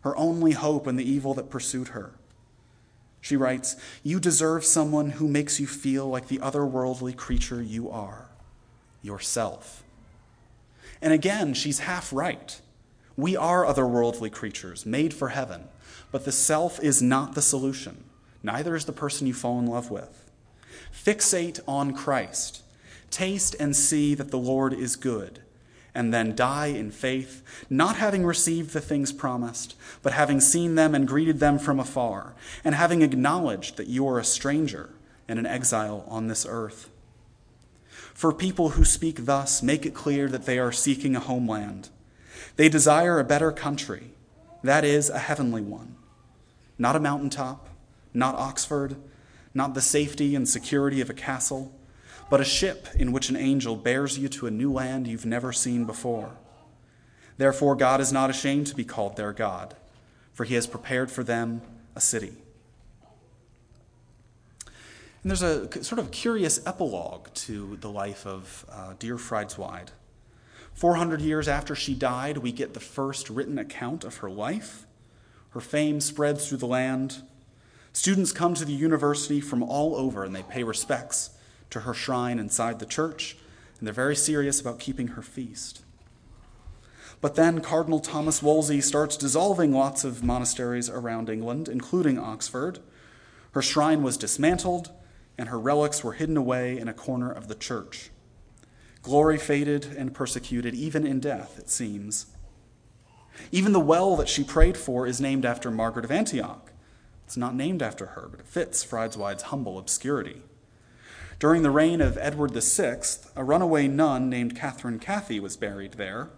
her 0.00 0.16
only 0.16 0.52
hope 0.52 0.86
in 0.86 0.96
the 0.96 1.08
evil 1.08 1.34
that 1.34 1.50
pursued 1.50 1.88
her. 1.88 2.12
She 3.20 3.36
writes, 3.36 3.76
You 4.02 4.20
deserve 4.20 4.64
someone 4.64 5.10
who 5.10 5.26
makes 5.26 5.58
you 5.58 5.66
feel 5.66 6.06
like 6.08 6.28
the 6.28 6.38
otherworldly 6.38 7.16
creature 7.16 7.62
you 7.62 7.90
are, 7.90 8.28
yourself. 9.02 9.82
And 11.02 11.12
again, 11.12 11.54
she's 11.54 11.80
half 11.80 12.12
right. 12.12 12.60
We 13.16 13.36
are 13.36 13.64
otherworldly 13.64 14.30
creatures, 14.30 14.84
made 14.84 15.14
for 15.14 15.28
heaven, 15.30 15.68
but 16.12 16.24
the 16.24 16.32
self 16.32 16.82
is 16.82 17.00
not 17.00 17.34
the 17.34 17.42
solution. 17.42 18.04
Neither 18.42 18.76
is 18.76 18.84
the 18.84 18.92
person 18.92 19.26
you 19.26 19.34
fall 19.34 19.58
in 19.58 19.66
love 19.66 19.90
with. 19.90 20.30
Fixate 20.92 21.60
on 21.66 21.94
Christ. 21.94 22.62
Taste 23.10 23.56
and 23.58 23.74
see 23.74 24.14
that 24.14 24.30
the 24.30 24.38
Lord 24.38 24.72
is 24.72 24.96
good 24.96 25.40
and 25.96 26.12
then 26.12 26.36
die 26.36 26.66
in 26.66 26.90
faith, 26.90 27.42
not 27.70 27.96
having 27.96 28.22
received 28.22 28.74
the 28.74 28.82
things 28.82 29.12
promised, 29.14 29.74
but 30.02 30.12
having 30.12 30.40
seen 30.40 30.74
them 30.74 30.94
and 30.94 31.08
greeted 31.08 31.40
them 31.40 31.58
from 31.58 31.80
afar, 31.80 32.34
and 32.62 32.74
having 32.74 33.00
acknowledged 33.00 33.78
that 33.78 33.86
you 33.86 34.06
are 34.06 34.18
a 34.18 34.24
stranger 34.24 34.90
and 35.26 35.38
an 35.38 35.46
exile 35.46 36.04
on 36.06 36.28
this 36.28 36.44
earth. 36.46 36.90
For 38.12 38.30
people 38.30 38.70
who 38.70 38.84
speak 38.84 39.24
thus 39.24 39.62
make 39.62 39.86
it 39.86 39.94
clear 39.94 40.28
that 40.28 40.44
they 40.44 40.58
are 40.58 40.70
seeking 40.70 41.16
a 41.16 41.20
homeland. 41.20 41.88
They 42.56 42.68
desire 42.68 43.18
a 43.18 43.24
better 43.24 43.52
country, 43.52 44.10
that 44.62 44.84
is, 44.84 45.10
a 45.10 45.18
heavenly 45.18 45.62
one. 45.62 45.96
Not 46.78 46.96
a 46.96 47.00
mountaintop, 47.00 47.68
not 48.12 48.34
Oxford, 48.34 48.96
not 49.54 49.74
the 49.74 49.80
safety 49.80 50.34
and 50.34 50.48
security 50.48 51.00
of 51.00 51.08
a 51.08 51.14
castle 51.14 51.72
but 52.28 52.40
a 52.40 52.44
ship 52.44 52.88
in 52.94 53.12
which 53.12 53.28
an 53.28 53.36
angel 53.36 53.76
bears 53.76 54.18
you 54.18 54.28
to 54.28 54.46
a 54.46 54.50
new 54.50 54.72
land 54.72 55.06
you've 55.06 55.26
never 55.26 55.52
seen 55.52 55.84
before. 55.84 56.36
Therefore, 57.38 57.76
God 57.76 58.00
is 58.00 58.12
not 58.12 58.30
ashamed 58.30 58.66
to 58.68 58.74
be 58.74 58.84
called 58.84 59.16
their 59.16 59.32
God, 59.32 59.76
for 60.32 60.44
he 60.44 60.54
has 60.54 60.66
prepared 60.66 61.10
for 61.10 61.22
them 61.22 61.62
a 61.94 62.00
city. 62.00 62.32
And 65.22 65.30
there's 65.30 65.42
a 65.42 65.84
sort 65.84 65.98
of 65.98 66.10
curious 66.10 66.64
epilogue 66.66 67.32
to 67.34 67.76
the 67.80 67.90
life 67.90 68.26
of 68.26 68.64
uh, 68.70 68.94
dear 68.98 69.16
Frideswide. 69.16 69.90
400 70.76 71.22
years 71.22 71.48
after 71.48 71.74
she 71.74 71.94
died, 71.94 72.36
we 72.38 72.52
get 72.52 72.74
the 72.74 72.80
first 72.80 73.30
written 73.30 73.58
account 73.58 74.04
of 74.04 74.18
her 74.18 74.28
life. 74.28 74.86
Her 75.50 75.60
fame 75.60 76.02
spreads 76.02 76.46
through 76.46 76.58
the 76.58 76.66
land. 76.66 77.22
Students 77.94 78.30
come 78.30 78.52
to 78.52 78.64
the 78.66 78.74
university 78.74 79.40
from 79.40 79.62
all 79.62 79.96
over 79.96 80.22
and 80.22 80.36
they 80.36 80.42
pay 80.42 80.62
respects 80.62 81.30
to 81.70 81.80
her 81.80 81.94
shrine 81.94 82.38
inside 82.38 82.78
the 82.78 82.84
church, 82.84 83.38
and 83.78 83.86
they're 83.86 83.94
very 83.94 84.14
serious 84.14 84.60
about 84.60 84.78
keeping 84.78 85.08
her 85.08 85.22
feast. 85.22 85.82
But 87.22 87.36
then 87.36 87.62
Cardinal 87.62 87.98
Thomas 87.98 88.42
Wolsey 88.42 88.82
starts 88.82 89.16
dissolving 89.16 89.72
lots 89.72 90.04
of 90.04 90.22
monasteries 90.22 90.90
around 90.90 91.30
England, 91.30 91.70
including 91.70 92.18
Oxford. 92.18 92.80
Her 93.52 93.62
shrine 93.62 94.02
was 94.02 94.18
dismantled, 94.18 94.90
and 95.38 95.48
her 95.48 95.58
relics 95.58 96.04
were 96.04 96.12
hidden 96.12 96.36
away 96.36 96.78
in 96.78 96.86
a 96.86 96.92
corner 96.94 97.32
of 97.32 97.48
the 97.48 97.54
church. 97.54 98.10
Glory 99.06 99.38
faded 99.38 99.84
and 99.96 100.12
persecuted, 100.12 100.74
even 100.74 101.06
in 101.06 101.20
death, 101.20 101.60
it 101.60 101.70
seems. 101.70 102.26
Even 103.52 103.72
the 103.72 103.78
well 103.78 104.16
that 104.16 104.28
she 104.28 104.42
prayed 104.42 104.76
for 104.76 105.06
is 105.06 105.20
named 105.20 105.44
after 105.44 105.70
Margaret 105.70 106.04
of 106.04 106.10
Antioch. 106.10 106.72
It's 107.24 107.36
not 107.36 107.54
named 107.54 107.82
after 107.82 108.06
her, 108.06 108.26
but 108.28 108.40
it 108.40 108.48
fits 108.48 108.82
Frideswide's 108.82 109.44
humble 109.44 109.78
obscurity. 109.78 110.42
During 111.38 111.62
the 111.62 111.70
reign 111.70 112.00
of 112.00 112.18
Edward 112.18 112.50
VI, 112.50 112.98
a 113.36 113.44
runaway 113.44 113.86
nun 113.86 114.28
named 114.28 114.56
Catherine 114.56 114.98
Cathy 114.98 115.38
was 115.38 115.56
buried 115.56 115.92
there. 115.92 116.30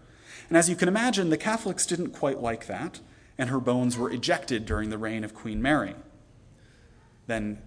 And 0.51 0.59
as 0.59 0.69
you 0.69 0.77
can 0.77 0.89
imagine, 0.89 1.31
the 1.31 1.39
Catholics 1.39 1.87
didn't 1.87 2.11
quite 2.11 2.43
like 2.43 2.66
that, 2.66 3.01
and 3.39 3.49
her 3.49 3.61
bones 3.61 3.97
were 3.97 4.11
ejected 4.11 4.66
during 4.66 4.91
the 4.91 4.99
reign 4.99 5.25
of 5.25 5.33
Queen 5.33 5.62
Mary. 5.62 5.95
Then 7.29 7.62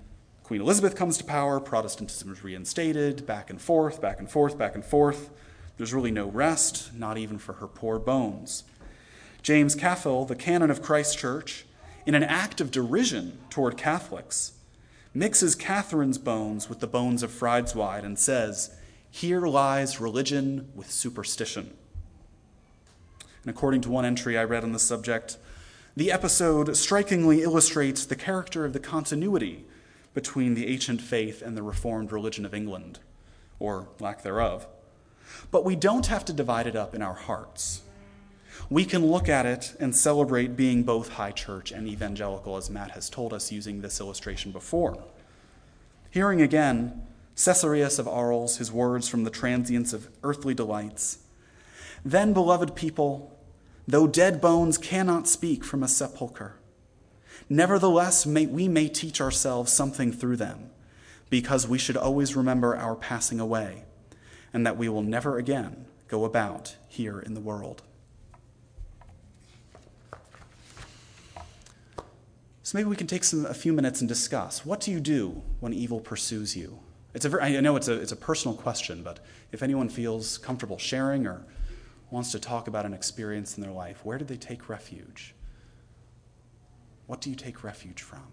Queen 0.51 0.59
Elizabeth 0.59 0.97
comes 0.97 1.17
to 1.17 1.23
power, 1.23 1.61
Protestantism 1.61 2.29
is 2.29 2.43
reinstated, 2.43 3.25
back 3.25 3.49
and 3.49 3.61
forth, 3.61 4.01
back 4.01 4.19
and 4.19 4.29
forth, 4.29 4.57
back 4.57 4.75
and 4.75 4.83
forth. 4.83 5.29
There's 5.77 5.93
really 5.93 6.11
no 6.11 6.27
rest, 6.27 6.93
not 6.93 7.17
even 7.17 7.37
for 7.37 7.53
her 7.53 7.67
poor 7.67 7.97
bones. 7.99 8.65
James 9.41 9.77
Calfhill, 9.77 10.27
the 10.27 10.35
canon 10.35 10.69
of 10.69 10.81
Christ 10.81 11.17
Church, 11.17 11.63
in 12.05 12.15
an 12.15 12.23
act 12.23 12.59
of 12.59 12.69
derision 12.69 13.37
toward 13.49 13.77
Catholics, 13.77 14.51
mixes 15.13 15.55
Catherine's 15.55 16.17
bones 16.17 16.67
with 16.67 16.81
the 16.81 16.85
bones 16.85 17.23
of 17.23 17.31
Frideswide 17.31 18.03
and 18.03 18.19
says, 18.19 18.75
Here 19.09 19.47
lies 19.47 20.01
religion 20.01 20.69
with 20.75 20.91
superstition. 20.91 21.77
And 23.43 23.49
according 23.49 23.79
to 23.83 23.89
one 23.89 24.03
entry 24.03 24.37
I 24.37 24.43
read 24.43 24.65
on 24.65 24.73
the 24.73 24.79
subject, 24.79 25.37
the 25.95 26.11
episode 26.11 26.75
strikingly 26.75 27.41
illustrates 27.41 28.03
the 28.03 28.17
character 28.17 28.65
of 28.65 28.73
the 28.73 28.81
continuity 28.81 29.63
between 30.13 30.53
the 30.53 30.67
ancient 30.67 31.01
faith 31.01 31.41
and 31.41 31.55
the 31.55 31.63
Reformed 31.63 32.11
religion 32.11 32.45
of 32.45 32.53
England, 32.53 32.99
or 33.59 33.87
lack 33.99 34.23
thereof. 34.23 34.67
But 35.51 35.63
we 35.63 35.75
don't 35.75 36.07
have 36.07 36.25
to 36.25 36.33
divide 36.33 36.67
it 36.67 36.75
up 36.75 36.93
in 36.93 37.01
our 37.01 37.13
hearts 37.13 37.81
we 38.69 38.85
can 38.85 39.05
look 39.05 39.27
at 39.27 39.45
it 39.45 39.75
and 39.79 39.95
celebrate 39.95 40.55
being 40.55 40.83
both 40.83 41.09
high 41.09 41.31
church 41.31 41.71
and 41.71 41.87
evangelical, 41.87 42.57
as 42.57 42.69
Matt 42.69 42.91
has 42.91 43.09
told 43.09 43.33
us 43.33 43.51
using 43.51 43.81
this 43.81 43.99
illustration 43.99 44.51
before. 44.51 45.03
Hearing 46.09 46.41
again 46.41 47.01
Caesarius 47.35 47.99
of 47.99 48.07
Arles, 48.07 48.57
his 48.57 48.71
words 48.71 49.07
from 49.07 49.23
the 49.23 49.29
transience 49.29 49.93
of 49.93 50.09
earthly 50.23 50.53
delights. 50.53 51.19
Then, 52.03 52.33
beloved 52.33 52.75
people, 52.75 53.37
though 53.87 54.07
dead 54.07 54.41
bones 54.41 54.77
cannot 54.77 55.27
speak 55.27 55.63
from 55.63 55.83
a 55.83 55.87
sepulchre, 55.87 56.55
nevertheless 57.49 58.25
may, 58.25 58.45
we 58.45 58.67
may 58.67 58.87
teach 58.87 59.21
ourselves 59.21 59.71
something 59.71 60.11
through 60.11 60.37
them, 60.37 60.69
because 61.29 61.67
we 61.67 61.77
should 61.77 61.97
always 61.97 62.35
remember 62.35 62.75
our 62.75 62.95
passing 62.95 63.39
away, 63.39 63.83
and 64.53 64.65
that 64.65 64.77
we 64.77 64.89
will 64.89 65.03
never 65.03 65.37
again 65.37 65.85
go 66.07 66.25
about 66.25 66.75
here 66.87 67.19
in 67.19 67.33
the 67.33 67.39
world. 67.39 67.83
So 72.63 72.77
maybe 72.77 72.89
we 72.89 72.95
can 72.95 73.07
take 73.07 73.23
some, 73.23 73.45
a 73.45 73.53
few 73.53 73.73
minutes 73.73 73.99
and 73.99 74.07
discuss 74.07 74.65
what 74.65 74.79
do 74.79 74.91
you 74.91 74.99
do 74.99 75.41
when 75.59 75.73
evil 75.73 75.99
pursues 75.99 76.55
you? 76.55 76.79
It's 77.13 77.25
a 77.25 77.29
very, 77.29 77.57
I 77.57 77.59
know 77.59 77.75
it's 77.75 77.89
a, 77.89 77.93
it's 77.93 78.13
a 78.13 78.15
personal 78.17 78.55
question, 78.55 79.03
but 79.03 79.19
if 79.51 79.61
anyone 79.61 79.89
feels 79.89 80.37
comfortable 80.37 80.77
sharing 80.77 81.27
or 81.27 81.45
wants 82.11 82.31
to 82.31 82.39
talk 82.39 82.67
about 82.67 82.85
an 82.85 82.93
experience 82.93 83.57
in 83.57 83.63
their 83.63 83.73
life, 83.73 84.05
where 84.05 84.17
do 84.17 84.23
they 84.23 84.37
take 84.37 84.69
refuge? 84.69 85.33
What 87.11 87.19
do 87.19 87.29
you 87.29 87.35
take 87.35 87.65
refuge 87.65 88.01
from? 88.01 88.23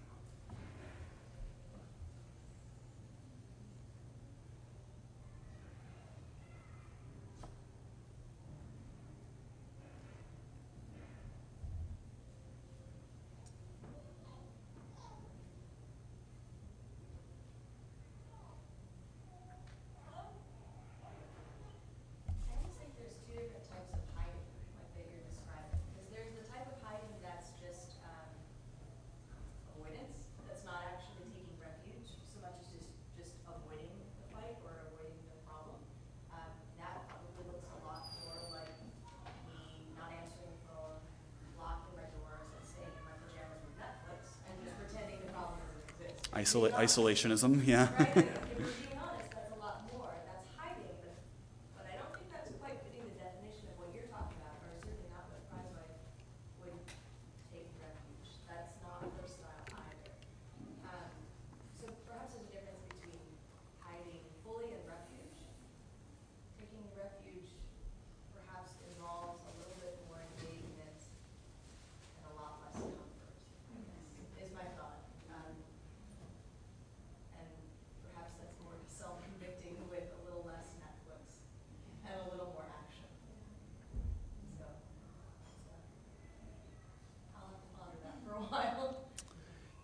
Isola- 46.41 46.71
isolationism, 46.85 47.67
yeah. 47.67 47.89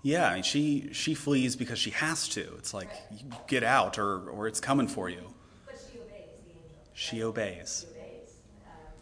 Yeah, 0.05 0.41
she 0.43 0.91
she 0.93 1.15
flees 1.15 1.57
because 1.57 1.79
she 1.79 1.91
has 1.91 2.29
to. 2.31 2.43
It's 2.59 2.75
like 2.75 2.91
you 3.11 3.25
get 3.47 3.65
out, 3.65 3.99
or 3.99 4.29
or 4.29 4.47
it's 4.47 4.61
coming 4.61 4.87
for 4.87 5.09
you. 5.09 5.33
But 5.65 5.77
she 5.81 5.97
obeys 5.99 6.29
the 6.45 6.53
angel. 6.53 6.85
She 6.93 7.23
obeys. 7.25 7.87
She 7.89 7.89
obeys. 7.89 8.33
Um, 8.69 8.93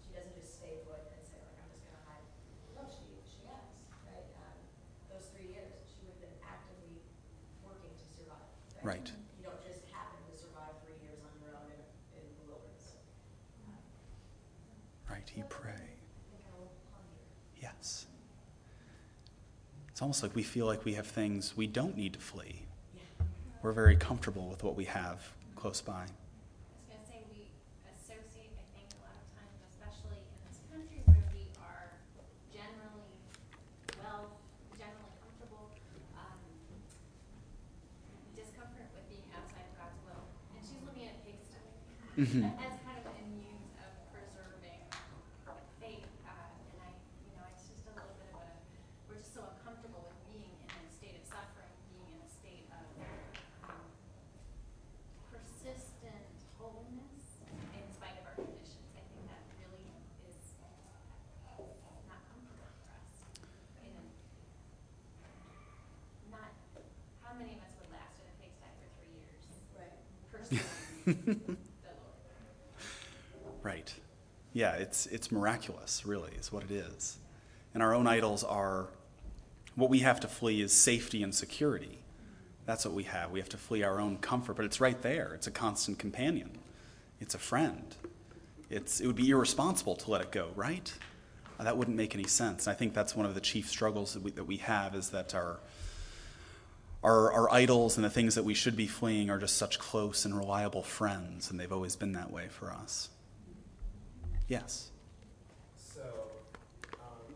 she 0.00 0.10
doesn't 0.16 0.32
just 0.40 0.56
stay 0.56 0.80
put 0.88 1.04
and 1.12 1.20
say 1.28 1.36
like 1.44 1.60
I'm 1.60 1.68
just 1.76 1.84
going 1.84 2.00
to 2.00 2.04
hide. 2.08 2.24
No, 2.80 2.82
she 2.88 3.04
she 3.28 3.44
acts. 3.44 3.84
Right. 4.08 4.24
Um, 4.40 4.56
those 5.12 5.28
three 5.36 5.52
years, 5.52 5.68
she 5.92 6.00
would 6.08 6.16
have 6.16 6.24
been 6.24 6.38
actively 6.48 6.96
working 7.60 7.92
to 7.92 8.04
survive. 8.16 8.48
Right. 8.80 9.08
You 9.36 9.44
don't 9.52 9.60
just 9.60 9.84
happen 9.92 10.16
to 10.16 10.34
survive 10.34 10.80
three 10.80 10.96
years 11.04 11.20
on 11.20 11.32
your 11.44 11.52
own 11.60 11.68
in, 11.76 11.80
in 12.16 12.24
the 12.40 12.44
wilderness. 12.48 12.96
Um, 13.68 13.76
Right, 15.12 15.28
ye 15.36 15.44
pray. 15.52 15.76
think 15.76 16.40
I 16.48 16.56
will 16.56 16.72
ponder. 16.88 17.20
Yes. 17.60 18.08
It's 20.02 20.04
almost 20.10 20.24
like 20.24 20.34
we 20.34 20.42
feel 20.42 20.66
like 20.66 20.84
we 20.84 20.94
have 20.94 21.06
things 21.06 21.56
we 21.56 21.68
don't 21.68 21.96
need 21.96 22.14
to 22.14 22.18
flee. 22.18 22.66
We're 23.62 23.70
very 23.70 23.94
comfortable 23.94 24.50
with 24.50 24.64
what 24.64 24.74
we 24.74 24.84
have 24.86 25.22
close 25.54 25.80
by. 25.80 25.94
I 25.94 26.10
was 26.74 26.90
gonna 26.90 27.06
say, 27.06 27.22
we 27.30 27.46
associate, 27.86 28.50
I 28.58 28.66
think, 28.74 28.90
a 28.98 29.06
lot 29.06 29.14
of 29.14 29.22
times, 29.38 29.54
especially 29.70 30.18
in 30.18 30.42
this 30.50 30.58
country 30.74 31.06
where 31.06 31.22
we 31.30 31.46
are 31.62 31.86
generally 32.50 33.14
well, 34.02 34.42
generally 34.74 35.14
comfortable, 35.22 35.70
um, 36.18 36.42
discomfort 38.34 38.90
with 38.98 39.06
being 39.06 39.22
outside 39.38 39.70
of 39.70 39.74
God's 39.78 40.02
will. 40.02 40.26
And 40.58 40.66
she's 40.66 40.82
looking 40.82 41.14
at 41.14 41.22
pigsty 41.22 41.62
Mhm. 42.18 42.50
as 42.58 42.74
kind 42.82 42.98
of 42.98 43.06
a 43.06 43.22
means 43.38 43.70
of 43.78 43.94
preserving 44.10 44.82
faith. 45.78 46.10
Uh, 46.26 46.50
and 46.74 46.90
I, 46.90 46.90
you 46.90 47.38
know, 47.38 47.46
it's 47.54 47.70
just 47.70 47.86
a 47.86 47.94
little 47.94 48.18
bit 48.18 48.34
of 48.34 48.42
a, 48.42 48.50
we're 49.06 49.22
just 49.22 49.30
so 49.38 49.46
uncomfortable 49.46 50.02
with 50.10 50.18
being 50.26 50.50
in 50.58 50.68
a 50.72 50.90
state 50.90 51.14
of 51.20 51.24
suffering, 51.28 51.68
being 51.92 52.08
in 52.16 52.20
a 52.24 52.30
state 52.32 52.64
of, 52.72 52.82
um, 53.68 53.84
persistent 55.28 56.32
holiness 56.56 57.40
in 57.76 57.84
spite 57.92 58.16
of 58.20 58.24
our 58.28 58.36
conditions. 58.40 58.88
I 58.96 59.04
think 59.04 59.24
that 59.28 59.42
really 59.60 59.84
is 60.28 60.56
not 62.08 62.20
comfortable 62.28 62.72
for 62.72 62.88
us. 62.96 63.12
In 63.84 63.92
a, 63.92 64.04
not, 66.32 66.52
how 67.20 67.36
many 67.36 67.56
of 67.56 67.60
us 67.64 67.72
would 67.80 67.90
last 67.92 68.16
in 68.20 68.28
a 68.32 68.34
pigsty 68.40 68.68
for 68.80 68.88
three 68.96 69.12
years? 69.12 69.44
Right. 69.76 69.92
Personally, 70.32 70.64
the 70.64 70.68
Lord. 70.68 70.91
Right. 73.62 73.94
Yeah, 74.52 74.72
it's, 74.72 75.06
it's 75.06 75.30
miraculous, 75.30 76.04
really, 76.04 76.32
is 76.32 76.52
what 76.52 76.64
it 76.64 76.70
is. 76.70 77.18
And 77.74 77.82
our 77.82 77.94
own 77.94 78.06
idols 78.06 78.44
are 78.44 78.88
what 79.76 79.88
we 79.88 80.00
have 80.00 80.20
to 80.20 80.28
flee 80.28 80.60
is 80.60 80.72
safety 80.72 81.22
and 81.22 81.34
security. 81.34 81.98
That's 82.66 82.84
what 82.84 82.94
we 82.94 83.04
have. 83.04 83.30
We 83.30 83.38
have 83.38 83.48
to 83.50 83.56
flee 83.56 83.82
our 83.82 84.00
own 84.00 84.18
comfort, 84.18 84.56
but 84.56 84.64
it's 84.64 84.80
right 84.80 85.00
there. 85.00 85.32
It's 85.34 85.46
a 85.46 85.50
constant 85.50 85.98
companion, 85.98 86.58
it's 87.20 87.34
a 87.34 87.38
friend. 87.38 87.94
It's, 88.68 89.00
it 89.00 89.06
would 89.06 89.16
be 89.16 89.28
irresponsible 89.28 89.96
to 89.96 90.10
let 90.10 90.22
it 90.22 90.32
go, 90.32 90.48
right? 90.56 90.90
That 91.60 91.76
wouldn't 91.76 91.96
make 91.96 92.14
any 92.14 92.26
sense. 92.26 92.66
And 92.66 92.74
I 92.74 92.78
think 92.78 92.94
that's 92.94 93.14
one 93.14 93.26
of 93.26 93.34
the 93.34 93.40
chief 93.40 93.68
struggles 93.68 94.14
that 94.14 94.22
we, 94.22 94.30
that 94.30 94.44
we 94.44 94.56
have 94.56 94.94
is 94.94 95.10
that 95.10 95.34
our, 95.34 95.60
our, 97.02 97.32
our 97.32 97.52
idols 97.52 97.96
and 97.96 98.04
the 98.04 98.10
things 98.10 98.34
that 98.36 98.44
we 98.44 98.54
should 98.54 98.76
be 98.76 98.86
fleeing 98.86 99.30
are 99.30 99.38
just 99.38 99.56
such 99.56 99.78
close 99.78 100.24
and 100.24 100.36
reliable 100.36 100.82
friends, 100.82 101.50
and 101.50 101.58
they've 101.58 101.72
always 101.72 101.96
been 101.96 102.12
that 102.12 102.30
way 102.30 102.48
for 102.48 102.70
us. 102.70 103.08
Yes. 104.48 104.90
So, 105.76 106.02
um, 106.94 107.26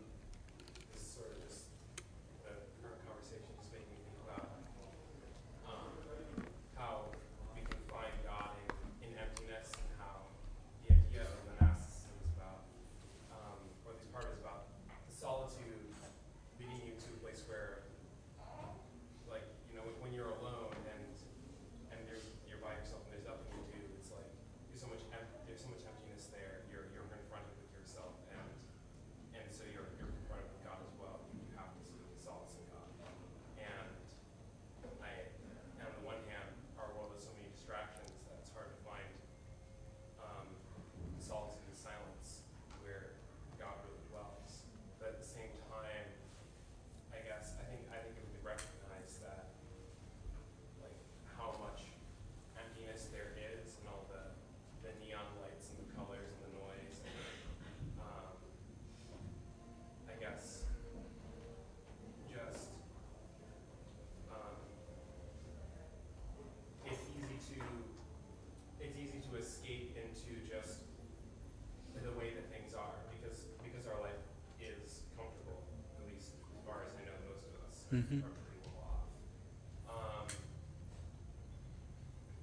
this 0.93 1.01
is 1.01 1.07
sort 1.13 1.27
of 1.27 1.37
just 1.47 1.65
the 2.45 2.53
current 2.79 3.01
conversation 3.07 3.49
just 3.59 3.71
making 3.73 3.91
me 3.91 3.99
think 4.07 4.19
about, 4.23 4.47
um, 5.67 5.91
how 6.77 7.11
we 7.55 7.61
can 7.67 7.79
find 7.91 8.13
God 8.23 8.55
in, 9.03 9.11
in 9.11 9.11
emptiness 9.19 9.73
and 9.75 9.89
how 9.99 10.31
the 10.87 10.95
idea 10.95 11.27
of 11.27 11.35
monasticism 11.59 12.15
is 12.23 12.31
about, 12.39 12.63
um, 13.35 13.59
or 13.83 13.91
at 13.91 13.99
least 13.99 14.13
part 14.15 14.31
is 14.31 14.39
about 14.39 14.71
the 15.09 15.15
solitude 15.15 15.91
leading 16.61 16.81
you 16.85 16.93
to 17.01 17.09
a 17.17 17.19
place 17.25 17.41
where, 17.49 17.81
like, 19.31 19.45
you 19.71 19.75
know, 19.79 19.83
when, 19.87 19.95
when 20.07 20.11
you're 20.13 20.31
alone 20.37 20.73
and, 20.93 21.05
and 21.89 21.99
there's, 22.05 22.29
you're 22.45 22.61
by 22.61 22.77
yourself 22.77 23.01
and 23.09 23.17
there's 23.17 23.25
nothing 23.25 23.49
to 23.57 23.63
do, 23.73 23.79
it's 23.97 24.09
like, 24.13 24.29
there's 24.69 24.81
so 24.81 24.89
much, 24.89 25.01
em- 25.13 25.33
there's 25.49 25.61
so 25.61 25.69
much 25.69 25.81
emptiness 25.85 26.29
there, 26.33 26.65
you're, 26.71 26.89
you're 26.95 27.05
confronted 27.11 27.53
with 27.61 27.71
yourself 27.77 28.17
and, 28.33 28.49
and 29.37 29.45
so 29.53 29.61
you're, 29.69 29.85
you're 30.01 30.09
confronted 30.09 30.49
with 30.49 30.63
God 30.65 30.79
as 30.81 30.93
well, 30.97 31.21
you 31.35 31.43
have 31.59 31.69
to 31.75 31.81
seek 31.85 32.01
solace 32.17 32.57
in 32.57 32.65
God. 32.73 32.87
And 33.61 33.89
I, 35.03 35.29
and 35.77 35.85
on 35.85 35.93
the 36.01 36.05
one 36.07 36.19
hand, 36.31 36.49
our 36.81 36.89
world 36.97 37.13
has 37.13 37.27
so 37.27 37.31
many 37.37 37.51
distractions 37.53 38.09
that 38.25 38.41
it's 38.41 38.49
hard 38.55 38.73
to 38.73 38.79
find, 38.87 39.11
um, 40.23 40.47
solace 41.21 41.59
in 41.59 41.67
the 41.69 41.77
silence 41.77 42.47
where 42.81 43.13
God 43.61 43.77
really 43.85 44.01
dwells. 44.09 44.65
But 44.97 45.13
at 45.13 45.19
the 45.21 45.29
same 45.29 45.51
time, 45.69 46.07
I 47.13 47.19
guess, 47.25 47.57
I 47.59 47.65
think, 47.69 47.85
I 47.91 47.99
think 48.01 48.15
if 48.17 48.23
we 48.23 48.31
could 48.37 48.45
recognize 48.45 49.19
that, 49.25 49.51
like, 50.81 50.95
how 51.35 51.53
much 51.59 51.81
emptiness 52.55 53.09
there 53.11 53.33
is 53.37 53.77
and 53.81 53.89
all 53.89 54.05
the, 54.09 54.31
the 54.85 54.93
neon 55.01 55.25
lights 55.41 55.73
and 55.73 55.81
the 55.81 55.89
colors 55.97 56.29
and 56.29 56.39
the 56.45 56.51
noise 56.61 56.97
and, 57.03 57.17
um, 57.99 58.37
I 60.07 60.15
guess, 60.21 60.63
just, 62.29 62.69
um, 64.29 64.55
it's 66.85 67.05
easy 67.17 67.37
to, 67.55 67.59
it's 68.79 68.97
easy 68.97 69.19
to 69.25 69.31
escape 69.41 69.97
into 69.97 70.37
just 70.45 70.85
the 71.97 72.13
way 72.13 72.31
that 72.37 72.47
things 72.53 72.71
are 72.77 72.95
because, 73.11 73.49
because 73.65 73.83
our 73.89 73.99
life 73.99 74.21
is 74.61 75.01
comfortable, 75.17 75.65
at 75.97 76.05
least 76.07 76.37
as 76.53 76.61
far 76.63 76.85
as 76.85 76.93
I 76.95 77.03
know, 77.09 77.17
most 77.27 77.43
Mhm. 77.97 78.21
are 78.21 78.29
pretty 78.29 78.61
well 78.61 78.77
off. 78.85 79.09
Um, 79.89 80.27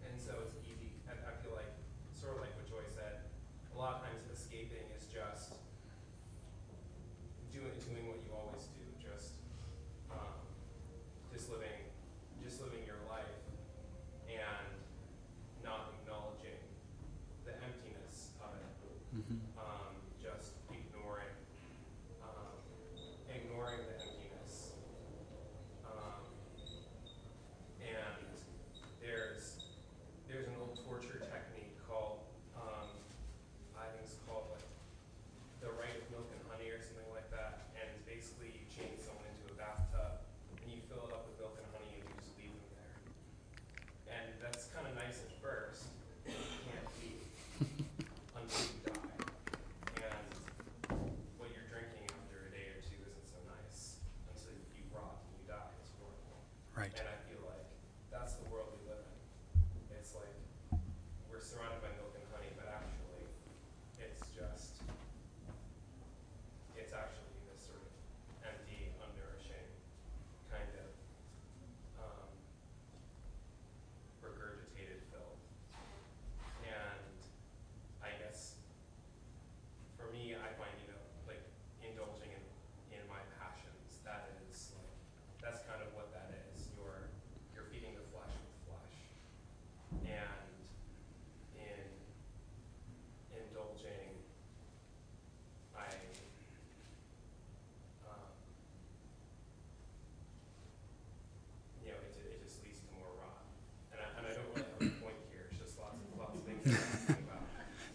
and 0.02 0.14
so 0.18 0.34
it's 0.42 0.59
easy, 0.66 0.98
I, 1.07 1.14
I 1.14 1.32
feel 1.46 1.55
like, 1.55 1.70
sort 2.11 2.34
of 2.34 2.40
like 2.42 2.50
what 2.59 2.66
Joy 2.66 2.82
said, 2.90 3.30
a 3.70 3.78
lot 3.78 4.02
of 4.02 4.11
times 4.11 4.26
escaping 4.34 4.90
is 4.98 5.07
just 5.07 5.55
doing, 7.55 7.70
doing 7.86 8.07
what 8.11 8.18
you 8.26 8.34
always 8.34 8.66
do, 8.73 8.73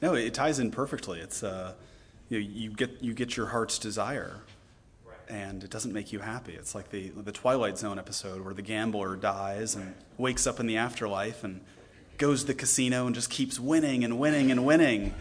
No, 0.10 0.16
it 0.16 0.34
ties 0.34 0.58
in 0.58 0.72
perfectly. 0.72 1.20
It's 1.20 1.44
uh, 1.44 1.74
you, 2.30 2.40
know, 2.40 2.48
you 2.48 2.72
get 2.72 2.98
you 3.02 3.14
get 3.14 3.38
your 3.38 3.46
heart's 3.46 3.78
desire, 3.78 4.38
and 5.28 5.64
it 5.64 5.70
doesn't 5.70 5.94
make 5.94 6.12
you 6.12 6.18
happy. 6.18 6.54
It's 6.54 6.74
like 6.74 6.90
the 6.90 7.10
the 7.10 7.32
Twilight 7.32 7.78
Zone 7.78 8.00
episode 8.00 8.44
where 8.44 8.56
the 8.56 8.64
gambler 8.64 9.16
dies 9.16 9.76
and 9.76 9.94
wakes 10.18 10.48
up 10.48 10.60
in 10.60 10.66
the 10.66 10.78
afterlife 10.78 11.44
and 11.44 11.62
goes 12.18 12.42
to 12.42 12.48
the 12.48 12.54
casino 12.56 13.06
and 13.06 13.14
just 13.14 13.30
keeps 13.30 13.60
winning 13.60 14.04
and 14.04 14.18
winning 14.18 14.50
and 14.50 14.66
winning. 14.66 15.14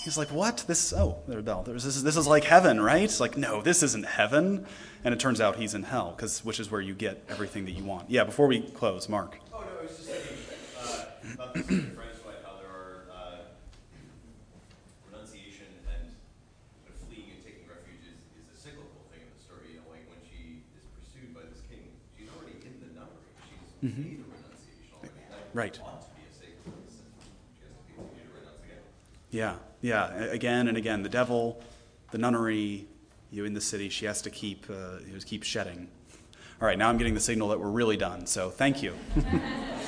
He's 0.00 0.16
like, 0.16 0.28
"What? 0.28 0.64
This? 0.66 0.94
Oh, 0.94 1.18
there, 1.28 1.42
no, 1.42 1.62
this 1.62 1.84
is 1.84 2.02
this 2.02 2.16
is 2.16 2.26
like 2.26 2.44
heaven, 2.44 2.80
right?" 2.80 3.02
It's 3.02 3.20
like, 3.20 3.36
"No, 3.36 3.60
this 3.60 3.82
isn't 3.82 4.06
heaven." 4.06 4.66
And 5.04 5.12
it 5.12 5.20
turns 5.20 5.42
out 5.42 5.56
he's 5.56 5.74
in 5.74 5.82
hell, 5.82 6.14
because 6.16 6.42
which 6.42 6.58
is 6.58 6.70
where 6.70 6.80
you 6.80 6.94
get 6.94 7.22
everything 7.28 7.66
that 7.66 7.72
you 7.72 7.84
want. 7.84 8.08
Yeah. 8.08 8.24
Before 8.24 8.46
we 8.46 8.62
close, 8.62 9.10
Mark. 9.10 9.38
Oh 9.52 9.60
no, 9.60 9.66
I 9.78 9.82
was 9.82 9.94
just 9.94 10.08
thinking 10.08 10.38
uh, 10.80 11.04
about 11.34 11.54
this 11.54 12.11
mm-hmm. 23.84 24.22
Right. 25.54 25.78
Yeah, 29.30 29.56
yeah. 29.80 30.12
Again 30.24 30.68
and 30.68 30.76
again, 30.76 31.02
the 31.02 31.08
devil, 31.08 31.62
the 32.10 32.18
nunnery, 32.18 32.86
you 33.30 33.44
in 33.44 33.54
the 33.54 33.60
city. 33.60 33.88
She 33.88 34.06
has 34.06 34.22
to 34.22 34.30
keep 34.30 34.66
uh, 34.70 34.98
keep 35.24 35.42
shedding. 35.42 35.88
All 36.60 36.66
right, 36.66 36.78
now 36.78 36.88
I'm 36.88 36.98
getting 36.98 37.14
the 37.14 37.20
signal 37.20 37.48
that 37.48 37.58
we're 37.58 37.70
really 37.70 37.96
done. 37.96 38.26
So 38.26 38.50
thank 38.50 38.82
you. 38.82 38.94